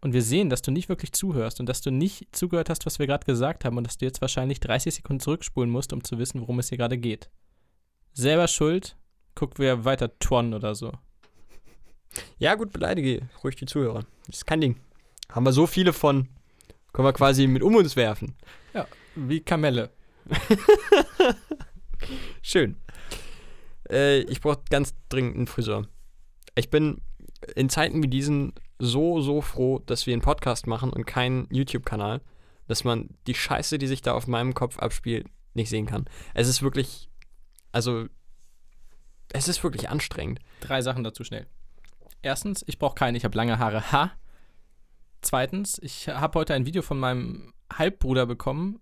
[0.00, 3.00] und wir sehen, dass du nicht wirklich zuhörst und dass du nicht zugehört hast, was
[3.00, 6.16] wir gerade gesagt haben und dass du jetzt wahrscheinlich 30 Sekunden zurückspulen musst, um zu
[6.16, 7.28] wissen, worum es hier gerade geht.
[8.12, 8.96] Selber schuld,
[9.34, 10.92] guck wer weiter Tron oder so.
[12.38, 14.04] Ja, gut, beleidige ruhig die Zuhörer.
[14.26, 14.76] Das ist kein Ding.
[15.30, 16.28] Haben wir so viele von,
[16.92, 18.34] können wir quasi mit um uns werfen.
[19.16, 19.90] Wie Kamelle.
[22.42, 22.76] Schön.
[23.90, 25.88] Äh, ich brauche ganz dringend einen Friseur.
[26.54, 27.00] Ich bin
[27.54, 32.20] in Zeiten wie diesen so, so froh, dass wir einen Podcast machen und keinen YouTube-Kanal,
[32.68, 36.04] dass man die Scheiße, die sich da auf meinem Kopf abspielt, nicht sehen kann.
[36.34, 37.08] Es ist wirklich,
[37.72, 38.06] also,
[39.32, 40.40] es ist wirklich anstrengend.
[40.60, 41.46] Drei Sachen dazu schnell.
[42.22, 43.92] Erstens, ich brauche keine, ich habe lange Haare.
[43.92, 44.12] Ha.
[45.22, 48.80] Zweitens, ich habe heute ein Video von meinem Halbbruder bekommen,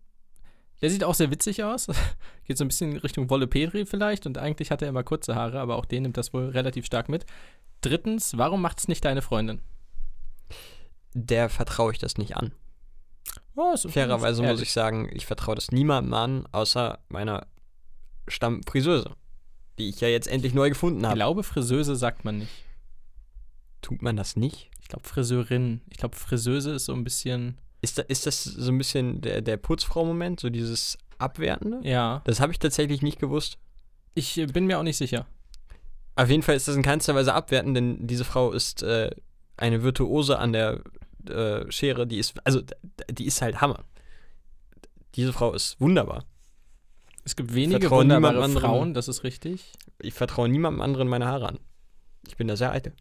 [0.83, 1.87] Der sieht auch sehr witzig aus.
[2.45, 5.61] Geht so ein bisschen Richtung Wolle Petri vielleicht und eigentlich hat er immer kurze Haare,
[5.61, 7.25] aber auch den nimmt das wohl relativ stark mit.
[7.81, 9.63] Drittens, warum macht es nicht deine Freundin?
[11.15, 12.53] Der vertraue ich das nicht an.
[13.57, 17.47] Oh, Fairerweise muss ich sagen, ich vertraue das niemandem an, außer meiner
[18.27, 19.15] Stammfriseuse,
[19.79, 21.15] die ich ja jetzt endlich neu gefunden Ich habe.
[21.15, 22.53] glaube, Friseuse sagt man nicht.
[23.85, 24.71] Tut man das nicht?
[24.81, 25.83] Ich glaube, Friseurin.
[25.91, 27.59] Ich glaube, Friseuse ist so ein bisschen.
[27.83, 31.87] Ist, da, ist das so ein bisschen der, der Putzfrau-Moment, so dieses Abwertende?
[31.87, 32.23] Ja.
[32.25, 33.59] Das habe ich tatsächlich nicht gewusst.
[34.15, 35.27] Ich äh, bin mir auch nicht sicher.
[36.17, 39.11] Auf jeden Fall ist das in keinster Weise abwertend, denn diese Frau ist äh,
[39.59, 40.81] eine Virtuose an der
[41.29, 42.63] äh, Schere, die ist, also
[43.11, 43.85] die ist halt Hammer.
[45.15, 46.25] Diese Frau ist wunderbar.
[47.23, 48.63] Es gibt wenige wunderbare anderen.
[48.63, 49.75] Frauen, das ist richtig.
[50.01, 51.59] Ich vertraue niemandem anderen meine Haare an.
[52.27, 52.95] Ich bin da sehr eitel.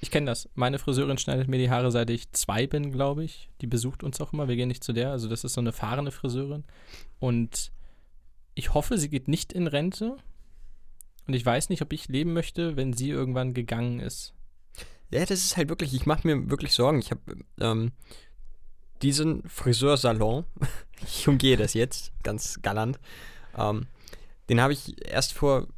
[0.00, 0.48] Ich kenne das.
[0.54, 3.50] Meine Friseurin schneidet mir die Haare, seit ich zwei bin, glaube ich.
[3.60, 4.48] Die besucht uns auch immer.
[4.48, 5.10] Wir gehen nicht zu der.
[5.10, 6.64] Also, das ist so eine fahrende Friseurin.
[7.18, 7.70] Und
[8.54, 10.16] ich hoffe, sie geht nicht in Rente.
[11.26, 14.32] Und ich weiß nicht, ob ich leben möchte, wenn sie irgendwann gegangen ist.
[15.10, 16.98] Ja, das ist halt wirklich, ich mache mir wirklich Sorgen.
[16.98, 17.20] Ich habe
[17.60, 17.92] ähm,
[19.02, 20.44] diesen Friseursalon,
[21.02, 22.98] ich umgehe das jetzt ganz galant,
[23.56, 23.86] ähm,
[24.48, 25.68] den habe ich erst vor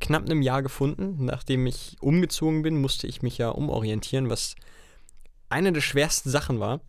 [0.00, 1.24] knapp einem Jahr gefunden.
[1.24, 4.54] Nachdem ich umgezogen bin, musste ich mich ja umorientieren, was
[5.48, 6.80] eine der schwersten Sachen war.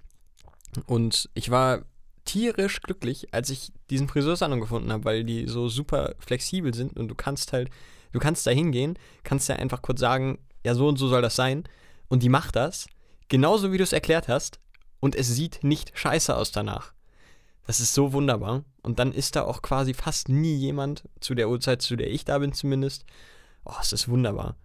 [0.86, 1.84] Und ich war
[2.26, 7.08] tierisch glücklich, als ich diesen Friseursalon gefunden habe, weil die so super flexibel sind und
[7.08, 7.70] du kannst halt,
[8.12, 11.36] du kannst da hingehen, kannst ja einfach kurz sagen, ja, so und so soll das
[11.36, 11.64] sein.
[12.08, 12.88] Und die macht das,
[13.28, 14.60] genauso wie du es erklärt hast,
[15.00, 16.94] und es sieht nicht scheiße aus danach.
[17.72, 18.66] Das ist so wunderbar.
[18.82, 22.26] Und dann ist da auch quasi fast nie jemand, zu der Uhrzeit, zu der ich
[22.26, 23.06] da bin zumindest.
[23.64, 24.58] Oh, es ist wunderbar.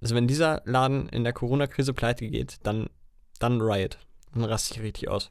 [0.00, 2.90] Also wenn dieser Laden in der Corona-Krise pleite geht, dann,
[3.38, 3.98] dann Riot.
[4.34, 5.30] Dann raste ich richtig aus.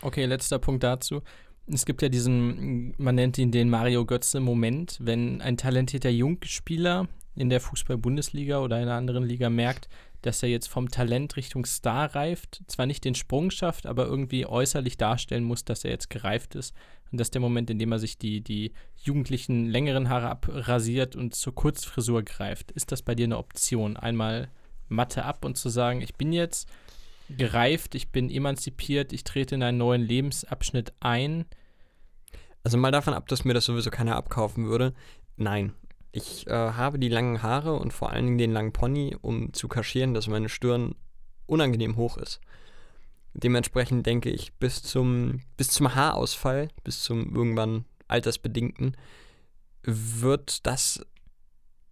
[0.00, 1.20] Okay, letzter Punkt dazu.
[1.66, 7.50] Es gibt ja diesen, man nennt ihn den Mario Götze-Moment, wenn ein talentierter Jungspieler in
[7.50, 9.90] der Fußball-Bundesliga oder einer anderen Liga merkt,
[10.26, 14.46] dass er jetzt vom Talent Richtung Star reift, zwar nicht den Sprung schafft, aber irgendwie
[14.46, 16.74] äußerlich darstellen muss, dass er jetzt gereift ist.
[17.12, 21.14] Und das ist der Moment, in dem er sich die, die jugendlichen längeren Haare abrasiert
[21.14, 22.72] und zur Kurzfrisur greift.
[22.72, 23.98] Ist das bei dir eine Option?
[23.98, 24.48] Einmal
[24.88, 26.68] Matte ab und zu sagen, ich bin jetzt
[27.28, 31.44] gereift, ich bin emanzipiert, ich trete in einen neuen Lebensabschnitt ein.
[32.62, 34.94] Also mal davon ab, dass mir das sowieso keiner abkaufen würde.
[35.36, 35.74] Nein.
[36.16, 39.66] Ich äh, habe die langen Haare und vor allen Dingen den langen Pony, um zu
[39.66, 40.94] kaschieren, dass meine Stirn
[41.46, 42.40] unangenehm hoch ist.
[43.32, 48.96] Dementsprechend denke ich, bis zum, bis zum Haarausfall, bis zum irgendwann altersbedingten,
[49.82, 51.04] wird das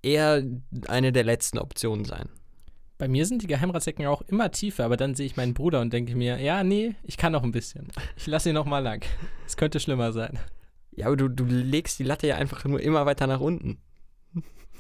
[0.03, 0.45] eher
[0.87, 2.29] eine der letzten Optionen sein.
[2.99, 5.93] Bei mir sind die Geheimratsecken auch immer tiefer, aber dann sehe ich meinen Bruder und
[5.93, 7.89] denke mir, ja, nee, ich kann noch ein bisschen.
[8.17, 9.05] Ich lasse ihn noch mal lang.
[9.49, 10.39] Es könnte schlimmer sein.
[10.93, 13.79] Ja, aber du, du legst die Latte ja einfach nur immer weiter nach unten.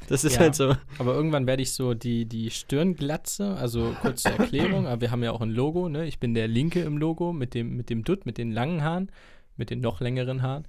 [0.08, 0.40] Das ist Ja.
[0.40, 0.74] halt so.
[0.98, 5.22] Aber irgendwann werde ich so die, die Stirnglatze, also kurz zur Erklärung, aber wir haben
[5.22, 6.06] ja auch ein Logo, ne?
[6.06, 9.10] Ich bin der Linke im Logo mit dem, mit dem Dutt, mit den langen Haaren,
[9.56, 10.64] mit den noch längeren Haaren.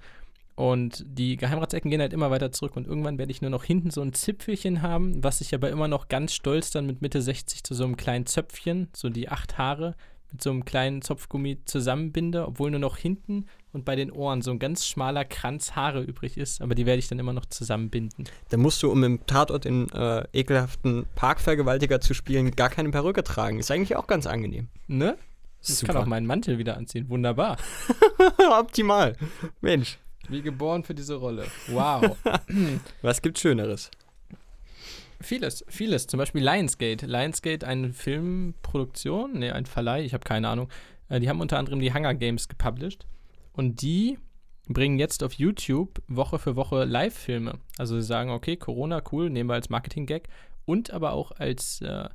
[0.56, 3.90] Und die Geheimratsecken gehen halt immer weiter zurück und irgendwann werde ich nur noch hinten
[3.90, 7.64] so ein Zipfelchen haben, was ich aber immer noch ganz stolz dann mit Mitte 60
[7.64, 9.96] zu so einem kleinen Zöpfchen, so die acht Haare,
[10.32, 14.50] mit so einem kleinen Zopfgummi zusammenbinde, obwohl nur noch hinten und bei den Ohren so
[14.50, 18.24] ein ganz schmaler Kranz Haare übrig ist, aber die werde ich dann immer noch zusammenbinden.
[18.48, 23.22] Da musst du, um im Tatort den äh, ekelhaften Parkvergewaltiger zu spielen, gar keine Perücke
[23.22, 23.58] tragen.
[23.58, 24.68] Ist eigentlich auch ganz angenehm.
[24.86, 25.16] Ne?
[25.66, 27.08] Ich kann auch meinen Mantel wieder anziehen.
[27.08, 27.56] Wunderbar.
[28.58, 29.16] Optimal.
[29.60, 29.98] Mensch,
[30.28, 31.46] Wie geboren für diese Rolle.
[31.68, 32.16] Wow.
[33.02, 33.90] was gibt's Schöneres?
[35.24, 36.06] Vieles, vieles.
[36.06, 37.06] Zum Beispiel Lionsgate.
[37.06, 40.68] Lionsgate, eine Filmproduktion, ne, ein Verleih, ich habe keine Ahnung.
[41.08, 43.06] Äh, die haben unter anderem die Hunger Games gepublished.
[43.52, 44.18] Und die
[44.68, 47.58] bringen jetzt auf YouTube Woche für Woche Live-Filme.
[47.78, 50.28] Also sie sagen, okay, Corona, cool, nehmen wir als Marketing-Gag
[50.64, 52.08] und aber auch als äh,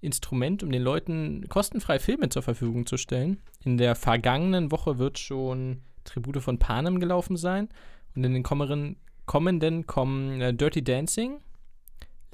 [0.00, 3.40] Instrument, um den Leuten kostenfrei Filme zur Verfügung zu stellen.
[3.64, 7.68] In der vergangenen Woche wird schon Tribute von Panem gelaufen sein.
[8.14, 11.40] Und in den kommenden kommen äh, Dirty Dancing,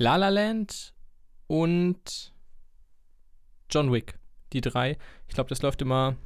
[0.01, 0.94] La La Land
[1.49, 2.32] und
[3.68, 4.16] John Wick.
[4.53, 4.96] Die drei.
[5.26, 6.16] Ich glaube, das läuft immer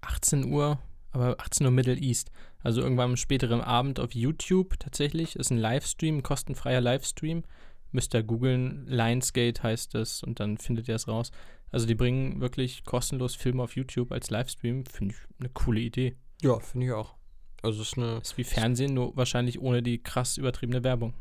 [0.00, 0.78] 18 Uhr,
[1.10, 2.30] aber 18 Uhr Middle East.
[2.62, 5.36] Also irgendwann am späteren Abend auf YouTube tatsächlich.
[5.36, 7.44] Ist ein Livestream, ein kostenfreier Livestream.
[7.92, 8.86] Müsst ihr googeln.
[8.86, 11.32] Lionsgate heißt es und dann findet ihr es raus.
[11.70, 14.86] Also die bringen wirklich kostenlos Filme auf YouTube als Livestream.
[14.86, 16.16] Finde ich eine coole Idee.
[16.40, 17.14] Ja, finde ich auch.
[17.60, 18.20] Also es ist eine.
[18.22, 21.12] Ist wie Fernsehen, nur wahrscheinlich ohne die krass übertriebene Werbung.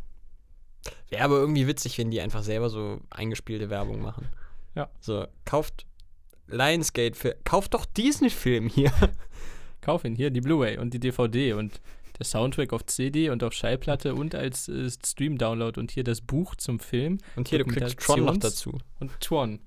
[1.09, 4.27] Wäre aber irgendwie witzig, wenn die einfach selber so eingespielte Werbung machen.
[4.75, 4.89] Ja.
[4.99, 5.85] So, kauft
[6.47, 7.35] Lionsgate für.
[7.43, 8.91] Kauft doch diesen Film hier.
[9.81, 10.15] kauf ihn.
[10.15, 11.81] Hier, die Blu-ray und die DVD und
[12.17, 16.55] der Soundtrack auf CD und auf Schallplatte und als äh, Stream-Download und hier das Buch
[16.55, 17.19] zum Film.
[17.35, 18.77] Und hier, du kriegst Tron noch dazu.
[18.99, 19.59] Und Tron.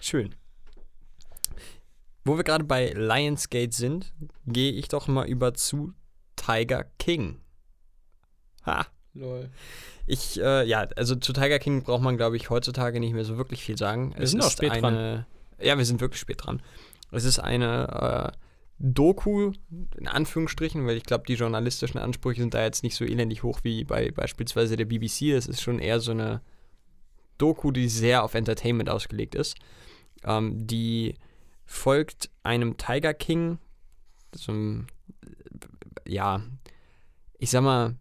[0.00, 0.34] Schön.
[2.24, 4.12] Wo wir gerade bei Lionsgate sind,
[4.46, 5.92] gehe ich doch mal über zu
[6.36, 7.40] Tiger King.
[8.66, 8.86] Ha.
[9.14, 9.48] Lol.
[10.06, 13.36] Ich, äh, ja, also zu Tiger King braucht man, glaube ich, heutzutage nicht mehr so
[13.36, 14.14] wirklich viel sagen.
[14.18, 15.26] Wir sind auch spät eine, dran.
[15.60, 16.60] Ja, wir sind wirklich spät dran.
[17.12, 18.38] Es ist eine äh,
[18.80, 19.52] Doku,
[19.96, 23.60] in Anführungsstrichen, weil ich glaube, die journalistischen Ansprüche sind da jetzt nicht so elendig hoch
[23.62, 25.32] wie bei beispielsweise der BBC.
[25.32, 26.40] Es ist schon eher so eine
[27.38, 29.56] Doku, die sehr auf Entertainment ausgelegt ist.
[30.24, 31.14] Ähm, die
[31.64, 33.58] folgt einem Tiger King,
[34.34, 34.86] so einem,
[36.06, 36.42] ja,
[37.38, 37.94] ich sag mal,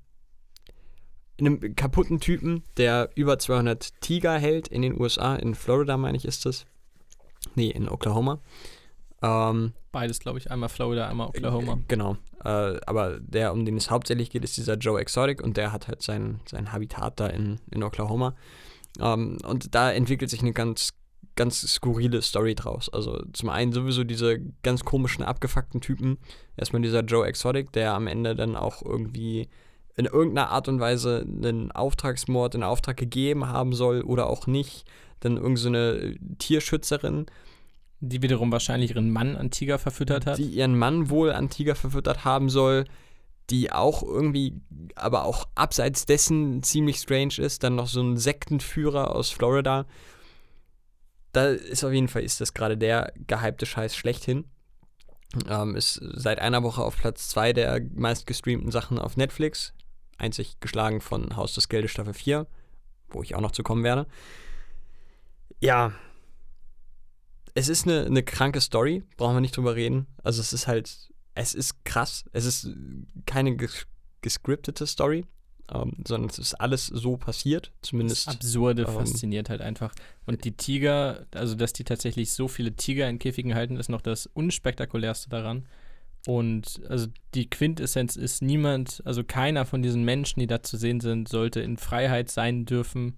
[1.46, 6.26] einem kaputten Typen, der über 200 Tiger hält in den USA, in Florida meine ich
[6.26, 6.66] ist das.
[7.56, 8.40] Nee, in Oklahoma.
[9.22, 10.50] Ähm, Beides, glaube ich.
[10.50, 11.80] Einmal Florida, einmal Oklahoma.
[11.88, 12.18] Genau.
[12.44, 15.88] Äh, aber der, um den es hauptsächlich geht, ist dieser Joe Exotic und der hat
[15.88, 18.36] halt sein, sein Habitat da in, in Oklahoma.
[19.00, 20.90] Ähm, und da entwickelt sich eine ganz,
[21.36, 22.90] ganz skurrile Story draus.
[22.90, 26.18] Also zum einen sowieso diese ganz komischen, abgefuckten Typen.
[26.58, 29.48] Erstmal dieser Joe Exotic, der am Ende dann auch irgendwie
[29.96, 34.86] in irgendeiner Art und Weise einen Auftragsmord in Auftrag gegeben haben soll oder auch nicht.
[35.20, 37.28] Dann irgendeine so Tierschützerin,
[38.00, 40.38] Die wiederum wahrscheinlich ihren Mann an Tiger verfüttert hat.
[40.38, 42.86] die ihren Mann wohl an Tiger verfüttert haben soll,
[43.50, 44.60] die auch irgendwie,
[44.96, 47.64] aber auch abseits dessen ziemlich strange ist.
[47.64, 49.86] Dann noch so ein Sektenführer aus Florida.
[51.34, 54.46] Da ist auf jeden Fall ist das gerade der gehypte Scheiß schlechthin.
[55.50, 59.74] Ähm, ist seit einer Woche auf Platz 2 der meistgestreamten Sachen auf Netflix.
[60.18, 62.48] Einzig geschlagen von Haus des Geldes Staffel 4,
[63.10, 64.08] wo ich auch noch zu kommen werde.
[65.60, 65.94] Ja.
[67.56, 70.08] Es ist eine, eine kranke Story, brauchen wir nicht drüber reden.
[70.24, 72.26] Also es ist halt, es ist krass.
[72.34, 72.70] Es ist
[73.26, 73.88] keine ges
[74.22, 75.26] gescriptete Story,
[75.74, 78.28] ähm, sondern es ist alles so passiert, zumindest.
[78.28, 79.94] Das Absurde ähm, fasziniert halt einfach.
[80.26, 84.02] Und die Tiger, also dass die tatsächlich so viele Tiger in Käfigen halten, ist noch
[84.02, 85.68] das unspektakulärste daran.
[86.26, 91.00] Und also die Quintessenz ist niemand, also keiner von diesen Menschen, die da zu sehen
[91.02, 93.18] sind, sollte in Freiheit sein dürfen.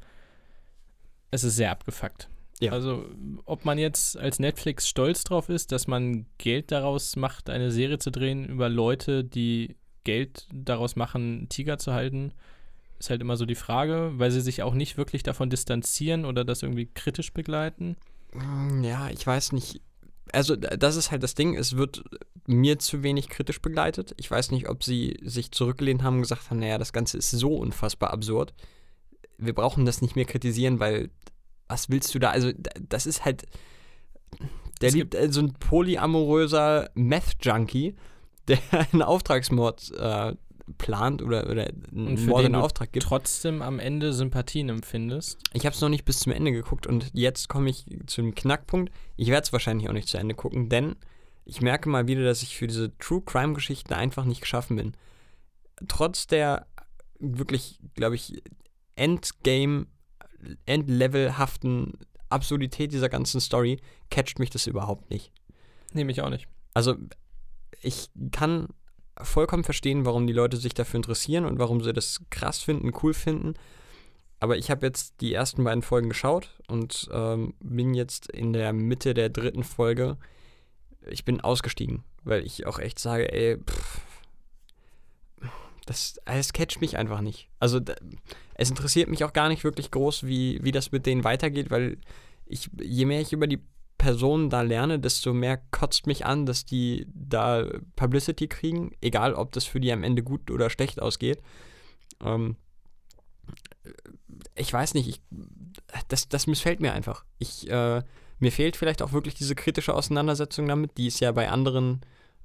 [1.30, 2.30] Es ist sehr abgefuckt.
[2.60, 2.72] Ja.
[2.72, 3.06] Also,
[3.46, 8.00] ob man jetzt als Netflix stolz drauf ist, dass man Geld daraus macht, eine Serie
[8.00, 9.76] zu drehen über Leute, die
[10.06, 12.32] Geld daraus machen, Tiger zu halten,
[12.98, 16.46] ist halt immer so die Frage, weil sie sich auch nicht wirklich davon distanzieren oder
[16.46, 17.98] das irgendwie kritisch begleiten.
[18.34, 19.82] Mm, Ja, ich weiß nicht.
[20.32, 21.56] Also, das ist halt das Ding.
[21.56, 22.04] Es wird
[22.48, 24.14] mir zu wenig kritisch begleitet.
[24.18, 27.32] Ich weiß nicht, ob sie sich zurückgelehnt haben und gesagt haben: Naja, das Ganze ist
[27.32, 28.54] so unfassbar absurd.
[29.38, 31.10] Wir brauchen das nicht mehr kritisieren, weil
[31.68, 32.32] was willst du da?
[32.32, 33.46] Also, das ist halt.
[34.82, 37.96] Der Es liebt äh, so ein polyamoröser Meth-Junkie,
[38.48, 40.36] der einen Auftragsmord äh,
[40.78, 43.06] plant oder, oder einen Mord in Auftrag gibt.
[43.06, 45.40] Trotzdem am Ende Sympathien empfindest.
[45.54, 48.34] Ich habe es noch nicht bis zum Ende geguckt und jetzt komme ich zu dem
[48.34, 48.92] Knackpunkt.
[49.16, 50.96] Ich werde es wahrscheinlich auch nicht zu Ende gucken, denn
[51.46, 54.94] ich merke mal wieder, dass ich für diese True Crime Geschichten einfach nicht geschaffen bin.
[55.88, 56.66] Trotz der
[57.20, 58.42] wirklich, glaube ich,
[58.96, 59.88] Endgame,
[60.66, 61.94] Endlevelhaften
[62.30, 65.32] Absurdität dieser ganzen Story catcht mich das überhaupt nicht.
[65.94, 66.48] Nehme ich auch nicht.
[66.74, 66.96] Also
[67.82, 68.68] ich kann
[69.22, 73.14] vollkommen verstehen, warum die Leute sich dafür interessieren und warum sie das krass finden, cool
[73.14, 73.54] finden.
[74.40, 78.74] Aber ich habe jetzt die ersten beiden Folgen geschaut und ähm, bin jetzt in der
[78.74, 80.18] Mitte der dritten Folge.
[81.08, 84.02] Ich bin ausgestiegen, weil ich auch echt sage, ey, pff,
[85.86, 87.48] das, es catcht mich einfach nicht.
[87.60, 87.80] Also
[88.56, 91.98] es interessiert mich auch gar nicht wirklich groß, wie, wie das mit denen weitergeht, weil
[92.46, 93.62] ich, je mehr ich über die
[93.98, 97.66] Personen da lerne, desto mehr kotzt mich an, dass die da
[97.96, 101.42] Publicity kriegen, egal ob das für die am Ende gut oder schlecht ausgeht.
[102.24, 102.58] Ähm,
[104.56, 105.22] ich weiß nicht, ich,
[106.08, 107.26] das, das missfällt mir einfach.
[107.40, 108.02] Ich, äh,
[108.40, 112.02] mir fehlt vielleicht auch wirklich diese kritische Auseinandersetzung damit, die es ja bei anderen,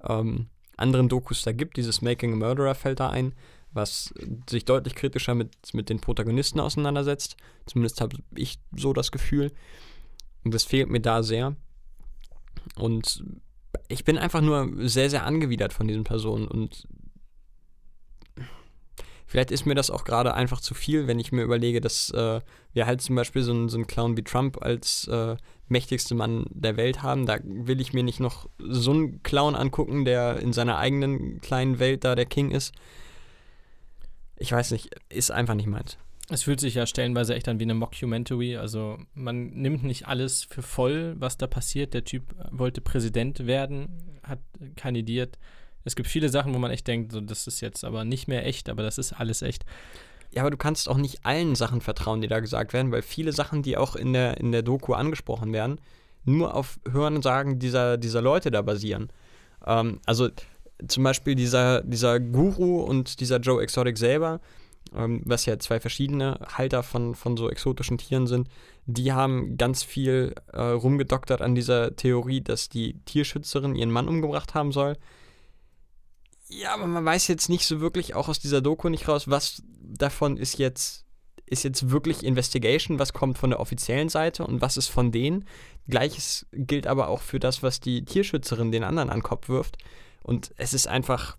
[0.09, 0.47] ähm,
[0.77, 1.77] anderen Dokus da gibt.
[1.77, 3.35] Dieses Making a Murderer fällt da ein,
[3.73, 4.15] was
[4.49, 7.37] sich deutlich kritischer mit, mit den Protagonisten auseinandersetzt.
[7.67, 9.53] Zumindest habe ich so das Gefühl.
[10.45, 11.57] Und das fehlt mir da sehr.
[12.77, 13.25] Und
[13.89, 16.47] ich bin einfach nur sehr, sehr angewidert von diesen Personen.
[16.47, 16.87] Und
[19.27, 22.41] vielleicht ist mir das auch gerade einfach zu viel, wenn ich mir überlege, dass äh,
[22.73, 25.37] wir halt zum Beispiel so einen, so einen Clown wie Trump als äh,
[25.69, 27.27] mächtigste Mann der Welt haben.
[27.27, 31.79] Da will ich mir nicht noch so einen Clown angucken, der in seiner eigenen kleinen
[31.79, 32.73] Welt da der King ist.
[34.37, 35.99] Ich weiß nicht, ist einfach nicht meins.
[36.33, 38.57] Es fühlt sich ja stellenweise echt an wie eine Mockumentary.
[38.57, 41.93] Also man nimmt nicht alles für voll, was da passiert.
[41.93, 44.39] Der Typ wollte Präsident werden, hat
[44.77, 45.39] kandidiert.
[45.85, 48.47] Es gibt viele Sachen, wo man echt denkt, so, das ist jetzt aber nicht mehr
[48.47, 49.65] echt, aber das ist alles echt.
[50.31, 53.33] Ja, aber du kannst auch nicht allen Sachen vertrauen, die da gesagt werden, weil viele
[53.33, 55.81] Sachen, die auch in der, in der Doku angesprochen werden,
[56.25, 59.09] nur auf Hören und Sagen dieser, dieser Leute da basieren.
[59.67, 60.29] Ähm, also
[60.87, 64.41] zum Beispiel dieser, dieser Guru und dieser Joe Exotic selber,
[64.95, 68.49] ähm, was ja zwei verschiedene Halter von, von so exotischen Tieren sind,
[68.87, 74.55] die haben ganz viel äh, rumgedoktert an dieser Theorie, dass die Tierschützerin ihren Mann umgebracht
[74.55, 74.97] haben soll.
[76.49, 79.63] Ja, aber man weiß jetzt nicht so wirklich auch aus dieser Doku nicht raus, was
[79.81, 81.05] davon ist jetzt
[81.51, 85.45] ist jetzt wirklich Investigation, was kommt von der offiziellen Seite und was ist von denen.
[85.89, 89.77] Gleiches gilt aber auch für das, was die Tierschützerin den anderen an den Kopf wirft.
[90.23, 91.37] Und es ist einfach,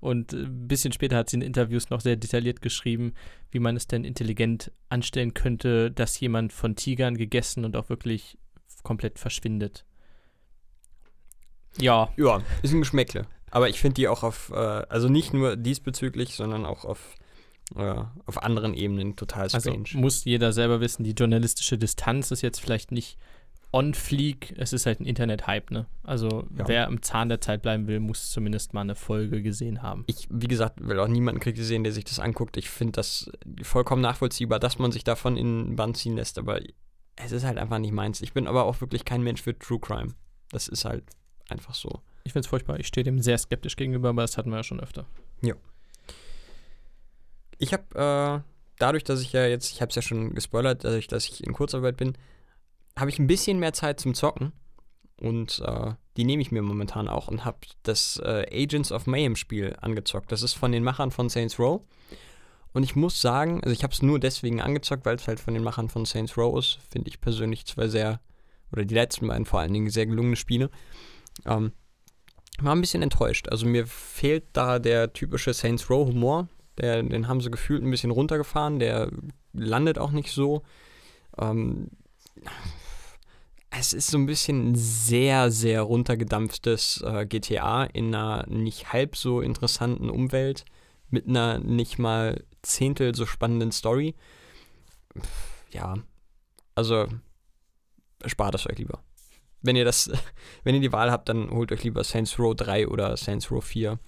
[0.00, 3.14] Und äh, ein bisschen später hat sie in Interviews noch sehr detailliert geschrieben,
[3.50, 8.38] wie man es denn intelligent anstellen könnte, dass jemand von Tigern gegessen und auch wirklich
[8.84, 9.84] komplett verschwindet.
[11.80, 13.26] Ja, Ja, ist ein Geschmäckle.
[13.50, 17.14] Aber ich finde die auch auf, äh, also nicht nur diesbezüglich, sondern auch auf,
[17.76, 19.88] äh, auf anderen Ebenen total also strange.
[19.94, 23.18] muss jeder selber wissen, die journalistische Distanz ist jetzt vielleicht nicht
[23.72, 25.86] on fleek, es ist halt ein Internet-Hype, ne?
[26.04, 26.68] Also Ja.
[26.68, 30.04] wer im Zahn der Zeit bleiben will, muss zumindest mal eine Folge gesehen haben.
[30.06, 32.56] ich, wie gesagt, will auch niemanden kritisieren, der sich das anguckt.
[32.56, 33.28] Ich finde das
[33.62, 36.60] vollkommen nachvollziehbar, dass man sich davon in den Bann ziehen lässt, aber
[37.16, 38.20] es ist halt einfach nicht meins.
[38.20, 40.14] Ich bin aber auch wirklich kein Mensch für True Crime.
[40.50, 41.04] Das ist halt
[41.48, 42.00] einfach so.
[42.24, 42.80] Ich finde es furchtbar.
[42.80, 45.06] Ich stehe dem sehr skeptisch gegenüber, aber das hatten wir ja schon öfter.
[47.58, 51.06] Ich habe äh, dadurch, dass ich ja jetzt, ich habe es ja schon gespoilert, dadurch,
[51.06, 52.16] dass ich in Kurzarbeit bin,
[52.96, 54.52] habe ich ein bisschen mehr Zeit zum Zocken
[55.20, 59.36] und äh, die nehme ich mir momentan auch und habe das äh, Agents of Mayhem
[59.36, 60.30] Spiel angezockt.
[60.32, 61.82] Das ist von den Machern von Saints Row
[62.74, 65.54] und ich muss sagen, also ich habe es nur deswegen angezockt, weil es halt von
[65.54, 66.78] den Machern von Saints Row ist.
[66.90, 68.20] Finde ich persönlich zwei sehr
[68.72, 70.70] oder die letzten beiden vor allen Dingen sehr gelungene Spiele.
[71.46, 71.72] Ähm,
[72.58, 73.48] war ein bisschen enttäuscht.
[73.48, 76.48] Also mir fehlt da der typische Saints Row Humor.
[76.78, 78.80] Der, den haben sie gefühlt ein bisschen runtergefahren.
[78.80, 79.08] Der
[79.52, 80.62] landet auch nicht so.
[81.38, 81.90] Ähm,
[83.70, 89.16] es ist so ein bisschen ein sehr, sehr runtergedampftes äh, GTA in einer nicht halb
[89.16, 90.64] so interessanten Umwelt
[91.10, 94.14] mit einer nicht mal Zehntel so spannenden Story.
[95.70, 95.94] Ja,
[96.74, 97.06] also
[98.26, 99.02] spart es euch lieber.
[99.62, 100.10] Wenn ihr das,
[100.64, 103.64] wenn ihr die Wahl habt, dann holt euch lieber Saints Row 3 oder Saints Row
[103.64, 103.98] 4.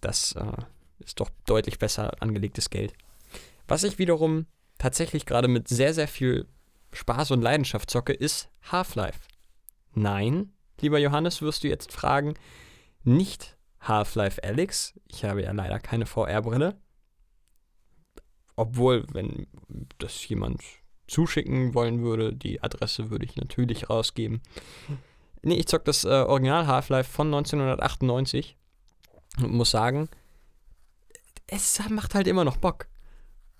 [0.00, 0.52] Das äh,
[0.98, 2.94] ist doch deutlich besser angelegtes Geld.
[3.66, 4.46] Was ich wiederum
[4.78, 6.46] tatsächlich gerade mit sehr, sehr viel
[6.92, 9.20] Spaß und Leidenschaft zocke, ist Half-Life.
[9.94, 12.34] Nein, lieber Johannes, wirst du jetzt fragen,
[13.02, 14.94] nicht Half-Life Alyx.
[15.08, 16.76] Ich habe ja leider keine VR-Brille.
[18.56, 19.46] Obwohl, wenn
[19.98, 20.62] das jemand
[21.06, 24.40] zuschicken wollen würde, die Adresse würde ich natürlich rausgeben.
[25.42, 28.56] Nee, ich zock das äh, Original Half-Life von 1998
[29.42, 30.08] und muss sagen,
[31.46, 32.88] es macht halt immer noch Bock.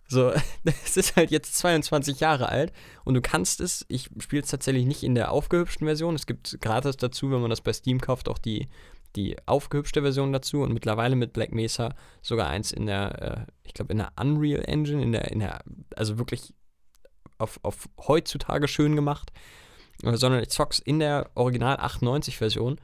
[0.09, 0.33] So,
[0.85, 2.73] es ist halt jetzt 22 Jahre alt
[3.05, 6.15] und du kannst es, ich spiele es tatsächlich nicht in der aufgehübschten Version.
[6.15, 8.69] Es gibt gratis dazu, wenn man das bei Steam kauft, auch die,
[9.17, 13.75] die aufgehübschte Version dazu und mittlerweile mit Black Mesa sogar eins in der, äh, ich
[13.75, 15.63] glaube, in der Unreal Engine, in der, in der,
[15.97, 16.55] also wirklich
[17.39, 19.33] auf, auf heutzutage schön gemacht,
[20.03, 22.81] äh, sondern ich zock's in der Original 98 Version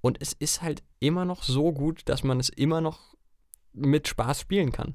[0.00, 3.14] und es ist halt immer noch so gut, dass man es immer noch
[3.72, 4.94] mit Spaß spielen kann.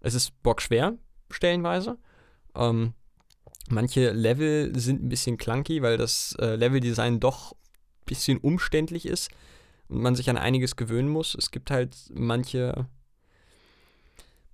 [0.00, 0.96] Es ist bockschwer,
[1.30, 1.98] stellenweise.
[2.54, 2.94] Ähm,
[3.68, 9.30] manche Level sind ein bisschen clunky, weil das äh, Leveldesign doch ein bisschen umständlich ist
[9.88, 11.34] und man sich an einiges gewöhnen muss.
[11.34, 12.86] Es gibt halt manche,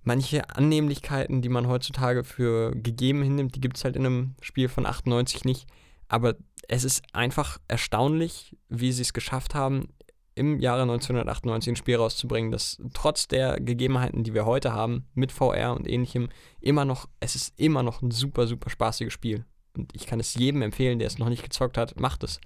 [0.03, 4.69] manche Annehmlichkeiten, die man heutzutage für gegeben hinnimmt, die gibt es halt in einem Spiel
[4.69, 5.67] von 98 nicht.
[6.07, 6.35] Aber
[6.67, 9.87] es ist einfach erstaunlich, wie sie es geschafft haben,
[10.35, 15.31] im Jahre 1998 ein Spiel rauszubringen, das trotz der Gegebenheiten, die wir heute haben, mit
[15.31, 16.29] VR und ähnlichem,
[16.59, 19.45] immer noch, es ist immer noch ein super, super spaßiges Spiel.
[19.75, 22.39] Und ich kann es jedem empfehlen, der es noch nicht gezockt hat, macht es.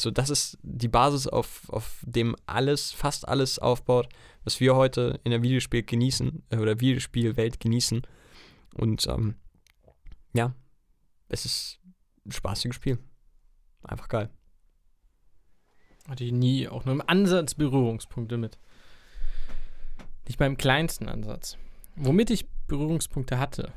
[0.00, 4.08] So, das ist die Basis, auf, auf dem alles, fast alles aufbaut,
[4.44, 8.02] was wir heute in der Videospiel genießen, äh, oder Videospielwelt genießen.
[8.74, 9.34] Und ähm,
[10.32, 10.54] ja,
[11.28, 11.80] es ist
[12.24, 12.98] ein spaßiges Spiel.
[13.82, 14.30] Einfach geil.
[16.08, 18.58] Hatte ich nie auch nur im Ansatz Berührungspunkte mit.
[20.26, 21.58] Nicht beim kleinsten Ansatz.
[21.96, 23.72] Womit ich Berührungspunkte hatte,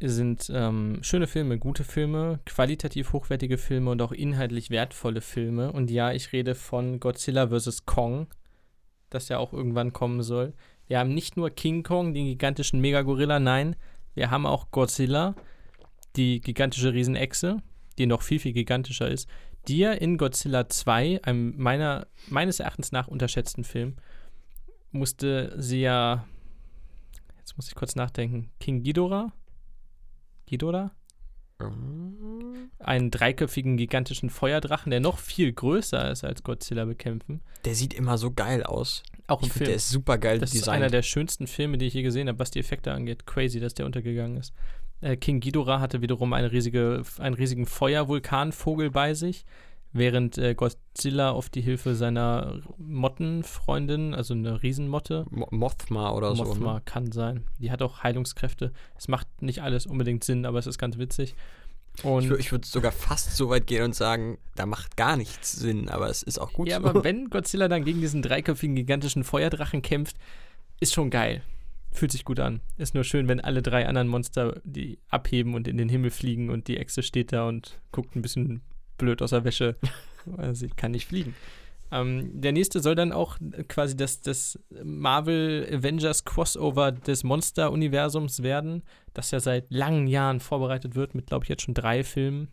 [0.00, 5.72] sind ähm, schöne Filme, gute Filme, qualitativ hochwertige Filme und auch inhaltlich wertvolle Filme.
[5.72, 7.86] Und ja, ich rede von Godzilla vs.
[7.86, 8.26] Kong,
[9.10, 10.54] das ja auch irgendwann kommen soll.
[10.86, 13.76] Wir haben nicht nur King Kong, den gigantischen Megagorilla, nein,
[14.14, 15.34] wir haben auch Godzilla,
[16.16, 17.62] die gigantische Riesenechse,
[17.98, 19.28] die noch viel, viel gigantischer ist,
[19.66, 23.96] die ja in Godzilla 2, einem meiner, meines Erachtens nach unterschätzten Film,
[24.92, 26.26] musste sie ja,
[27.38, 29.32] jetzt muss ich kurz nachdenken, King Ghidorah?
[30.46, 30.90] Ghidorah?
[32.80, 37.42] Einen dreiköpfigen gigantischen Feuerdrachen, der noch viel größer ist als Godzilla bekämpfen.
[37.64, 39.02] Der sieht immer so geil aus.
[39.28, 39.66] Auch im Ich Film.
[39.66, 40.76] der ist super geil Das ist designt.
[40.76, 43.26] einer der schönsten Filme, die ich je gesehen habe, was die Effekte angeht.
[43.26, 44.52] Crazy, dass der untergegangen ist.
[45.00, 49.44] Äh, King Ghidorah hatte wiederum eine riesige, einen riesigen Feuervulkanvogel bei sich,
[49.94, 56.44] während äh, Godzilla auf die Hilfe seiner Mottenfreundin, also eine Riesenmotte, Mo Mothma oder so.
[56.44, 56.82] Mothma Ne?
[56.84, 57.44] kann sein.
[57.58, 58.72] Die hat auch Heilungskräfte.
[58.98, 61.34] Es macht nicht alles unbedingt Sinn, aber es ist ganz witzig.
[62.02, 65.52] Und Ich, ich würde sogar fast so weit gehen und sagen, da macht gar nichts
[65.52, 66.86] Sinn, aber es ist auch gut ja, so.
[66.88, 70.16] aber wenn Godzilla dann gegen diesen dreiköpfigen gigantischen Feuerdrachen kämpft,
[70.80, 71.42] ist schon geil.
[71.92, 72.60] Fühlt sich gut an.
[72.76, 76.50] Ist nur schön, wenn alle drei anderen Monster die abheben und in den Himmel fliegen
[76.50, 78.62] und die Echse steht da und guckt ein bisschen
[78.98, 79.76] blöd aus der Wäsche.
[80.52, 81.34] sie kann nicht fliegen.
[81.90, 83.36] Ähm, der nächste soll dann auch
[83.68, 90.94] quasi das, das Marvel Avengers Crossover des Monster-Universums werden, das ja seit langen Jahren vorbereitet
[90.94, 92.48] wird, mit, glaube ich, jetzt schon drei Filmen.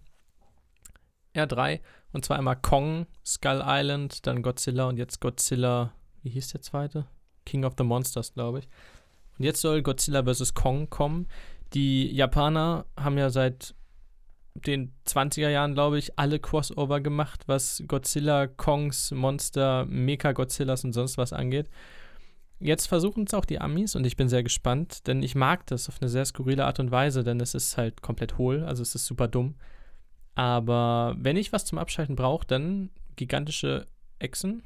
[1.35, 1.81] Ja, drei.
[2.11, 5.93] Und zwar einmal Kong, Skull Island, dann Godzilla und jetzt Godzilla,
[6.23, 7.07] wie hieß der zweite?
[7.45, 8.69] King of the Monsters, glaube ich.
[9.39, 10.53] Und jetzt soll Godzilla vs.
[10.53, 11.27] Kong kommen.
[11.73, 13.73] Die Japaner haben ja seit
[14.53, 21.18] den 20er Jahren, glaube ich, alle Crossover gemacht, was Godzilla, Kongs, Monster, Mecha-Godzillas und sonst
[21.18, 21.69] was angeht.
[22.60, 25.90] Jetzt versuchen es auch die Amis und ich bin sehr gespannt, denn ich mag das
[25.90, 28.94] auf eine sehr skurrile Art und Weise, denn es ist halt komplett hohl, also es
[28.94, 29.56] ist super dumm.
[30.36, 33.88] Aber wenn ich was zum Abschalten brauche, dann gigantische
[34.19, 34.64] Echsen,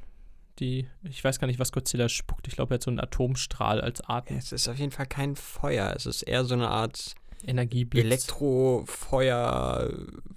[0.58, 2.48] die, ich weiß gar nicht, was Godzilla spuckt.
[2.48, 4.36] Ich glaube, er hat so einen Atomstrahl als Atem.
[4.36, 5.92] es ist auf jeden Fall kein Feuer.
[5.94, 7.14] Es ist eher so eine Art
[7.44, 8.04] Energieblitz.
[8.04, 9.90] Elektro, Feuer,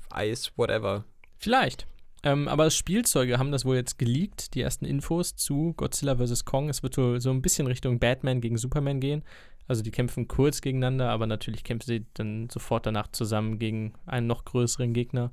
[0.09, 1.05] Eis, whatever.
[1.37, 1.87] Vielleicht.
[2.23, 6.43] Ähm, aber Spielzeuge haben das wohl jetzt geleakt, die ersten Infos zu Godzilla vs.
[6.45, 6.69] Kong.
[6.69, 9.23] Es wird wohl so ein bisschen Richtung Batman gegen Superman gehen.
[9.67, 14.27] Also die kämpfen kurz gegeneinander, aber natürlich kämpfen sie dann sofort danach zusammen gegen einen
[14.27, 15.31] noch größeren Gegner.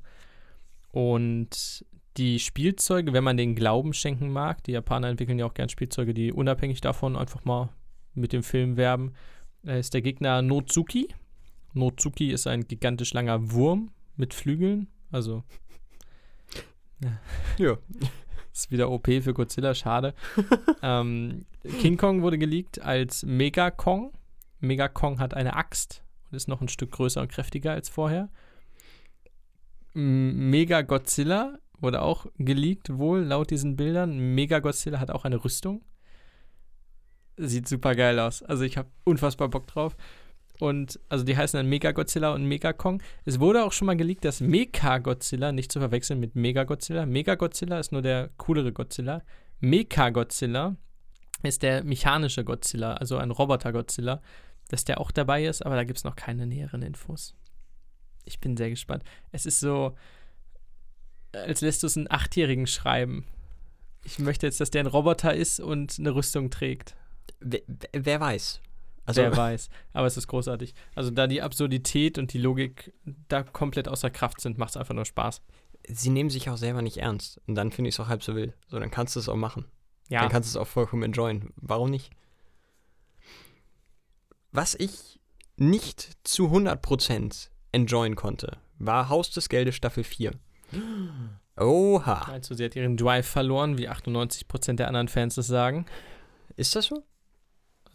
[0.93, 1.85] Und
[2.17, 6.15] die Spielzeuge, wenn man den Glauben schenken mag, die Japaner entwickeln ja auch gern Spielzeuge,
[6.15, 7.71] die unabhängig davon einfach mal
[8.15, 9.13] mit dem Film werben,
[9.67, 11.09] äh, ist der Gegner Nozuki.
[11.77, 15.45] Nozuki ist ein gigantisch langer Wurm mit Flügeln, also
[17.59, 17.77] Ja.
[18.53, 20.15] ist wieder OP für Godzilla, schade.
[20.83, 21.45] ähm,
[21.81, 24.13] King Kong wurde geleakt als Mega Kong.
[24.61, 28.31] Mega Kong hat eine Axt und ist noch ein Stück größer und kräftiger als vorher.
[29.93, 34.35] Mega Godzilla wurde auch geleakt, wohl laut diesen Bildern.
[34.35, 35.83] Mega Godzilla hat auch eine Rüstung.
[37.37, 38.43] Sieht super geil aus.
[38.43, 39.97] Also ich habe unfassbar Bock drauf.
[40.59, 43.03] Und also die heißen dann Mega Godzilla und Mega Kong.
[43.25, 47.07] Es wurde auch schon mal geleakt, dass Mecha Godzilla nicht zu verwechseln mit Mega Godzilla.
[47.07, 49.23] Mega Godzilla ist nur der coolere Godzilla.
[49.61, 50.77] Mecha Godzilla
[51.43, 54.23] ist der mechanische Godzilla, also ein Roboter Godzilla,
[54.69, 57.35] dass der auch dabei ist, aber da gibt es noch keine näheren Infos.
[58.25, 59.05] Ich bin sehr gespannt.
[59.33, 59.95] Es ist so,
[61.33, 63.25] als lässt du es einen Achtjährigen schreiben.
[64.05, 66.97] Ich möchte jetzt, dass der ein Roboter ist und eine Rüstung trägt.
[67.41, 67.61] Wer,
[67.93, 68.61] wer weiß.
[69.07, 69.69] Also, Wer weiß.
[69.93, 70.75] Aber es ist großartig.
[70.95, 72.93] Also da die Absurdität und die Logik
[73.29, 75.43] da komplett außer Kraft sind, macht es einfach nur Spaß.
[75.89, 77.41] sie nehmen sich auch selber nicht ernst.
[77.47, 78.55] Und dann finde ich es auch halb so wild.
[78.67, 79.65] So, dann kannst du es auch machen.
[80.09, 81.53] Ja, Dann kannst du es auch vollkommen enjoyen.
[81.57, 82.11] Warum nicht?
[84.53, 85.21] Was ich
[85.57, 90.33] nicht zu 100% enjoyen konnte, war Haus des Geldes Staffel 4.
[91.59, 92.39] Oha.
[92.39, 95.87] du, sie hat ihren Drive verloren, wie 98% der anderen Fans es sagen?
[96.57, 97.05] Ist das so?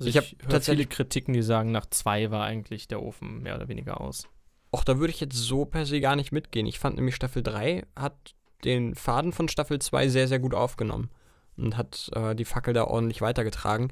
[0.01, 3.01] Also Ich ich, hab habe tatsächlich- viele Kritiken, die sagen, nach zwei war eigentlich der
[3.01, 4.27] Ofen mehr oder weniger aus.
[4.73, 6.65] Och, da würde ich jetzt so per se gar nicht mitgehen.
[6.65, 11.09] Ich fand nämlich Staffel 3 hat den Faden von Staffel 2 sehr, sehr gut aufgenommen
[11.57, 13.91] und hat äh, die Fackel da ordentlich weitergetragen.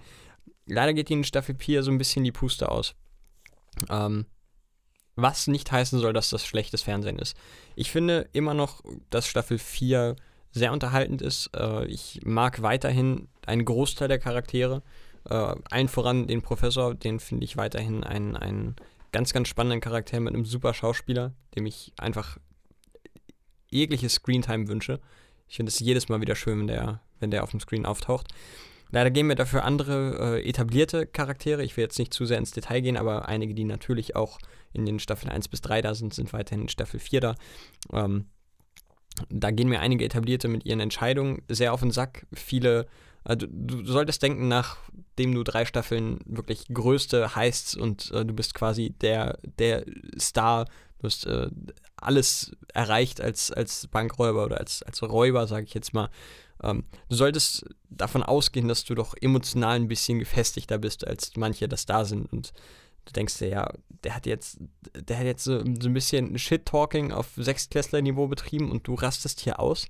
[0.66, 2.96] Leider geht ihnen in Staffel 4 so ein bisschen die Puste aus.
[3.90, 4.26] Ähm,
[5.16, 7.36] was nicht heißen soll, dass das schlechtes Fernsehen ist.
[7.76, 10.16] Ich finde immer noch, dass Staffel 4
[10.52, 11.50] sehr unterhaltend ist.
[11.56, 14.82] Äh, ich mag weiterhin einen Großteil der Charaktere.
[15.30, 18.76] Äh, allen voran den Professor, den finde ich weiterhin einen, einen
[19.12, 22.38] ganz, ganz spannenden Charakter mit einem super Schauspieler, dem ich einfach
[23.70, 25.00] jegliche Screentime wünsche.
[25.48, 28.28] Ich finde es jedes Mal wieder schön, wenn der, wenn der auf dem Screen auftaucht.
[28.92, 31.64] Leider gehen mir dafür andere äh, etablierte Charaktere.
[31.64, 34.40] Ich will jetzt nicht zu sehr ins Detail gehen, aber einige, die natürlich auch
[34.74, 37.36] in den Staffeln 1 bis 3 da sind, sind weiterhin in Staffel 4 da.
[37.94, 38.26] Ähm,
[39.30, 42.26] da gehen mir einige etablierte mit ihren Entscheidungen sehr auf den Sack.
[42.34, 42.88] Viele,
[43.26, 48.54] du, du, solltest denken, nachdem du drei Staffeln wirklich größte heißt und äh, du bist
[48.54, 49.86] quasi der, der
[50.20, 50.66] Star,
[51.00, 51.50] du hast äh,
[51.96, 56.10] alles erreicht als, als Bankräuber oder als, als Räuber, sage ich jetzt mal.
[56.64, 61.68] Ähm, du solltest davon ausgehen, dass du doch emotional ein bisschen gefestigter bist, als manche
[61.68, 62.32] das da sind.
[62.32, 62.54] Und
[63.06, 63.74] du denkst dir, ja,
[64.04, 64.60] der hat jetzt,
[64.94, 69.60] der hat jetzt so, so ein bisschen Shit-Talking auf Sechstklässler-Niveau betrieben und du rastest hier
[69.60, 69.88] aus.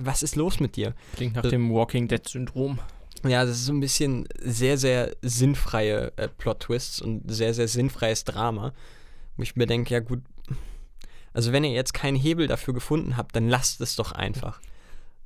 [0.00, 0.94] Was ist los mit dir?
[1.14, 2.78] Klingt nach dem Walking Dead-Syndrom.
[3.24, 8.24] Ja, das ist so ein bisschen sehr, sehr sinnfreie äh, Plot-Twists und sehr, sehr sinnfreies
[8.24, 8.72] Drama.
[9.36, 10.22] Wo ich mir denke, ja gut,
[11.32, 14.60] also wenn ihr jetzt keinen Hebel dafür gefunden habt, dann lasst es doch einfach.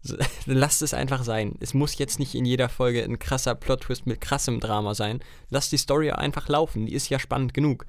[0.03, 1.57] Dann lasst es einfach sein.
[1.61, 5.21] Es muss jetzt nicht in jeder Folge ein krasser Plot-Twist mit krassem Drama sein.
[5.51, 6.87] Lasst die Story einfach laufen.
[6.87, 7.87] Die ist ja spannend genug.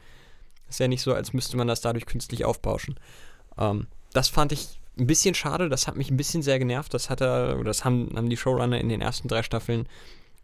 [0.69, 2.99] Ist ja nicht so, als müsste man das dadurch künstlich aufbauschen.
[3.57, 5.69] Ähm, das fand ich ein bisschen schade.
[5.69, 6.93] Das hat mich ein bisschen sehr genervt.
[6.93, 9.87] Das hat er, das haben, haben die Showrunner in den ersten drei Staffeln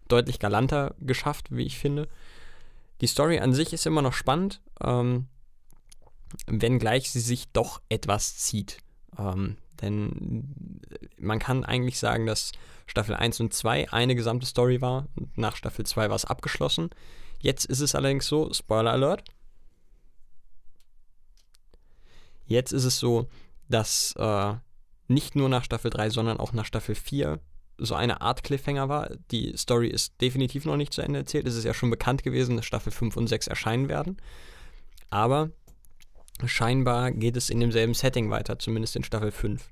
[0.07, 2.07] deutlich galanter geschafft, wie ich finde.
[3.01, 4.61] Die Story an sich ist immer noch spannend.
[4.81, 5.27] Ähm,
[6.47, 8.77] wenngleich sie sich doch etwas zieht.
[9.17, 10.81] Ähm, denn
[11.19, 12.51] man kann eigentlich sagen, dass
[12.87, 15.07] Staffel 1 und 2 eine gesamte Story war.
[15.35, 16.89] Nach Staffel 2 war es abgeschlossen.
[17.39, 19.23] Jetzt ist es allerdings so, Spoiler Alert.
[22.45, 23.27] Jetzt ist es so,
[23.69, 24.53] dass äh,
[25.07, 27.39] nicht nur nach Staffel 3, sondern auch nach Staffel 4
[27.77, 29.09] so eine Art Cliffhanger war.
[29.31, 31.47] Die Story ist definitiv noch nicht zu Ende erzählt.
[31.47, 34.17] Es ist ja schon bekannt gewesen, dass Staffel 5 und 6 erscheinen werden.
[35.09, 35.51] Aber
[36.45, 39.69] scheinbar geht es in demselben Setting weiter, zumindest in Staffel 5.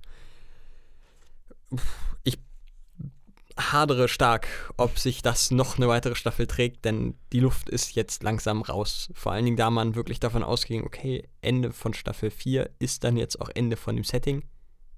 [3.57, 8.23] Hadere stark, ob sich das noch eine weitere Staffel trägt, denn die Luft ist jetzt
[8.23, 9.10] langsam raus.
[9.14, 13.15] Vor allen Dingen, da man wirklich davon ausging, okay, Ende von Staffel 4 ist dann
[13.15, 14.44] jetzt auch Ende von dem Setting.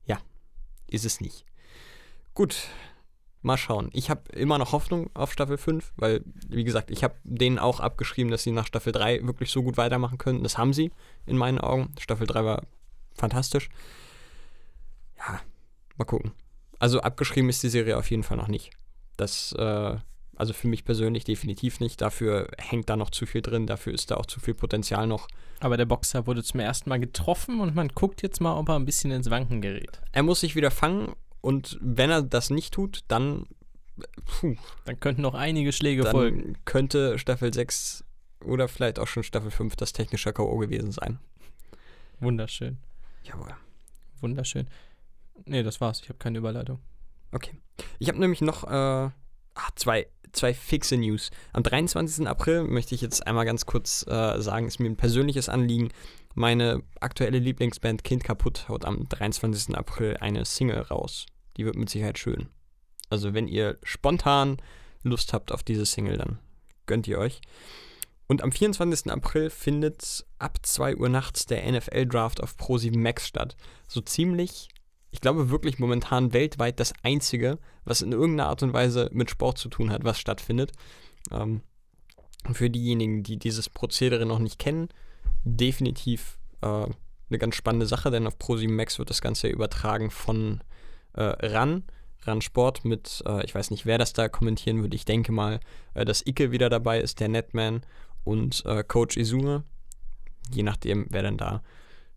[0.06, 0.18] Ja,
[0.88, 1.46] ist es nicht.
[2.34, 2.56] Gut,
[3.48, 3.90] Mal schauen.
[3.94, 7.80] Ich habe immer noch Hoffnung auf Staffel 5, weil, wie gesagt, ich habe denen auch
[7.80, 10.44] abgeschrieben, dass sie nach Staffel 3 wirklich so gut weitermachen könnten.
[10.44, 10.92] Das haben sie
[11.26, 11.94] in meinen Augen.
[12.00, 12.64] Staffel 3 war
[13.14, 13.70] fantastisch.
[15.18, 15.40] Ja,
[15.98, 16.34] mal gucken.
[16.80, 18.72] Also abgeschrieben ist die Serie auf jeden Fall noch nicht.
[19.16, 19.96] Das, äh,
[20.36, 22.02] also für mich persönlich definitiv nicht.
[22.02, 25.28] Dafür hängt da noch zu viel drin, dafür ist da auch zu viel Potenzial noch.
[25.60, 28.76] Aber der Boxer wurde zum ersten Mal getroffen und man guckt jetzt mal, ob er
[28.76, 30.02] ein bisschen ins Wanken gerät.
[30.12, 33.48] Er muss sich wieder fangen und wenn er das nicht tut, dann.
[34.26, 34.56] Puh,
[34.86, 36.58] dann könnten noch einige Schläge dann folgen.
[36.66, 38.04] Könnte Staffel 6
[38.46, 40.58] oder vielleicht auch schon Staffel 5 das technische K.O.
[40.58, 41.18] gewesen sein.
[42.20, 42.78] Wunderschön.
[43.24, 43.56] Jawohl.
[44.22, 44.68] Wunderschön.
[45.46, 46.02] Nee, das war's.
[46.02, 46.80] Ich habe keine Überleitung.
[47.32, 47.56] Okay.
[48.00, 49.10] Ich habe nämlich noch äh,
[49.58, 51.30] ach, zwei, zwei fixe News.
[51.54, 52.28] Am 23.
[52.28, 55.90] April möchte ich jetzt einmal ganz kurz äh, sagen, ist mir ein persönliches Anliegen.
[56.34, 59.76] Meine aktuelle Lieblingsband Kind kaputt haut am 23.
[59.76, 61.26] April eine Single raus.
[61.58, 62.50] Die wird mit Sicherheit schön.
[63.10, 64.58] Also wenn ihr spontan
[65.04, 66.40] Lust habt auf diese Single, dann
[66.86, 67.42] gönnt ihr euch.
[68.28, 69.12] Und am 24.
[69.12, 73.56] April findet ab 2 Uhr nachts der NFL-Draft auf Pro7 Max statt.
[73.88, 74.68] So ziemlich,
[75.12, 79.58] ich glaube wirklich momentan weltweit das einzige, was in irgendeiner Art und Weise mit Sport
[79.58, 80.72] zu tun hat, was stattfindet.
[81.32, 81.62] Ähm,
[82.52, 84.90] für diejenigen, die dieses Prozedere noch nicht kennen,
[85.44, 86.68] definitiv äh,
[87.30, 90.62] eine ganz spannende Sache, denn auf Pro7 Max wird das Ganze übertragen von
[91.14, 91.84] äh, RAN,
[92.24, 94.96] RAN Sport mit, äh, ich weiß nicht, wer das da kommentieren würde.
[94.96, 95.60] Ich denke mal,
[95.94, 97.82] äh, dass Icke wieder dabei ist, der Netman
[98.24, 99.64] und äh, Coach Izune.
[100.52, 101.64] Je nachdem, wer dann da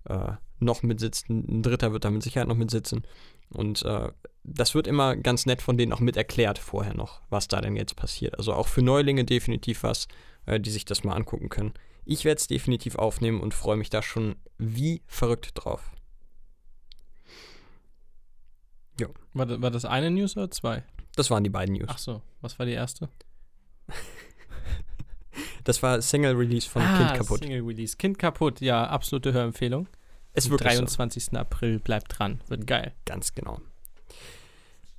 [0.04, 1.28] äh, noch mitsitzt.
[1.28, 3.06] Ein Dritter wird da mit Sicherheit noch mitsitzen.
[3.50, 3.84] Und
[4.44, 7.76] das wird immer ganz nett von denen auch mit erklärt vorher noch, was da denn
[7.76, 8.38] jetzt passiert.
[8.38, 10.08] Also auch für Neulinge definitiv was,
[10.46, 11.74] die sich das mal angucken können.
[12.04, 15.90] Ich werde es definitiv aufnehmen und freue mich da schon wie verrückt drauf.
[19.00, 19.08] Ja.
[19.32, 20.84] War, war das eine News oder zwei?
[21.16, 21.88] Das waren die beiden News.
[21.88, 23.08] Ach so, was war die erste?
[25.64, 27.40] das war Single Release von ah, Kind kaputt.
[27.40, 27.96] Single Release.
[27.96, 29.88] Kind kaputt, ja, absolute Hörempfehlung.
[30.32, 31.24] Es wird 23.
[31.24, 31.36] So.
[31.36, 32.92] April, bleibt dran, wird geil.
[33.04, 33.60] Ganz genau.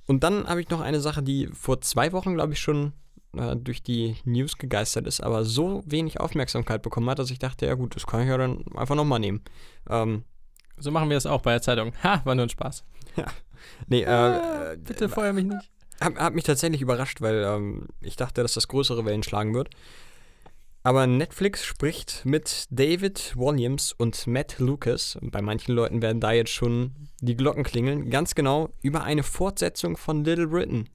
[0.06, 2.92] Und dann habe ich noch eine Sache, die vor zwei Wochen, glaube ich, schon
[3.36, 7.66] äh, durch die News gegeistert ist, aber so wenig Aufmerksamkeit bekommen hat, dass ich dachte,
[7.66, 9.42] ja gut, das kann ich ja dann einfach nochmal nehmen.
[9.88, 10.24] Ähm,
[10.78, 11.92] so machen wir es auch bei der Zeitung.
[12.02, 12.84] Ha, war nur ein Spaß.
[13.14, 13.26] Ja.
[13.86, 15.70] Nee, äh, ah, bitte feuer mich nicht.
[16.00, 19.68] Hat, hat mich tatsächlich überrascht, weil ähm, ich dachte, dass das größere Wellen schlagen wird.
[20.84, 26.32] Aber Netflix spricht mit David Williams und Matt Lucas, und bei manchen Leuten werden da
[26.32, 30.88] jetzt schon die Glocken klingeln, ganz genau über eine Fortsetzung von Little Britain.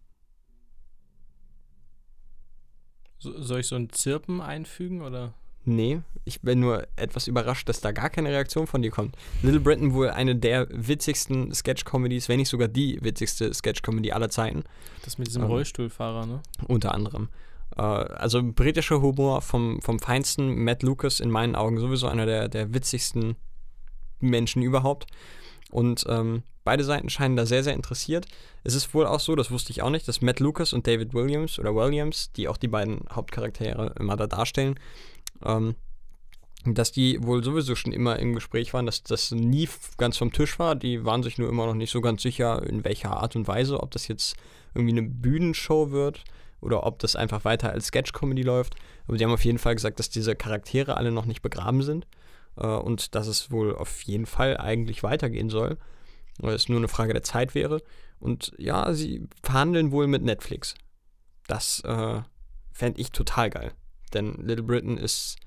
[3.19, 5.33] So, soll ich so ein Zirpen einfügen oder?
[5.63, 9.15] Nee, ich bin nur etwas überrascht, dass da gar keine Reaktion von dir kommt.
[9.41, 14.63] Little Britain wohl eine der witzigsten Sketch-Comedies, wenn nicht sogar die witzigste Sketch-Comedy aller Zeiten.
[15.03, 15.49] Das mit diesem Ähm.
[15.49, 16.41] Rollstuhlfahrer, ne?
[16.67, 17.29] Unter anderem.
[17.77, 20.63] Äh, also britischer Humor vom, vom feinsten.
[20.63, 23.35] Matt Lucas in meinen Augen sowieso einer der, der witzigsten
[24.19, 25.07] Menschen überhaupt.
[25.69, 28.25] Und ähm, beide Seiten scheinen da sehr, sehr interessiert.
[28.63, 31.13] Es ist wohl auch so, das wusste ich auch nicht, dass Matt Lucas und David
[31.13, 34.79] Williams oder Williams, die auch die beiden Hauptcharaktere immer da darstellen,
[35.45, 35.75] ähm,
[36.65, 40.57] dass die wohl sowieso schon immer im Gespräch waren, dass das nie ganz vom Tisch
[40.57, 40.75] war.
[40.75, 43.81] Die waren sich nur immer noch nicht so ganz sicher, in welcher Art und Weise,
[43.81, 44.35] ob das jetzt
[44.73, 46.23] irgendwie eine Bühnenshow wird
[46.61, 48.75] oder ob das einfach weiter als Sketch-Comedy läuft.
[49.07, 52.07] Aber die haben auf jeden Fall gesagt, dass diese Charaktere alle noch nicht begraben sind
[52.57, 55.77] äh, und dass es wohl auf jeden Fall eigentlich weitergehen soll.
[56.39, 57.81] Weil es nur eine Frage der Zeit wäre.
[58.19, 60.75] Und ja, sie verhandeln wohl mit Netflix.
[61.47, 62.21] Das äh,
[62.71, 63.73] fände ich total geil.
[64.13, 65.37] Denn Little Britain ist,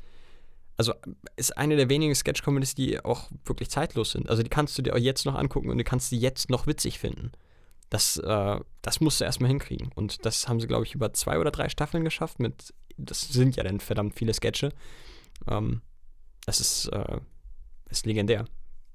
[0.77, 0.95] also
[1.37, 4.29] ist eine der wenigen Sketch-Comedies, die auch wirklich zeitlos sind.
[4.29, 6.67] Also die kannst du dir auch jetzt noch angucken und du kannst sie jetzt noch
[6.67, 7.33] witzig finden.
[7.91, 9.91] Das, äh, das musst du erstmal hinkriegen.
[9.95, 12.39] Und das haben sie, glaube ich, über zwei oder drei Staffeln geschafft.
[12.39, 14.73] Mit, das sind ja dann verdammt viele Sketche.
[15.49, 15.83] Ähm,
[16.47, 17.19] das ist, äh,
[17.91, 18.47] ist legendär.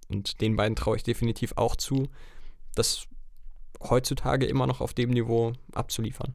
[0.08, 2.08] Und den beiden traue ich definitiv auch zu,
[2.74, 3.08] das
[3.84, 6.34] heutzutage immer noch auf dem Niveau abzuliefern.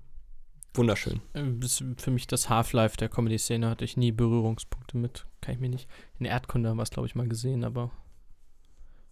[0.74, 1.20] Wunderschön.
[1.32, 5.26] Äh, Ist für mich das Half-Life der Comedy-Szene hatte ich nie Berührungspunkte mit.
[5.40, 5.88] Kann ich mir nicht.
[6.18, 7.90] In Erdkunde haben wir es, glaube ich, mal gesehen, aber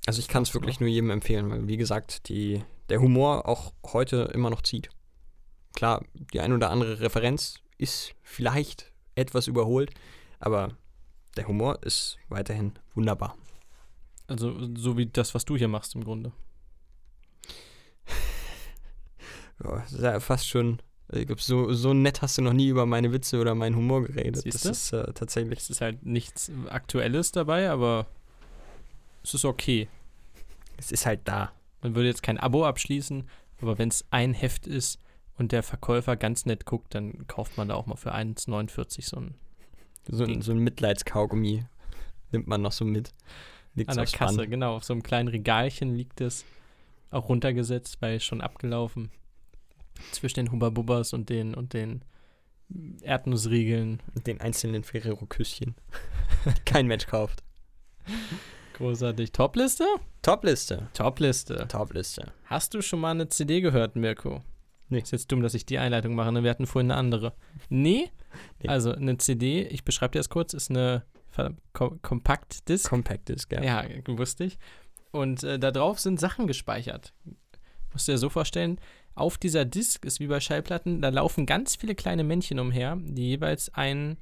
[0.06, 3.72] Also ich kann es wirklich nur jedem empfehlen, weil wie gesagt, die, der Humor auch
[3.92, 4.90] heute immer noch zieht.
[5.74, 9.90] Klar, die ein oder andere Referenz ist vielleicht etwas überholt,
[10.40, 10.76] aber
[11.36, 13.36] der Humor ist weiterhin wunderbar.
[14.26, 16.32] also so wie das, was du hier machst im Grunde.
[19.64, 22.68] Ja, das ist ja fast schon, ich glaube, so, so nett hast du noch nie
[22.68, 24.42] über meine Witze oder meinen Humor geredet.
[24.42, 25.58] Siehst das ist äh, tatsächlich.
[25.58, 28.06] Es ist halt nichts Aktuelles dabei, aber
[29.24, 29.88] es ist okay.
[30.76, 31.50] Es ist halt da.
[31.82, 33.28] Man würde jetzt kein Abo abschließen,
[33.60, 34.98] aber wenn es ein Heft ist
[35.36, 39.16] und der Verkäufer ganz nett guckt, dann kauft man da auch mal für 1,49 so
[39.16, 39.34] ein
[40.10, 41.64] So, ein- so ein Mitleidskaugummi
[42.32, 43.12] nimmt man noch so mit.
[43.74, 44.50] Liegt's an der Kasse, Band.
[44.50, 44.74] genau.
[44.76, 46.44] Auf so einem kleinen Regalchen liegt es.
[47.10, 49.10] Auch runtergesetzt, weil schon abgelaufen.
[50.12, 52.02] Zwischen den Hubba Bubbas und den und den
[53.02, 54.02] Erdnussriegeln.
[54.14, 55.74] Mit den einzelnen Ferrero-Küsschen.
[56.64, 57.42] Kein Mensch kauft.
[58.78, 59.32] Großartig.
[59.32, 59.84] Topliste?
[60.22, 60.88] Topliste.
[60.94, 61.66] Topliste.
[61.68, 62.32] Topliste.
[62.44, 64.42] Hast du schon mal eine CD gehört, Mirko?
[64.88, 65.00] Nee.
[65.00, 66.42] Ist jetzt dumm, dass ich die Einleitung mache, ne?
[66.42, 67.34] Wir hatten vorhin eine andere.
[67.68, 68.10] Nee?
[68.62, 68.68] Nee.
[68.68, 71.04] Also eine CD, ich beschreibe dir das kurz, ist eine
[71.72, 72.88] Kom Compact-Disc.
[72.88, 73.62] Compact Disc, ja.
[73.62, 74.58] Ja, wusste ich.
[75.12, 77.12] Und äh, da drauf sind Sachen gespeichert.
[77.92, 78.80] Musst du dir so vorstellen,
[79.14, 83.28] auf dieser Disk ist wie bei Schallplatten, da laufen ganz viele kleine Männchen umher, die
[83.28, 84.16] jeweils ein,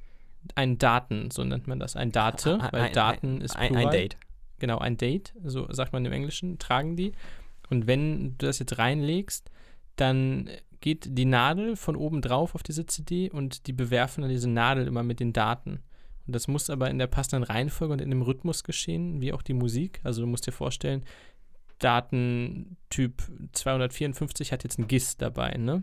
[0.54, 3.86] ein Daten, so nennt man das, ein Date, weil ein- Daten ist Ein, Plural.
[3.86, 4.16] ein Date.
[4.58, 7.12] Genau, ein Date, so sagt man im Englischen, tragen die.
[7.68, 9.50] Und wenn du das jetzt reinlegst,
[9.96, 10.48] dann
[10.80, 14.86] geht die Nadel von oben drauf auf diese CD und die bewerfen dann diese Nadel
[14.86, 15.80] immer mit den Daten.
[16.26, 19.42] Und das muss aber in der passenden Reihenfolge und in dem Rhythmus geschehen, wie auch
[19.42, 20.00] die Musik.
[20.02, 21.04] Also du musst dir vorstellen,
[21.78, 23.22] Datentyp
[23.52, 25.82] 254 hat jetzt ein GIS dabei, ne?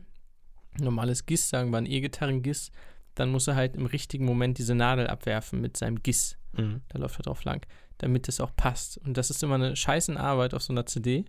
[0.79, 2.71] Normales GIS, sagen wir ein E-Gitarren-GIS,
[3.15, 6.37] dann muss er halt im richtigen Moment diese Nadel abwerfen mit seinem GIS.
[6.53, 6.81] Mhm.
[6.89, 7.65] Da läuft er drauf lang,
[7.97, 8.97] damit es auch passt.
[8.99, 11.25] Und das ist immer eine scheißen Arbeit auf so einer CD.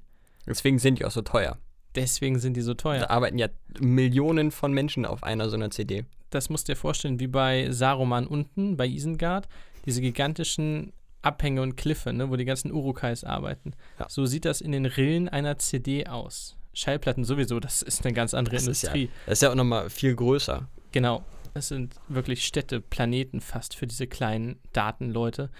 [0.46, 1.58] Deswegen sind die auch so teuer.
[1.94, 3.10] Deswegen sind die so Da teuer.
[3.10, 3.48] arbeiten ja
[3.80, 6.04] Millionen von Menschen auf einer so einer CD.
[6.30, 9.48] Das musst du dir vorstellen, wie bei Saruman unten, bei Isengard,
[9.86, 10.92] diese gigantischen
[11.22, 13.72] Abhänge und Kliffe, ne, wo die ganzen Urukais arbeiten.
[13.98, 14.06] Ja.
[14.08, 16.56] So sieht das in den Rillen einer CD aus.
[16.74, 19.10] Schallplatten sowieso, das ist eine ganz andere Das ist ja- Industrie.
[19.26, 20.68] Das ist ja auch nochmal viel größer.
[20.90, 21.24] Genau.
[21.54, 25.50] Es sind wirklich Städte, Planeten fast für diese kleinen Datenleute.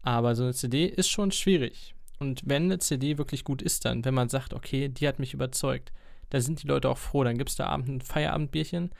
[0.00, 1.94] Aber so eine CD ist schon schwierig.
[2.18, 5.34] Und wenn eine CD wirklich gut ist, dann, wenn man sagt, okay, die hat mich
[5.34, 5.92] überzeugt,
[6.30, 7.24] da sind die Leute auch froh.
[7.24, 8.90] Dann gibt es da abend ein Feierabendbierchen.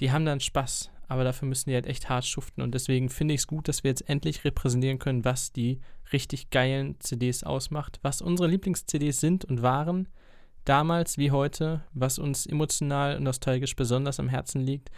[0.00, 0.90] Die haben dann Spaß.
[1.08, 2.62] Aber dafür müssen die halt echt hart schuften.
[2.62, 5.80] Und deswegen finde ich es gut, dass wir jetzt endlich repräsentieren können, was die
[6.12, 10.08] richtig geilen CDs ausmacht, was unsere Lieblings-CDs sind und waren.
[10.64, 14.90] Damals wie heute, was uns emotional und nostalgisch besonders am Herzen liegt.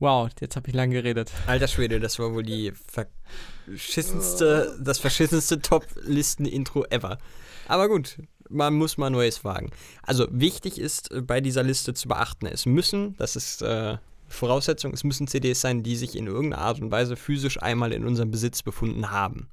[0.00, 1.30] Wow, jetzt habe ich lang geredet.
[1.46, 7.18] Alter Schwede, das war wohl die verschissenste, das verschissenste Top-Listen-Intro ever.
[7.68, 8.16] Aber gut,
[8.48, 9.70] man muss mal Neues wagen.
[10.02, 14.94] Also wichtig ist äh, bei dieser Liste zu beachten, es müssen, das ist äh, Voraussetzung,
[14.94, 18.30] es müssen CDs sein, die sich in irgendeiner Art und Weise physisch einmal in unserem
[18.30, 19.50] Besitz befunden haben.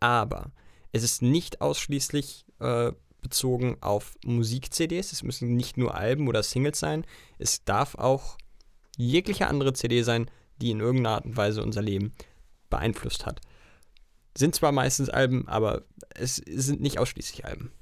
[0.00, 0.52] Aber
[0.92, 5.12] es ist nicht ausschließlich äh, bezogen auf Musik-CDs.
[5.12, 7.04] Es müssen nicht nur Alben oder Singles sein.
[7.38, 8.38] Es darf auch
[8.96, 12.12] jegliche andere CD sein, die in irgendeiner Art und Weise unser Leben
[12.70, 13.40] beeinflusst hat.
[14.36, 15.82] Sind zwar meistens Alben, aber
[16.14, 17.72] es sind nicht ausschließlich Alben.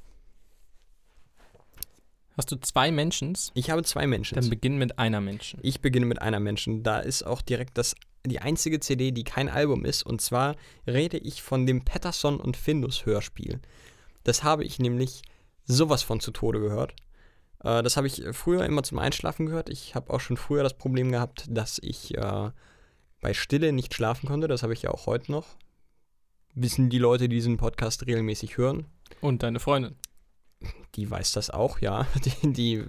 [2.36, 3.52] Hast du zwei Mentions?
[3.54, 4.34] Ich habe zwei Menschen.
[4.34, 5.60] Dann beginn mit einer Menschen.
[5.62, 6.82] Ich beginne mit einer Menschen.
[6.82, 7.94] Da ist auch direkt das,
[8.26, 10.04] die einzige CD, die kein Album ist.
[10.04, 13.60] Und zwar rede ich von dem Patterson und Findus Hörspiel.
[14.24, 15.22] Das habe ich nämlich
[15.64, 16.94] sowas von zu Tode gehört.
[17.64, 19.68] Äh, das habe ich früher immer zum Einschlafen gehört.
[19.68, 22.50] Ich habe auch schon früher das Problem gehabt, dass ich äh,
[23.20, 24.46] bei Stille nicht schlafen konnte.
[24.48, 25.46] Das habe ich ja auch heute noch.
[26.54, 28.86] Wissen die Leute, die diesen Podcast regelmäßig hören.
[29.20, 29.96] Und deine Freundin.
[30.94, 32.06] Die weiß das auch, ja.
[32.24, 32.84] Die, die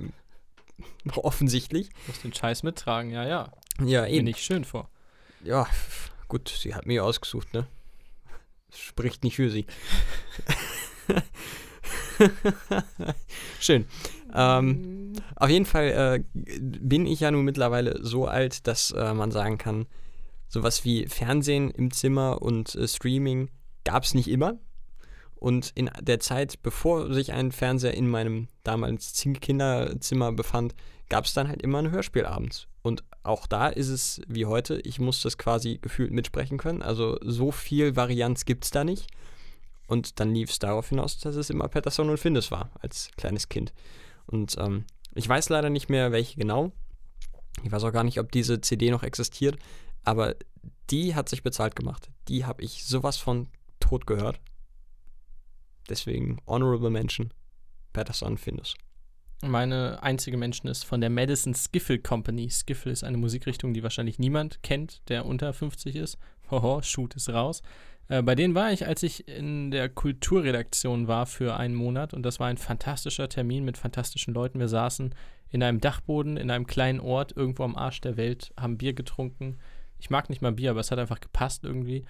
[1.15, 1.89] offensichtlich.
[1.89, 3.52] Du musst den Scheiß mittragen, ja, ja.
[3.84, 4.89] Ja, Bin ich schön vor.
[5.43, 5.68] Ja,
[6.27, 7.68] gut, sie hat mir ausgesucht, ne?
[8.73, 9.65] Spricht nicht für sie.
[13.60, 13.85] Schön.
[14.36, 19.32] Ähm, auf jeden Fall äh, bin ich ja nun mittlerweile so alt, dass äh, man
[19.32, 19.86] sagen kann,
[20.48, 23.49] sowas wie Fernsehen im Zimmer und äh, Streaming
[23.84, 24.57] gab es nicht immer.
[25.36, 30.74] Und in der Zeit, bevor sich ein Fernseher in meinem damals Kinderzimmer befand,
[31.10, 32.68] gab es dann halt immer ein Hörspiel abends.
[32.82, 36.82] Und auch da ist es wie heute, ich muss das quasi gefühlt mitsprechen können.
[36.82, 39.07] Also so viel Varianz gibt es da nicht.
[39.88, 43.49] Und dann lief es darauf hinaus, dass es immer Patterson und Findus war, als kleines
[43.49, 43.72] Kind.
[44.27, 46.72] Und ähm, ich weiß leider nicht mehr, welche genau.
[47.64, 49.57] Ich weiß auch gar nicht, ob diese CD noch existiert.
[50.03, 50.35] Aber
[50.89, 52.10] die hat sich bezahlt gemacht.
[52.27, 53.47] Die habe ich sowas von
[53.80, 54.39] tot gehört.
[55.89, 57.31] Deswegen Honorable Mention,
[57.93, 58.76] Patterson Findus.
[59.41, 62.49] Meine einzige Mention ist von der Madison Skiffle Company.
[62.49, 66.18] Skiffle ist eine Musikrichtung, die wahrscheinlich niemand kennt, der unter 50 ist.
[66.49, 67.61] Hoho, Shoot ist raus.
[68.07, 72.23] Äh, bei denen war ich, als ich in der Kulturredaktion war für einen Monat und
[72.23, 74.60] das war ein fantastischer Termin mit fantastischen Leuten.
[74.60, 75.14] Wir saßen
[75.49, 79.57] in einem Dachboden, in einem kleinen Ort, irgendwo am Arsch der Welt, haben Bier getrunken.
[79.99, 82.06] Ich mag nicht mal Bier, aber es hat einfach gepasst irgendwie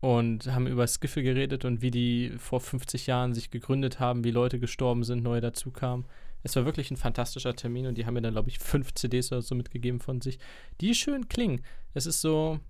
[0.00, 4.30] und haben über Skiffle geredet und wie die vor 50 Jahren sich gegründet haben, wie
[4.30, 6.06] Leute gestorben sind, neue dazukamen.
[6.44, 9.32] Es war wirklich ein fantastischer Termin und die haben mir dann, glaube ich, fünf CDs
[9.32, 10.38] oder so mitgegeben von sich,
[10.80, 11.62] die schön klingen.
[11.94, 12.60] Es ist so,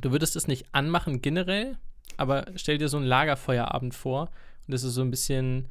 [0.00, 1.78] du würdest es nicht anmachen generell,
[2.16, 4.30] aber stell dir so einen Lagerfeuerabend vor
[4.66, 5.68] und es ist so ein bisschen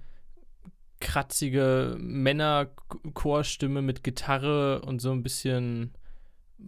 [0.99, 5.93] kratzige Männerchorstimme mit Gitarre und so ein bisschen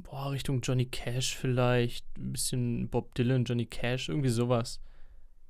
[0.02, 4.82] boah, Richtung Johnny Cash vielleicht, ein bisschen Bob Dylan, Johnny Cash, irgendwie sowas.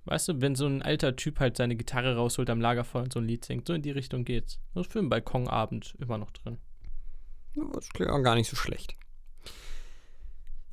[0.06, 3.20] Weißt du, wenn so ein alter Typ halt seine Gitarre rausholt am Lagerfeuer und so
[3.20, 4.60] ein Lied singt, so in die Richtung geht's.
[4.74, 6.58] Das ist für einen Balkonabend immer noch drin.
[7.74, 8.96] Das klingt auch gar nicht so schlecht.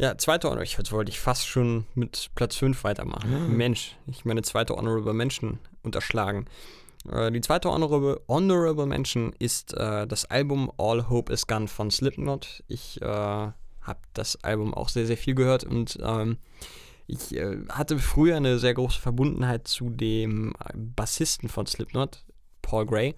[0.00, 3.50] Ja, zweite Honorable, jetzt wollte ich fast schon mit Platz 5 weitermachen.
[3.50, 3.56] Mhm.
[3.58, 6.46] Mensch, ich meine zweite Honorable Mention unterschlagen.
[7.06, 11.90] Äh, die zweite Honorable, Honorable Mention ist äh, das Album All Hope Is Gone von
[11.90, 12.64] Slipknot.
[12.66, 16.38] Ich äh, habe das Album auch sehr, sehr viel gehört und ähm,
[17.06, 22.24] ich äh, hatte früher eine sehr große Verbundenheit zu dem Bassisten von Slipknot,
[22.62, 23.16] Paul Gray.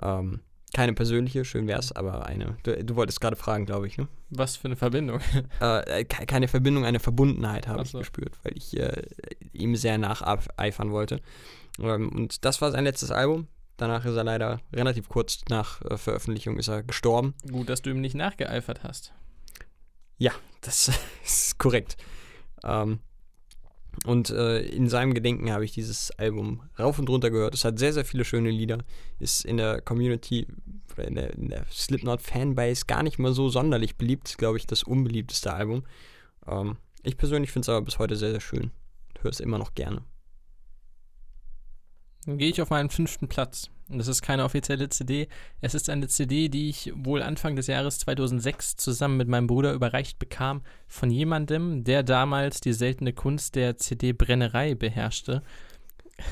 [0.00, 0.42] Ähm,
[0.74, 2.58] keine persönliche, schön wär's, aber eine.
[2.64, 4.08] Du, du wolltest gerade fragen, glaube ich, ne?
[4.28, 5.20] Was für eine Verbindung?
[5.60, 7.98] Äh, keine Verbindung, eine Verbundenheit habe so.
[7.98, 9.02] ich gespürt, weil ich äh,
[9.52, 11.20] ihm sehr nacheifern wollte.
[11.80, 13.46] Ähm, und das war sein letztes Album.
[13.76, 17.34] Danach ist er leider relativ kurz nach äh, Veröffentlichung ist er gestorben.
[17.50, 19.12] Gut, dass du ihm nicht nachgeeifert hast.
[20.18, 20.90] Ja, das
[21.24, 21.96] ist korrekt.
[22.64, 23.00] Ähm,
[24.06, 27.54] und äh, in seinem Gedenken habe ich dieses Album rauf und runter gehört.
[27.54, 28.78] Es hat sehr, sehr viele schöne Lieder.
[29.18, 30.46] Ist in der Community,
[30.96, 34.36] in der, in der Slipknot-Fanbase gar nicht mal so sonderlich beliebt.
[34.38, 35.84] Glaube ich, das unbeliebteste Album.
[36.46, 38.70] Ähm, ich persönlich finde es aber bis heute sehr, sehr schön.
[39.20, 40.02] Höre es immer noch gerne.
[42.26, 43.70] Dann gehe ich auf meinen fünften Platz.
[43.88, 45.28] Und das ist keine offizielle CD.
[45.60, 49.72] Es ist eine CD, die ich wohl Anfang des Jahres 2006 zusammen mit meinem Bruder
[49.72, 55.42] überreicht bekam von jemandem, der damals die seltene Kunst der CD-Brennerei beherrschte.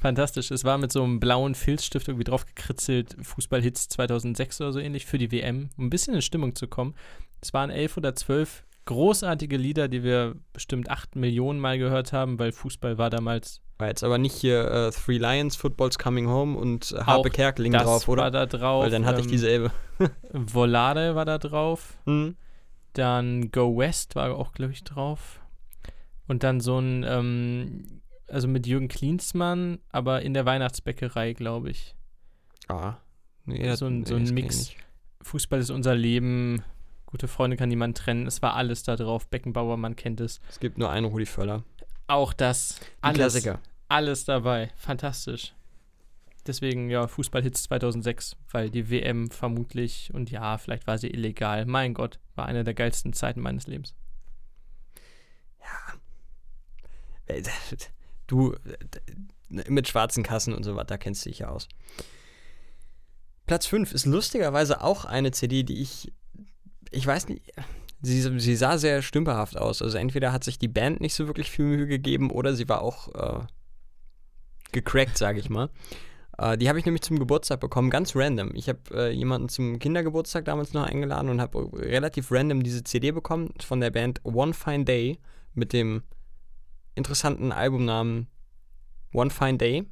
[0.00, 0.50] Fantastisch.
[0.50, 5.06] Es war mit so einem blauen Filzstift irgendwie drauf gekritzelt, Fußballhits 2006 oder so ähnlich
[5.06, 6.94] für die WM, um ein bisschen in Stimmung zu kommen.
[7.40, 12.38] Es waren elf oder zwölf großartige Lieder, die wir bestimmt acht Millionen Mal gehört haben,
[12.38, 16.58] weil Fußball war damals war jetzt aber nicht hier uh, Three Lions, Football's Coming Home
[16.58, 18.24] und uh, Harpe Kerkeling drauf, oder?
[18.24, 18.84] war da drauf.
[18.84, 19.70] Weil dann hatte ähm, ich dieselbe.
[20.32, 21.96] Volare war da drauf.
[22.04, 22.36] Mhm.
[22.92, 25.40] Dann Go West war auch, glaube ich, drauf.
[26.26, 31.94] Und dann so ein, ähm, also mit Jürgen Klinsmann, aber in der Weihnachtsbäckerei, glaube ich.
[32.66, 32.96] Ah.
[33.44, 34.72] Nee, so ein, nee, so ein Mix.
[35.22, 36.62] Fußball ist unser Leben.
[37.06, 38.26] Gute Freunde kann niemand trennen.
[38.26, 39.28] Es war alles da drauf.
[39.28, 40.40] Beckenbauer, man kennt es.
[40.50, 41.64] Es gibt nur einen Rudi Völler.
[42.08, 42.80] Auch das.
[43.00, 43.60] Alles, Klassiker.
[43.88, 44.70] alles dabei.
[44.76, 45.54] Fantastisch.
[46.46, 51.66] Deswegen, ja, Fußballhits 2006, weil die WM vermutlich, und ja, vielleicht war sie illegal.
[51.66, 53.94] Mein Gott, war eine der geilsten Zeiten meines Lebens.
[57.26, 57.42] Äh,
[58.26, 61.66] Du, äh, mit schwarzen Kassen und so was, da kennst du dich ja aus.
[63.46, 66.12] Platz 5 ist lustigerweise auch eine CD, die ich,
[66.90, 67.54] ich weiß nicht,
[68.02, 69.82] sie, sie sah sehr stümperhaft aus.
[69.82, 72.82] Also entweder hat sich die Band nicht so wirklich viel Mühe gegeben oder sie war
[72.82, 73.46] auch äh,
[74.72, 75.70] gecrackt, sage ich mal.
[76.38, 78.54] Äh, die habe ich nämlich zum Geburtstag bekommen, ganz random.
[78.54, 83.10] Ich habe äh, jemanden zum Kindergeburtstag damals noch eingeladen und habe relativ random diese CD
[83.10, 85.18] bekommen von der Band One Fine Day
[85.54, 86.02] mit dem
[86.94, 88.28] interessanten Albumnamen
[89.12, 89.86] One Fine Day.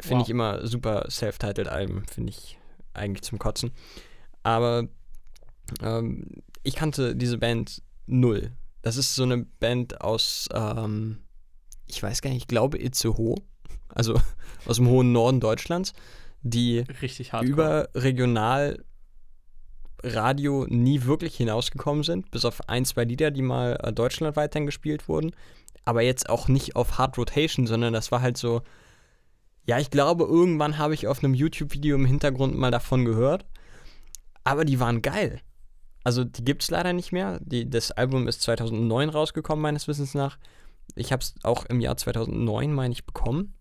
[0.00, 0.22] Finde Wow.
[0.26, 2.58] ich immer super self-titled Alben, finde ich
[2.94, 3.70] eigentlich zum Kotzen.
[4.42, 4.88] Aber
[5.82, 6.26] ähm,
[6.62, 8.52] ich kannte diese Band null.
[8.82, 11.18] Das ist so eine Band aus, ähm,
[11.86, 13.36] ich weiß gar nicht, ich glaube Itzehoe,
[13.88, 14.20] also
[14.66, 15.92] aus dem hohen Norden Deutschlands,
[16.42, 17.44] die Richtig hart.
[17.44, 18.84] überregional
[20.02, 24.66] Radio nie wirklich hinausgekommen sind, bis auf ein, zwei Lieder, die mal äh, deutschlandweit dann
[24.66, 25.32] gespielt wurden.
[25.84, 28.62] Aber jetzt auch nicht auf Hard Rotation, sondern das war halt so,
[29.66, 33.44] ja, ich glaube, irgendwann habe ich auf einem YouTube-Video im Hintergrund mal davon gehört.
[34.42, 35.40] Aber die waren geil.
[36.04, 37.38] Also die gibt es leider nicht mehr.
[37.42, 40.38] Die, das Album ist 2009 rausgekommen, meines Wissens nach.
[40.94, 43.54] Ich habe es auch im Jahr 2009, meine ich, bekommen.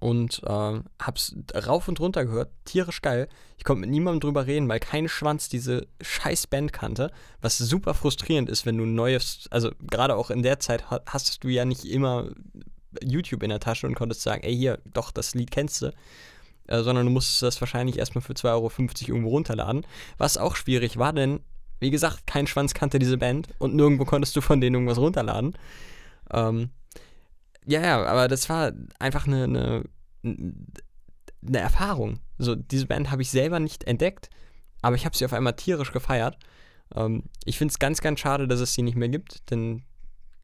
[0.00, 2.50] Und äh, hab's rauf und runter gehört.
[2.64, 3.28] Tierisch geil.
[3.58, 7.10] Ich konnte mit niemandem drüber reden, weil kein Schwanz diese scheiß Band kannte.
[7.40, 11.02] Was super frustrierend ist, wenn du ein neues, also gerade auch in der Zeit ha-
[11.06, 12.30] hast du ja nicht immer
[13.04, 15.92] YouTube in der Tasche und konntest sagen, ey hier, doch, das Lied kennst du.
[16.68, 18.70] Äh, sondern du musstest das wahrscheinlich erstmal für 2,50 Euro
[19.08, 19.86] irgendwo runterladen.
[20.18, 21.40] Was auch schwierig war, denn,
[21.80, 25.56] wie gesagt, kein Schwanz kannte diese Band und nirgendwo konntest du von denen irgendwas runterladen.
[26.32, 26.70] Ähm,
[27.64, 29.84] ja, ja, aber das war einfach eine, eine,
[30.24, 32.20] eine Erfahrung.
[32.38, 34.30] So, diese Band habe ich selber nicht entdeckt,
[34.82, 36.38] aber ich habe sie auf einmal tierisch gefeiert.
[36.94, 39.82] Ähm, ich finde es ganz, ganz schade, dass es sie nicht mehr gibt, denn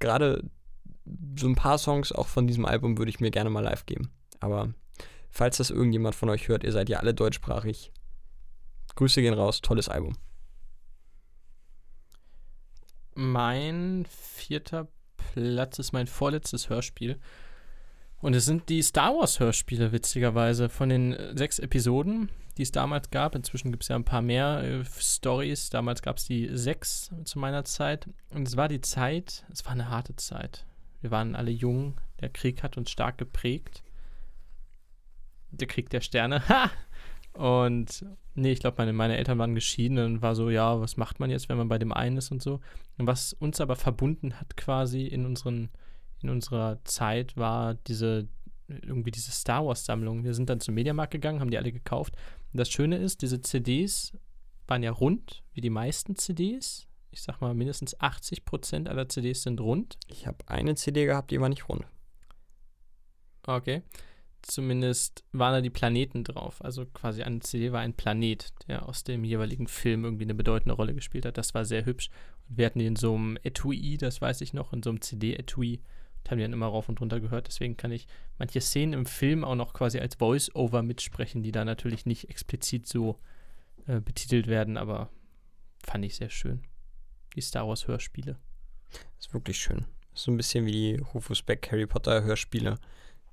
[0.00, 0.42] gerade
[1.38, 4.10] so ein paar Songs auch von diesem Album würde ich mir gerne mal live geben.
[4.40, 4.72] Aber
[5.32, 7.90] falls das irgendjemand von euch hört, ihr seid ja alle deutschsprachig.
[8.94, 10.16] Grüße gehen raus, tolles Album.
[13.14, 17.18] Mein vierter Platz ist mein vorletztes Hörspiel.
[18.18, 20.68] Und es sind die Star Wars Hörspiele, witzigerweise.
[20.68, 23.34] Von den äh, sechs Episoden, die es damals gab.
[23.34, 25.70] Inzwischen gibt es ja ein paar mehr äh, Stories.
[25.70, 28.08] Damals gab es die sechs zu meiner Zeit.
[28.30, 30.66] Und es war die Zeit, es war eine harte Zeit.
[31.00, 32.00] Wir waren alle jung.
[32.20, 33.82] Der Krieg hat uns stark geprägt.
[35.52, 36.42] Der Krieg der Sterne.
[36.48, 36.70] Ha!
[37.34, 38.04] Und
[38.34, 41.30] nee, ich glaube, meine, meine Eltern waren geschieden und war so, ja, was macht man
[41.30, 42.60] jetzt, wenn man bei dem einen ist und so.
[42.98, 45.70] Und was uns aber verbunden hat quasi in unseren,
[46.20, 48.28] in unserer Zeit war diese,
[48.68, 50.24] irgendwie diese Star Wars Sammlung.
[50.24, 52.16] Wir sind dann zum Mediamarkt gegangen, haben die alle gekauft.
[52.52, 54.12] Und das Schöne ist, diese CDs
[54.66, 56.86] waren ja rund, wie die meisten CDs.
[57.10, 59.98] Ich sag mal, mindestens 80% aller CDs sind rund.
[60.06, 61.84] Ich habe eine CD gehabt, die war nicht rund.
[63.46, 63.82] Okay.
[64.42, 66.62] Zumindest waren da die Planeten drauf.
[66.64, 70.74] Also quasi eine CD war ein Planet, der aus dem jeweiligen Film irgendwie eine bedeutende
[70.74, 71.38] Rolle gespielt hat.
[71.38, 72.10] Das war sehr hübsch.
[72.48, 75.00] Und wir hatten die in so einem Etui, das weiß ich noch, in so einem
[75.00, 75.80] CD-Etui.
[76.28, 77.48] Haben die dann immer rauf und runter gehört.
[77.48, 78.06] Deswegen kann ich
[78.38, 82.86] manche Szenen im Film auch noch quasi als Voice-Over mitsprechen, die da natürlich nicht explizit
[82.86, 83.18] so
[83.86, 85.10] äh, betitelt werden, aber
[85.84, 86.62] fand ich sehr schön.
[87.34, 88.38] Die Star Wars-Hörspiele.
[89.18, 89.84] ist wirklich schön.
[90.14, 92.78] So ein bisschen wie die Rufus Beck Harry Potter Hörspiele,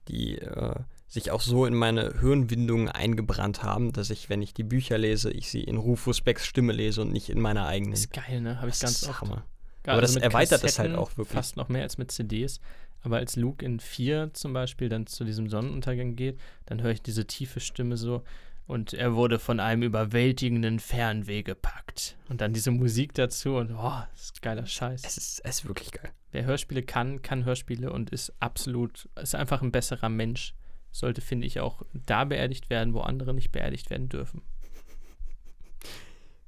[0.08, 0.76] die äh,
[1.10, 5.32] sich auch so in meine Hirnwindungen eingebrannt haben, dass ich, wenn ich die Bücher lese,
[5.32, 7.94] ich sie in Rufus Becks Stimme lese und nicht in meiner eigenen.
[7.94, 8.58] Ist geil, ne?
[8.58, 9.22] Habe ich Das ganz oft.
[9.22, 9.44] Hammer.
[9.88, 11.34] Aber das mit erweitert es halt Kassetten auch wirklich.
[11.34, 12.60] Fast noch mehr als mit CDs.
[13.02, 16.38] Aber als Luke in 4 zum Beispiel dann zu diesem Sonnenuntergang geht,
[16.68, 18.24] dann höre ich diese tiefe Stimme so.
[18.68, 22.18] Und er wurde von einem überwältigenden Fernweh gepackt.
[22.28, 25.02] Und dann diese Musik dazu und oh, das ist geiler Scheiß.
[25.04, 26.12] Es ist, es ist wirklich geil.
[26.32, 30.54] Wer Hörspiele kann, kann Hörspiele und ist absolut, ist einfach ein besserer Mensch.
[30.92, 34.42] Sollte, finde ich, auch da beerdigt werden, wo andere nicht beerdigt werden dürfen.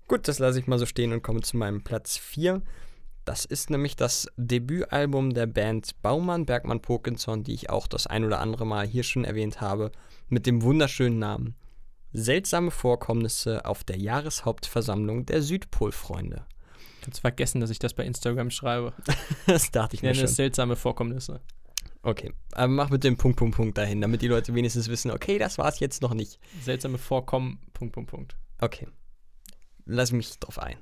[0.07, 2.61] Gut, das lasse ich mal so stehen und komme zu meinem Platz 4.
[3.23, 8.25] Das ist nämlich das Debütalbum der Band Baumann, Bergmann, Pokinson, die ich auch das ein
[8.25, 9.91] oder andere Mal hier schon erwähnt habe,
[10.27, 11.55] mit dem wunderschönen Namen
[12.13, 16.45] Seltsame Vorkommnisse auf der Jahreshauptversammlung der Südpolfreunde.
[17.01, 18.93] Kannst vergessen, dass ich das bei Instagram schreibe.
[19.47, 20.25] Das dachte ich Ich mir nenne schon.
[20.25, 21.39] es seltsame Vorkommnisse.
[22.03, 25.37] Okay, aber mach mit dem Punkt, Punkt, Punkt dahin, damit die Leute wenigstens wissen, okay,
[25.37, 26.39] das war es jetzt noch nicht.
[26.63, 28.35] Seltsame Vorkommen, Punkt, Punkt, Punkt.
[28.59, 28.87] Okay.
[29.85, 30.77] lasse mich drauf ein.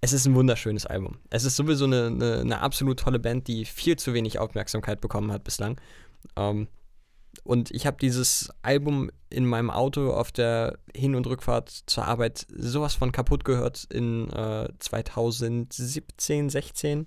[0.00, 1.18] Es ist ein wunderschönes Album.
[1.30, 5.32] Es ist sowieso eine, eine, eine absolut tolle Band, die viel zu wenig Aufmerksamkeit bekommen
[5.32, 5.80] hat bislang.
[6.36, 6.68] Ähm,
[7.42, 12.46] und ich habe dieses Album in meinem Auto auf der Hin- und Rückfahrt zur Arbeit
[12.54, 17.06] sowas von kaputt gehört in äh, 2017, 16.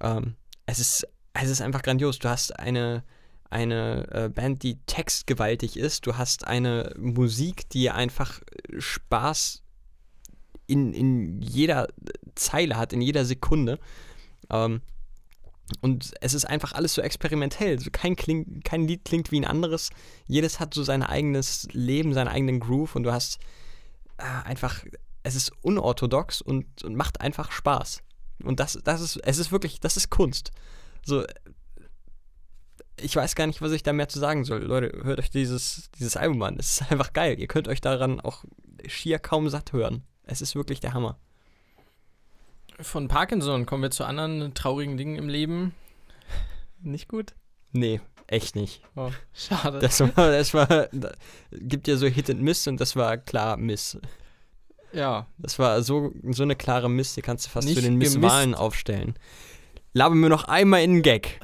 [0.00, 0.34] Ähm,
[0.66, 2.18] es, ist, es ist einfach grandios.
[2.18, 3.04] Du hast eine,
[3.50, 6.06] eine äh, Band, die textgewaltig ist.
[6.06, 8.40] Du hast eine Musik, die einfach
[8.78, 9.62] Spaß
[10.66, 11.88] in, in jeder
[12.34, 13.78] Zeile hat, in jeder Sekunde.
[14.50, 14.82] Ähm,
[15.80, 17.78] und es ist einfach alles so experimentell.
[17.92, 19.90] Kein, kling, kein Lied klingt wie ein anderes.
[20.26, 23.38] Jedes hat so sein eigenes Leben, seinen eigenen Groove und du hast
[24.18, 24.84] äh, einfach,
[25.22, 28.02] es ist unorthodox und, und macht einfach Spaß.
[28.42, 30.50] Und das, das ist, es ist wirklich, das ist Kunst.
[31.04, 31.24] So,
[32.96, 34.62] ich weiß gar nicht, was ich da mehr zu sagen soll.
[34.62, 36.56] Leute, hört euch dieses, dieses Album an.
[36.58, 37.38] Es ist einfach geil.
[37.38, 38.44] Ihr könnt euch daran auch
[38.86, 40.02] schier kaum satt hören.
[40.24, 41.18] Es ist wirklich der Hammer.
[42.80, 45.74] Von Parkinson kommen wir zu anderen traurigen Dingen im Leben.
[46.80, 47.34] Nicht gut?
[47.72, 48.82] Nee, echt nicht.
[48.96, 49.78] Oh, schade.
[49.78, 51.12] Das war, das war, da
[51.52, 53.98] gibt ja so Hit and Miss und das war klar Miss.
[54.92, 55.26] Ja.
[55.38, 57.98] Das war so, so eine klare Miss, die kannst du fast Nicht für den.
[57.98, 59.14] Misswahlen aufstellen.
[59.94, 61.38] Labe mir noch einmal in den Gag.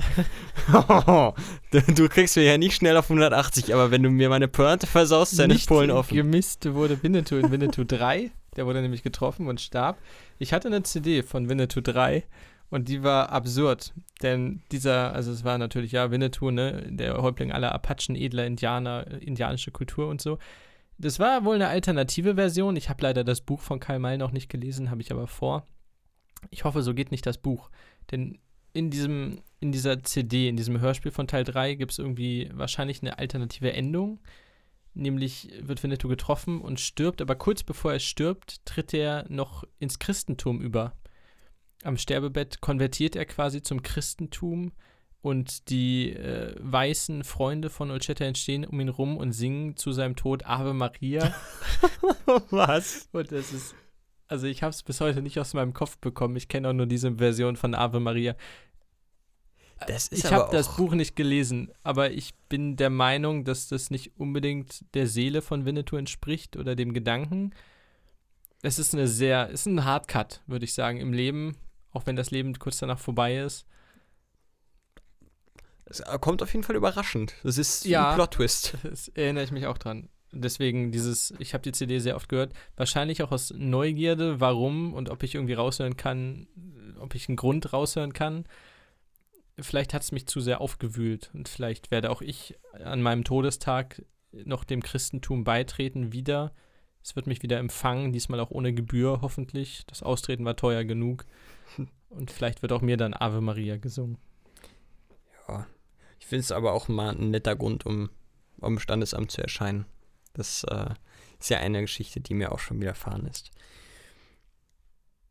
[1.70, 5.38] du, kriegst mir ja nicht schnell auf 180, aber wenn du mir meine Pointe versaust,
[5.38, 6.16] dann ist Nicht Polen offen.
[6.16, 8.30] gemisst wurde Winnetou in Winnetou 3.
[8.56, 9.98] Der wurde nämlich getroffen und starb.
[10.38, 12.24] Ich hatte eine CD von Winnetou 3
[12.70, 13.92] und die war absurd.
[14.22, 19.06] Denn dieser, also es war natürlich ja Winnetou, ne, der Häuptling aller Apachen, edler Indianer,
[19.20, 20.38] indianische Kultur und so.
[20.96, 22.76] Das war wohl eine alternative Version.
[22.76, 25.64] Ich habe leider das Buch von Karl May noch nicht gelesen, habe ich aber vor.
[26.50, 27.70] Ich hoffe, so geht nicht das Buch.
[28.10, 28.38] Denn
[28.72, 33.02] in diesem, in dieser CD, in diesem Hörspiel von Teil 3 gibt es irgendwie wahrscheinlich
[33.02, 34.20] eine alternative Endung.
[34.94, 39.98] Nämlich wird Winnetou getroffen und stirbt, aber kurz bevor er stirbt, tritt er noch ins
[39.98, 40.96] Christentum über.
[41.84, 44.72] Am Sterbebett konvertiert er quasi zum Christentum
[45.20, 50.16] und die äh, weißen Freunde von Olchetta entstehen um ihn rum und singen zu seinem
[50.16, 51.34] Tod Ave Maria.
[52.50, 53.08] Was?
[53.12, 53.74] Und das ist,
[54.28, 56.36] also ich habe es bis heute nicht aus meinem Kopf bekommen.
[56.36, 58.36] Ich kenne auch nur diese Version von Ave Maria.
[59.86, 63.90] Das ist ich habe das Buch nicht gelesen, aber ich bin der Meinung, dass das
[63.90, 67.52] nicht unbedingt der Seele von Winnetou entspricht oder dem Gedanken.
[68.62, 71.56] Es ist eine sehr, es ist ein Hardcut, würde ich sagen, im Leben,
[71.92, 73.66] auch wenn das Leben kurz danach vorbei ist.
[75.84, 77.34] Es kommt auf jeden Fall überraschend.
[77.44, 78.10] Das ist Ja.
[78.10, 78.74] ein Plot-Twist.
[78.82, 80.08] Das erinnere ich mich auch dran.
[80.32, 85.08] Deswegen dieses, ich habe die CD sehr oft gehört, wahrscheinlich auch aus Neugierde, warum und
[85.08, 86.46] ob ich irgendwie raushören kann,
[87.00, 88.44] ob ich einen Grund raushören kann.
[89.58, 94.02] Vielleicht hat es mich zu sehr aufgewühlt und vielleicht werde auch ich an meinem Todestag
[94.32, 96.52] noch dem Christentum beitreten wieder.
[97.02, 99.84] Es wird mich wieder empfangen, diesmal auch ohne Gebühr hoffentlich.
[99.86, 101.24] Das Austreten war teuer genug.
[102.10, 104.16] Und vielleicht wird auch mir dann Ave Maria gesungen.
[105.48, 105.66] Ja.
[106.18, 108.10] Ich finde es aber auch mal ein netter Grund, um
[108.60, 109.86] am Standesamt zu erscheinen.
[110.32, 110.90] Das äh,
[111.38, 113.50] ist ja eine Geschichte, die mir auch schon widerfahren ist.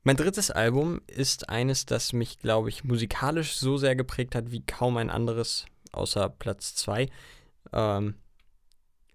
[0.03, 4.65] Mein drittes Album ist eines, das mich, glaube ich, musikalisch so sehr geprägt hat wie
[4.65, 7.09] kaum ein anderes, außer Platz 2.
[7.73, 8.15] Ähm,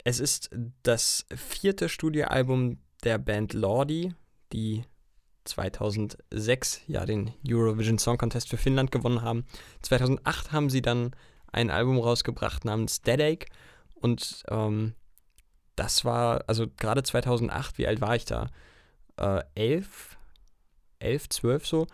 [0.04, 0.50] es ist
[0.82, 4.14] das vierte Studioalbum der Band Lordi,
[4.52, 4.84] die
[5.44, 9.46] 2006 ja den Eurovision Song Contest für Finnland gewonnen haben.
[9.82, 11.16] 2008 haben sie dann
[11.50, 13.46] ein Album rausgebracht namens Deadache
[13.94, 14.94] und ähm,
[15.76, 18.50] das war, also gerade 2008, wie alt war ich da?
[19.16, 20.16] Äh, elf,
[20.98, 21.86] elf, zwölf so.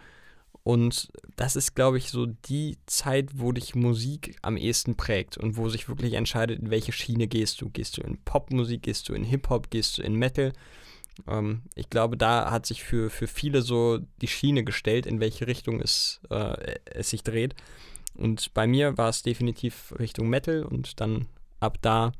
[0.64, 5.56] Und das ist, glaube ich, so die Zeit, wo dich Musik am ehesten prägt und
[5.56, 7.70] wo sich wirklich entscheidet, in welche Schiene gehst du.
[7.70, 10.52] Gehst du in Popmusik, gehst du in Hip-Hop, gehst du in Metal.
[11.26, 15.46] Ähm, ich glaube, da hat sich für, für viele so die Schiene gestellt, in welche
[15.46, 17.55] Richtung es, äh, es sich dreht.
[18.14, 21.28] Und bei mir war es definitiv Richtung Metal und dann
[21.60, 22.12] ab da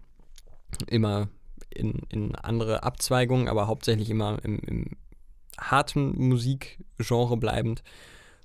[0.87, 1.29] immer
[1.71, 4.91] in, in andere Abzweigungen, aber hauptsächlich immer im, im
[5.59, 7.83] harten Musikgenre bleibend.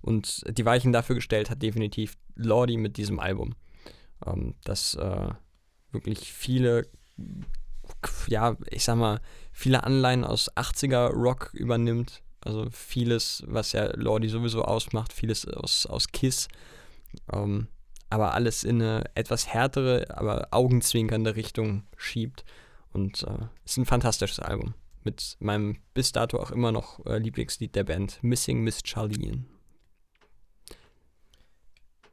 [0.01, 3.55] Und die Weichen dafür gestellt hat definitiv Lordi mit diesem Album.
[4.25, 5.29] Ähm, das äh,
[5.91, 6.87] wirklich viele,
[8.27, 9.21] ja, ich sag mal,
[9.51, 12.21] viele Anleihen aus 80er Rock übernimmt.
[12.41, 16.49] Also vieles, was ja Lordi sowieso ausmacht, vieles aus, aus Kiss.
[17.31, 17.67] Ähm,
[18.09, 22.43] aber alles in eine etwas härtere, aber augenzwinkernde Richtung schiebt.
[22.93, 24.75] Und äh, ist ein fantastisches Album.
[25.03, 29.45] Mit meinem bis dato auch immer noch äh, Lieblingslied der Band, Missing Miss Charlene.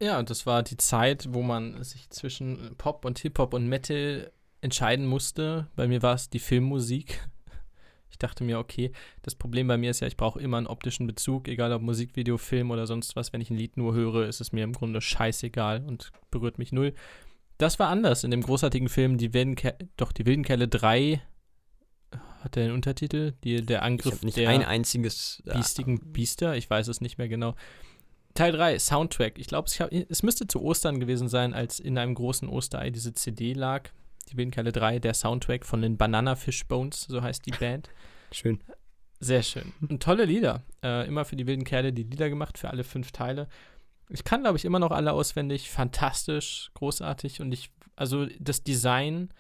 [0.01, 4.33] Ja, das war die Zeit, wo man sich zwischen Pop und Hip-Hop und Metal
[4.63, 5.69] entscheiden musste.
[5.77, 7.29] Bei mir war es die Filmmusik.
[8.11, 8.93] Ich dachte mir, okay,
[9.23, 12.39] das Problem bei mir ist ja, ich brauche immer einen optischen Bezug, egal ob Musikvideo,
[12.39, 13.33] Film oder sonst was.
[13.33, 16.73] Wenn ich ein Lied nur höre, ist es mir im Grunde scheißegal und berührt mich
[16.73, 16.95] null.
[17.61, 21.21] Das war anders in dem großartigen Film Die wilden Ke doch die wilden Kerle 3
[22.41, 25.43] hat der den Untertitel, die, der Angriff nicht der ein einziges.
[25.45, 27.55] äh, biestigen Biester, ich weiß es nicht mehr genau.
[28.33, 29.39] Teil 3, Soundtrack.
[29.39, 29.79] Ich glaube, es,
[30.09, 33.91] es müsste zu Ostern gewesen sein, als in einem großen Osterei diese CD lag.
[34.31, 37.91] Die wilden Kerle 3, der Soundtrack von den Banana Fish Bones, so heißt die Band.
[38.33, 38.61] Schön.
[39.19, 39.75] Sehr schön.
[39.87, 40.63] Und tolle Lieder.
[40.83, 43.49] Äh, immer für die wilden Kerle die Lieder gemacht, für alle fünf Teile.
[44.11, 45.71] Ich kann, glaube ich, immer noch alle auswendig.
[45.71, 47.41] Fantastisch, großartig.
[47.41, 49.33] Und ich, also das Design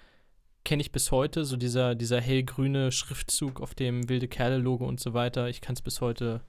[0.64, 1.44] kenne ich bis heute.
[1.44, 5.48] So dieser, dieser hellgrüne Schriftzug auf dem wilde Kerle-Logo und so weiter.
[5.48, 6.42] Ich kann es bis heute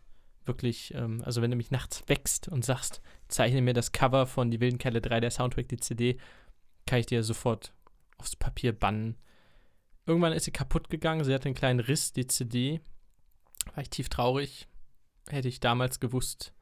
[0.45, 4.51] wirklich, ähm, also wenn du mich nachts wächst und sagst, zeichne mir das Cover von
[4.51, 6.17] Die wilden Kerle 3, der Soundtrack, die CD,
[6.85, 7.73] kann ich dir sofort
[8.17, 9.17] aufs Papier bannen.
[10.05, 12.81] Irgendwann ist sie kaputt gegangen, sie hatte einen kleinen Riss, die CD.
[13.75, 14.67] War ich tief traurig.
[15.29, 16.53] Hätte ich damals gewusst,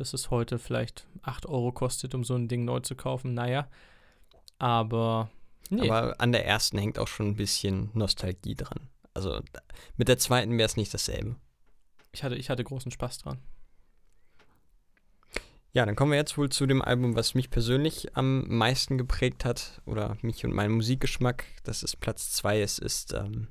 [0.00, 3.34] dass es heute vielleicht 8 Euro kostet, um so ein Ding neu zu kaufen.
[3.34, 3.68] Naja.
[4.58, 5.30] Aber.
[5.70, 5.88] Nee.
[5.88, 8.88] Aber an der ersten hängt auch schon ein bisschen Nostalgie dran.
[9.14, 9.40] Also
[9.96, 11.36] mit der zweiten wäre es nicht dasselbe.
[12.12, 13.38] ich, hatte, ich hatte großen Spaß dran.
[15.72, 19.44] Ja, dann kommen wir jetzt wohl zu dem Album, was mich persönlich am meisten geprägt
[19.44, 21.44] hat oder mich und meinen Musikgeschmack.
[21.64, 22.62] Das ist Platz 2.
[22.62, 23.48] Es ist ähm,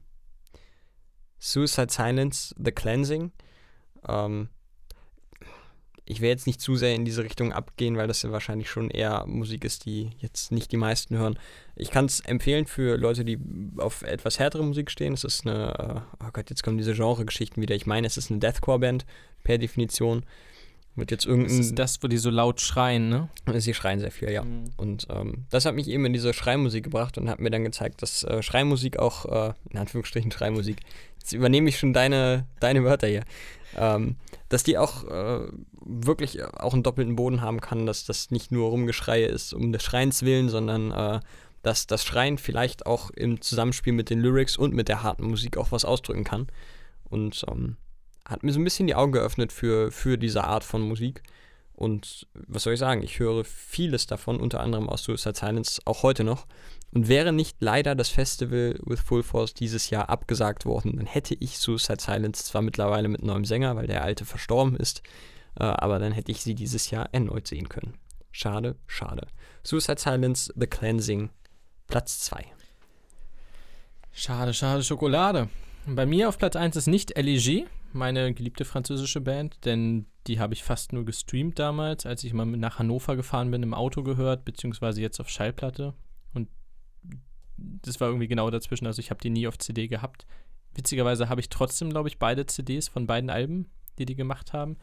[1.38, 3.32] Suicide Silence, The Cleansing.
[4.08, 4.50] Ähm,
[6.10, 8.90] ich werde jetzt nicht zu sehr in diese Richtung abgehen, weil das ja wahrscheinlich schon
[8.90, 11.38] eher Musik ist, die jetzt nicht die meisten hören.
[11.76, 13.38] Ich kann es empfehlen für Leute, die
[13.78, 15.14] auf etwas härtere Musik stehen.
[15.14, 17.76] Es ist eine, äh, oh Gott, jetzt kommen diese Genre-Geschichten wieder.
[17.76, 19.06] Ich meine, es ist eine Deathcore-Band
[19.44, 20.24] per Definition.
[20.96, 21.60] Wird jetzt Das irgendein.
[21.60, 23.30] ist das, wo die so laut schreien, ne?
[23.58, 24.44] Sie schreien sehr viel, ja.
[24.44, 24.72] Mhm.
[24.78, 28.02] Und ähm, das hat mich eben in diese Schreimusik gebracht und hat mir dann gezeigt,
[28.02, 30.78] dass äh, Schreimusik auch, äh, in Anführungsstrichen Schreimusik,
[31.20, 33.26] jetzt übernehme ich schon deine, deine Wörter hier,
[33.76, 34.16] ähm,
[34.50, 35.48] dass die auch äh,
[35.88, 39.84] wirklich auch einen doppelten Boden haben kann, dass das nicht nur Rumgeschreie ist um des
[39.84, 41.20] Schreins willen, sondern äh,
[41.64, 45.58] dass das Schreien vielleicht auch im Zusammenspiel mit den Lyrics und mit der harten Musik
[45.58, 46.48] auch was ausdrücken kann.
[47.10, 47.78] Und ähm,
[48.26, 51.24] hat mir so ein bisschen die Augen geöffnet für, für diese Art von Musik.
[51.74, 53.04] Und was soll ich sagen?
[53.04, 56.48] Ich höre vieles davon, unter anderem aus Suicide Silence, auch heute noch.
[56.92, 61.36] Und wäre nicht leider das Festival with Full Force dieses Jahr abgesagt worden, dann hätte
[61.36, 65.04] ich Suicide Silence zwar mittlerweile mit neuem Sänger, weil der alte verstorben ist,
[65.60, 67.94] äh, aber dann hätte ich sie dieses Jahr erneut sehen können.
[68.32, 69.28] Schade, schade.
[69.64, 71.30] Suicide Silence, The Cleansing,
[71.88, 72.46] Platz 2.
[74.12, 75.50] Schade, schade Schokolade.
[75.86, 80.54] Bei mir auf Platz 1 ist nicht LEG, meine geliebte französische Band, denn die habe
[80.54, 84.46] ich fast nur gestreamt damals, als ich mal nach Hannover gefahren bin, im Auto gehört,
[84.46, 85.94] beziehungsweise jetzt auf Schallplatte.
[86.34, 86.50] Und
[87.58, 90.26] das war irgendwie genau dazwischen, also ich habe die nie auf CD gehabt.
[90.76, 94.78] Witzigerweise habe ich trotzdem, glaube ich, beide CDs von beiden Alben, die die gemacht haben.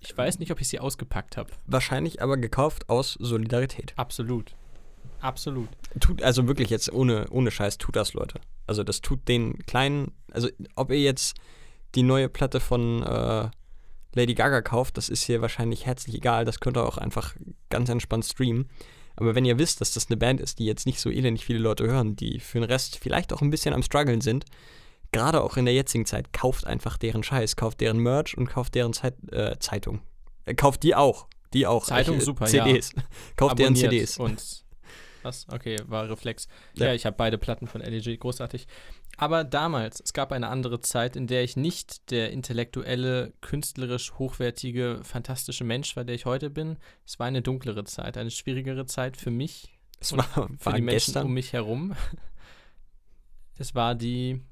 [0.00, 1.50] Ich weiß nicht, ob ich sie ausgepackt habe.
[1.66, 3.92] Wahrscheinlich aber gekauft aus Solidarität.
[3.96, 4.54] Absolut.
[5.20, 5.68] Absolut.
[6.00, 8.40] Tut, also wirklich jetzt ohne, ohne Scheiß, tut das, Leute.
[8.66, 11.36] Also das tut den kleinen, also ob ihr jetzt
[11.94, 13.48] die neue Platte von äh,
[14.14, 17.34] Lady Gaga kauft, das ist hier wahrscheinlich herzlich egal, das könnt ihr auch einfach
[17.70, 18.68] ganz entspannt streamen.
[19.16, 21.58] Aber wenn ihr wisst, dass das eine Band ist, die jetzt nicht so elendig viele
[21.58, 24.44] Leute hören, die für den Rest vielleicht auch ein bisschen am struggeln sind,
[25.16, 28.74] gerade auch in der jetzigen Zeit, kauft einfach deren Scheiß, kauft deren Merch und kauft
[28.74, 30.00] deren Zeit, äh, Zeitung.
[30.44, 31.26] Äh, kauft die auch.
[31.52, 31.84] Die auch.
[31.86, 32.90] Zeitung, Äh, super, CDs.
[33.36, 34.18] Kauft deren Abonniert CDs.
[34.18, 34.64] uns.
[35.22, 35.46] Was?
[35.50, 36.46] Okay, war Reflex.
[36.74, 36.86] Ja.
[36.86, 38.66] Ja, ich habe beide Platten von LEG, großartig.
[39.16, 45.00] Aber damals, es gab eine andere Zeit, in der ich nicht der intellektuelle, künstlerisch hochwertige,
[45.02, 46.76] fantastische Mensch war, der ich heute bin.
[47.06, 50.72] Es war eine dunklere Zeit, eine schwierigere Zeit für mich, Es und war, für war
[50.74, 51.26] die Menschen gestern.
[51.26, 51.96] um mich herum.
[53.58, 54.42] Es war die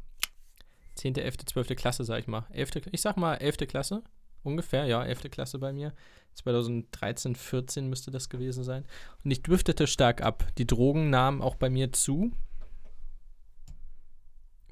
[0.94, 1.76] 10., 11., 12.
[1.76, 2.46] Klasse, sag ich mal.
[2.50, 3.68] 11., ich sag mal 11.
[3.68, 4.02] Klasse,
[4.42, 5.30] ungefähr, ja, 11.
[5.30, 5.92] Klasse bei mir.
[6.34, 8.84] 2013, 14 müsste das gewesen sein.
[9.24, 10.46] Und ich driftete stark ab.
[10.58, 12.32] Die Drogen nahmen auch bei mir zu.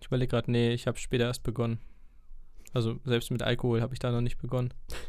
[0.01, 1.81] Ich überlege gerade, nee, ich habe später erst begonnen.
[2.74, 4.74] Also selbst mit Alkohol habe ich da noch nicht begonnen.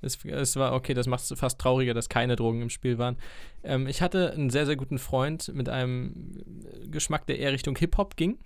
[0.00, 3.16] Es, es war, okay, das macht es fast trauriger, dass keine Drogen im Spiel waren.
[3.64, 6.40] Ähm, ich hatte einen sehr, sehr guten Freund mit einem
[6.84, 8.38] Geschmack, der eher Richtung Hip-Hop ging.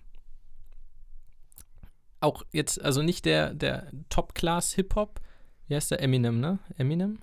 [2.23, 5.21] Auch jetzt, also nicht der, der Top-Class-Hip-Hop.
[5.69, 6.01] Wie heißt der?
[6.01, 6.59] Eminem, ne?
[6.77, 7.19] Eminem?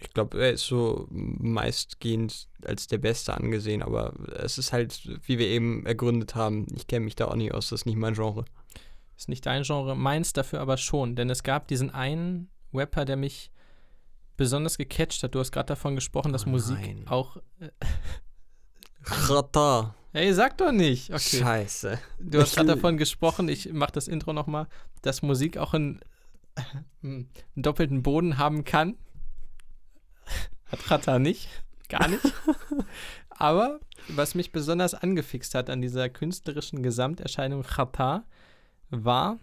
[0.00, 5.38] Ich glaube, er ist so meistgehend als der Beste angesehen, aber es ist halt, wie
[5.38, 8.14] wir eben ergründet haben, ich kenne mich da auch nicht aus, das ist nicht mein
[8.14, 8.44] Genre.
[9.16, 11.16] Ist nicht dein Genre, meins dafür aber schon.
[11.16, 13.50] Denn es gab diesen einen Rapper, der mich
[14.36, 15.34] besonders gecatcht hat.
[15.34, 17.38] Du hast gerade davon gesprochen, dass Oh Musik auch.
[17.58, 17.70] Äh,
[19.06, 19.94] Rata.
[20.12, 21.10] Hey, sag doch nicht.
[21.10, 21.38] Okay.
[21.40, 21.98] Scheiße.
[22.18, 24.66] Du hast gerade davon gesprochen, ich mache das Intro nochmal,
[25.02, 26.00] dass Musik auch einen,
[27.02, 28.96] einen doppelten Boden haben kann.
[30.66, 31.48] Hat Rata nicht.
[31.88, 32.22] Gar nicht.
[33.30, 38.24] Aber was mich besonders angefixt hat an dieser künstlerischen Gesamterscheinung Rata,
[38.90, 39.38] war,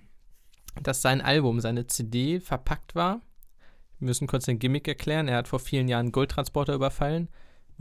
[0.82, 3.22] dass sein Album, seine CD verpackt war.
[4.00, 5.28] Wir müssen kurz den Gimmick erklären.
[5.28, 7.30] Er hat vor vielen Jahren Goldtransporter überfallen,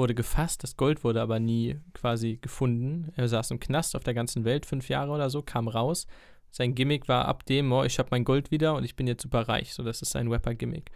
[0.02, 0.64] wurde gefasst.
[0.64, 3.12] Das Gold wurde aber nie quasi gefunden.
[3.14, 6.08] Er saß im Knast auf der ganzen Welt, fünf Jahre oder so, kam raus.
[6.50, 9.22] Sein Gimmick war ab dem, oh, ich habe mein Gold wieder und ich bin jetzt
[9.22, 9.72] super reich.
[9.72, 10.90] So, das ist sein Rapper-Gimmick.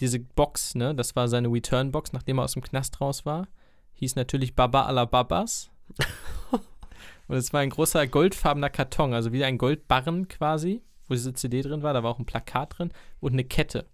[0.00, 3.48] Diese Box, ne, das war seine Return-Box, nachdem er aus dem Knast raus war.
[3.94, 5.70] Hieß natürlich Baba ala Babas.
[7.28, 11.62] und es war ein großer goldfarbener Karton, also wie ein Goldbarren quasi, wo diese CD
[11.62, 11.94] drin war.
[11.94, 13.86] Da war auch ein Plakat drin und eine Kette.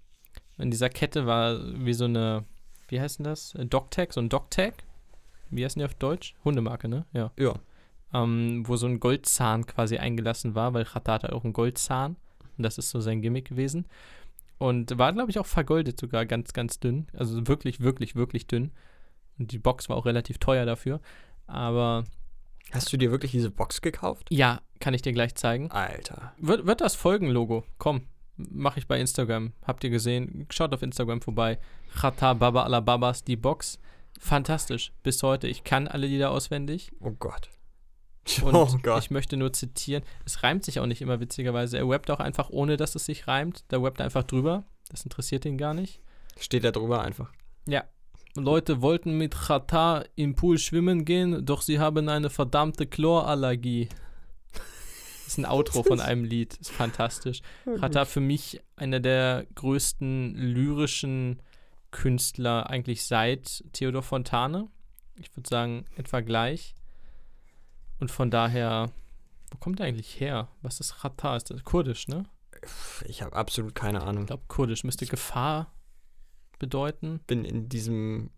[0.58, 2.44] In dieser Kette war wie so eine,
[2.88, 3.54] wie heißt denn das?
[3.54, 4.74] Äh, Dogtag, so ein Dogtag.
[5.50, 6.34] Wie heißt denn die auf Deutsch?
[6.44, 7.06] Hundemarke, ne?
[7.12, 7.30] Ja.
[7.38, 7.54] Ja.
[8.12, 12.16] Ähm, wo so ein Goldzahn quasi eingelassen war, weil Khatat hat auch einen Goldzahn.
[12.56, 13.86] Und das ist so sein Gimmick gewesen.
[14.58, 17.06] Und war, glaube ich, auch vergoldet sogar ganz, ganz dünn.
[17.12, 18.72] Also wirklich, wirklich, wirklich dünn.
[19.38, 21.00] Und die Box war auch relativ teuer dafür.
[21.46, 22.04] Aber
[22.72, 24.26] Hast du dir wirklich diese Box gekauft?
[24.30, 25.70] ja, kann ich dir gleich zeigen.
[25.70, 26.32] Alter.
[26.38, 27.64] Wird, wird das Folgenlogo?
[27.78, 28.02] Komm,
[28.38, 29.52] mache ich bei Instagram.
[29.66, 30.46] Habt ihr gesehen?
[30.50, 31.58] Schaut auf Instagram vorbei.
[31.94, 33.78] Chata Baba ala Babas, die Box.
[34.18, 34.92] Fantastisch.
[35.02, 35.48] Bis heute.
[35.48, 36.92] Ich kann alle Lieder auswendig.
[37.00, 37.50] Oh Gott.
[38.42, 39.02] Und oh Gott.
[39.02, 40.02] ich möchte nur zitieren.
[40.24, 41.78] Es reimt sich auch nicht immer witzigerweise.
[41.78, 43.64] Er rappt auch einfach, ohne dass es sich reimt.
[43.68, 44.64] Da rappt er einfach drüber.
[44.88, 46.00] Das interessiert ihn gar nicht.
[46.38, 47.32] Steht da drüber einfach.
[47.66, 47.84] Ja.
[48.36, 53.88] Leute wollten mit Chata im Pool schwimmen gehen, doch sie haben eine verdammte Chlorallergie.
[55.28, 56.56] Das ist ein Outro von einem Lied.
[56.56, 57.42] Ist fantastisch.
[57.80, 61.42] Chata für mich einer der größten lyrischen
[61.90, 64.68] Künstler eigentlich seit Theodor Fontane.
[65.16, 66.74] Ich würde sagen, etwa gleich.
[68.00, 68.90] Und von daher,
[69.50, 70.48] wo kommt er eigentlich her?
[70.62, 71.36] Was ist Chata?
[71.36, 72.24] Ist das kurdisch, ne?
[73.04, 74.22] Ich habe absolut keine Ahnung.
[74.22, 75.74] Ich glaube, kurdisch müsste Gefahr
[76.58, 77.20] bedeuten.
[77.26, 78.30] bin in diesem.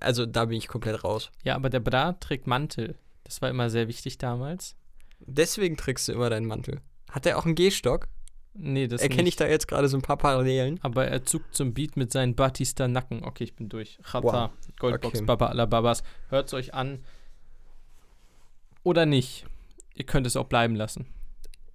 [0.00, 1.30] Also da bin ich komplett raus.
[1.44, 2.98] Ja, aber der Bra trägt Mantel.
[3.24, 4.76] Das war immer sehr wichtig damals.
[5.20, 6.80] Deswegen trägst du immer deinen Mantel.
[7.10, 8.08] Hat er auch einen Gehstock?
[8.52, 10.80] Nee, das Erkenne ich da jetzt gerade so ein paar Parallelen?
[10.82, 13.22] Aber er zuckt zum Beat mit seinen Batista Nacken.
[13.24, 13.98] Okay, ich bin durch.
[14.02, 14.50] Chata, Wow.
[14.78, 15.24] Goldbox, Okay.
[15.26, 16.02] Baba alla Babas.
[16.28, 17.04] Hört's euch an.
[18.82, 19.46] Oder nicht.
[19.94, 21.06] Ihr könnt es auch bleiben lassen.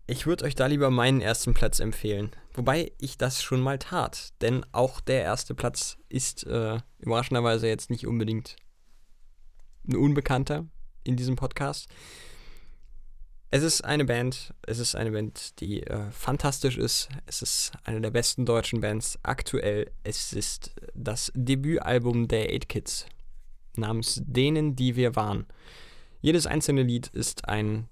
[0.07, 2.31] Ich würde euch da lieber meinen ersten Platz empfehlen.
[2.53, 4.33] Wobei ich das schon mal tat.
[4.41, 8.55] Denn auch der erste Platz ist äh, überraschenderweise jetzt nicht unbedingt
[9.87, 10.65] ein Unbekannter
[11.03, 11.87] in diesem Podcast.
[13.55, 17.07] Es ist eine Band, es ist eine Band, die äh, fantastisch ist.
[17.25, 19.89] Es ist eine der besten deutschen Bands aktuell.
[20.03, 23.05] Es ist das Debütalbum der 8 Kids
[23.77, 25.45] namens Denen, die wir waren.
[26.19, 27.87] Jedes einzelne Lied ist ein,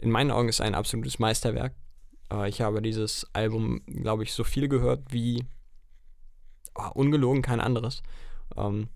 [0.00, 1.74] in meinen Augen ist ein absolutes Meisterwerk.
[2.32, 5.44] Äh, ich habe dieses Album, glaube ich, so viel gehört wie
[6.74, 8.02] oh, ungelogen kein anderes.
[8.56, 8.88] Ähm,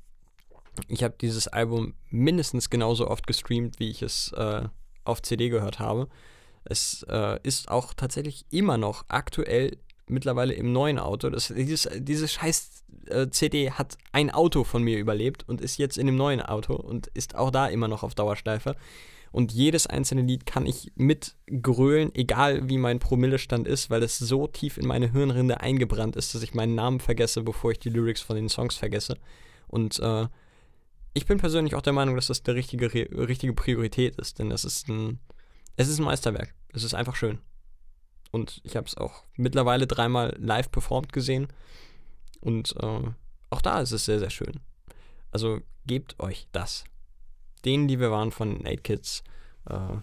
[0.88, 4.70] ich habe dieses Album mindestens genauso oft gestreamt, wie ich es äh,
[5.04, 6.08] auf CD gehört habe.
[6.64, 9.76] Es äh, ist auch tatsächlich immer noch aktuell
[10.06, 11.30] mittlerweile im neuen Auto.
[11.30, 15.98] Das, dieses, diese scheiß äh, CD hat ein Auto von mir überlebt und ist jetzt
[15.98, 18.76] in dem neuen Auto und ist auch da immer noch auf Dauerschleife.
[19.32, 24.46] Und jedes einzelne Lied kann ich mitgrölen, egal wie mein Promillestand ist, weil es so
[24.46, 28.20] tief in meine Hirnrinde eingebrannt ist, dass ich meinen Namen vergesse, bevor ich die Lyrics
[28.20, 29.16] von den Songs vergesse.
[29.68, 30.26] Und äh,
[31.14, 34.64] ich bin persönlich auch der Meinung, dass das der richtige, richtige Priorität ist, denn das
[34.64, 35.20] ist ein,
[35.76, 36.54] es ist ein Meisterwerk.
[36.72, 37.38] Es ist einfach schön.
[38.30, 41.48] Und ich habe es auch mittlerweile dreimal live performt gesehen.
[42.40, 43.02] Und äh,
[43.50, 44.60] auch da ist es sehr, sehr schön.
[45.30, 46.84] Also gebt euch das.
[47.64, 49.22] Denen, die wir waren von 8 Kids,
[49.68, 49.96] äh,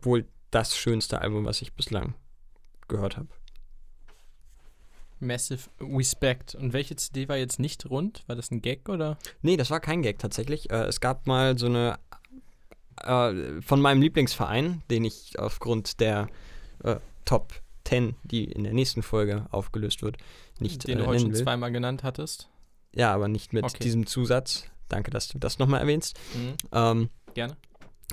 [0.00, 2.14] wohl das schönste Album, was ich bislang
[2.86, 3.28] gehört habe.
[5.20, 6.54] Massive Respect.
[6.54, 8.22] Und welche CD war jetzt nicht rund?
[8.26, 9.18] War das ein Gag oder?
[9.42, 10.70] Nee, das war kein Gag tatsächlich.
[10.70, 11.98] Äh, es gab mal so eine
[13.02, 16.28] äh, von meinem Lieblingsverein, den ich aufgrund der
[16.84, 17.54] äh, Top
[17.84, 20.16] 10, die in der nächsten Folge aufgelöst wird,
[20.60, 21.42] nicht Den äh, du heute schon will.
[21.42, 22.48] zweimal genannt hattest.
[22.94, 23.78] Ja, aber nicht mit Okay.
[23.82, 24.64] diesem Zusatz.
[24.88, 26.18] Danke, dass du das nochmal erwähnst.
[26.34, 26.54] Mhm.
[26.72, 27.56] Ähm, Gerne.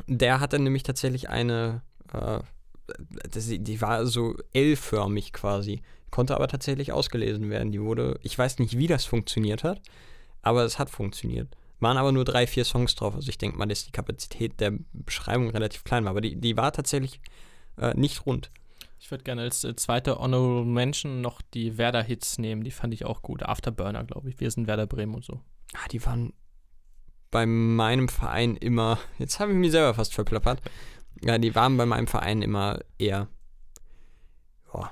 [0.07, 1.82] der hatte nämlich tatsächlich eine,
[2.14, 2.40] äh,
[3.30, 7.72] das, die war so L-förmig quasi, konnte aber tatsächlich ausgelesen werden.
[7.72, 9.82] Die wurde, ich weiß nicht, wie das funktioniert hat,
[10.41, 11.56] aber es hat funktioniert.
[11.80, 13.15] Waren aber nur drei, vier Songs drauf.
[13.15, 16.11] Also ich denke mal, dass die Kapazität der Beschreibung relativ klein war.
[16.11, 17.19] Aber die, die war tatsächlich
[17.77, 18.49] äh, nicht rund.
[18.99, 22.64] Ich würde gerne als äh, zweite Honorable Mention noch die Werder-Hits nehmen.
[22.64, 23.44] Die fand ich auch gut.
[23.44, 24.40] Afterburner, glaube ich.
[24.40, 25.41] Wir sind Werder Bremen und so.
[25.73, 26.32] Ah, die waren.
[27.30, 30.61] bei meinem Verein immer, jetzt habe ich mich selber fast verplappert.
[31.22, 33.27] Ja, die waren bei meinem Verein immer eher,
[34.73, 34.91] ja,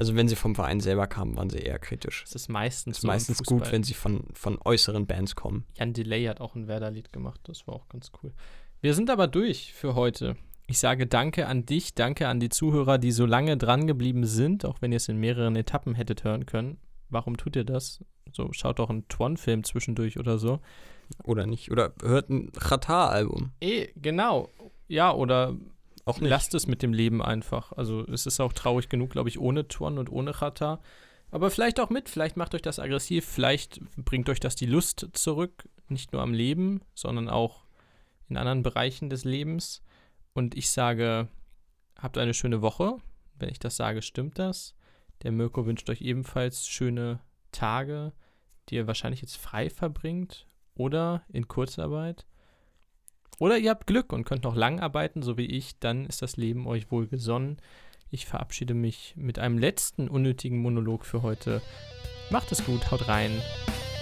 [0.00, 2.24] also wenn sie vom Verein selber kamen, waren sie eher kritisch.
[2.24, 5.66] Das ist meistens Es ist so meistens gut, wenn sie von, von äußeren Bands kommen.
[5.74, 7.38] Jan Delay hat auch ein Werder-Lied gemacht.
[7.42, 8.32] Das war auch ganz cool.
[8.80, 10.38] Wir sind aber durch für heute.
[10.68, 14.64] Ich sage danke an dich, danke an die Zuhörer, die so lange dran geblieben sind,
[14.64, 16.78] auch wenn ihr es in mehreren Etappen hättet hören können.
[17.10, 18.02] Warum tut ihr das?
[18.32, 20.60] So, schaut doch einen Twan-Film zwischendurch oder so.
[21.24, 21.70] Oder nicht?
[21.70, 23.50] Oder hört ein Qatar-Album.
[23.60, 24.48] Eh, genau.
[24.88, 25.58] Ja, oder
[26.10, 26.30] Auch nicht.
[26.30, 27.72] lasst es mit dem Leben einfach.
[27.72, 30.80] Also es ist auch traurig genug, glaube ich, ohne Twan und ohne Chata.
[31.30, 35.08] Aber vielleicht auch mit, vielleicht macht euch das aggressiv, vielleicht bringt euch das die Lust
[35.12, 37.64] zurück, nicht nur am Leben, sondern auch
[38.28, 39.82] in anderen Bereichen des Lebens.
[40.32, 41.28] Und ich sage,
[41.96, 42.96] habt eine schöne Woche.
[43.38, 44.74] Wenn ich das sage, stimmt das.
[45.22, 47.20] Der Mirko wünscht euch ebenfalls schöne
[47.52, 48.12] Tage,
[48.68, 52.26] die ihr wahrscheinlich jetzt frei verbringt oder in Kurzarbeit.
[53.40, 56.36] Oder ihr habt Glück und könnt noch lang arbeiten, so wie ich, dann ist das
[56.36, 57.56] Leben euch wohl gesonnen.
[58.10, 61.62] Ich verabschiede mich mit einem letzten unnötigen Monolog für heute.
[62.28, 63.30] Macht es gut, haut rein.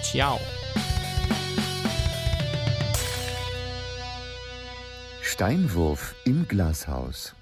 [0.03, 0.37] Ciao.
[5.21, 7.33] Steinwurf im Glashaus.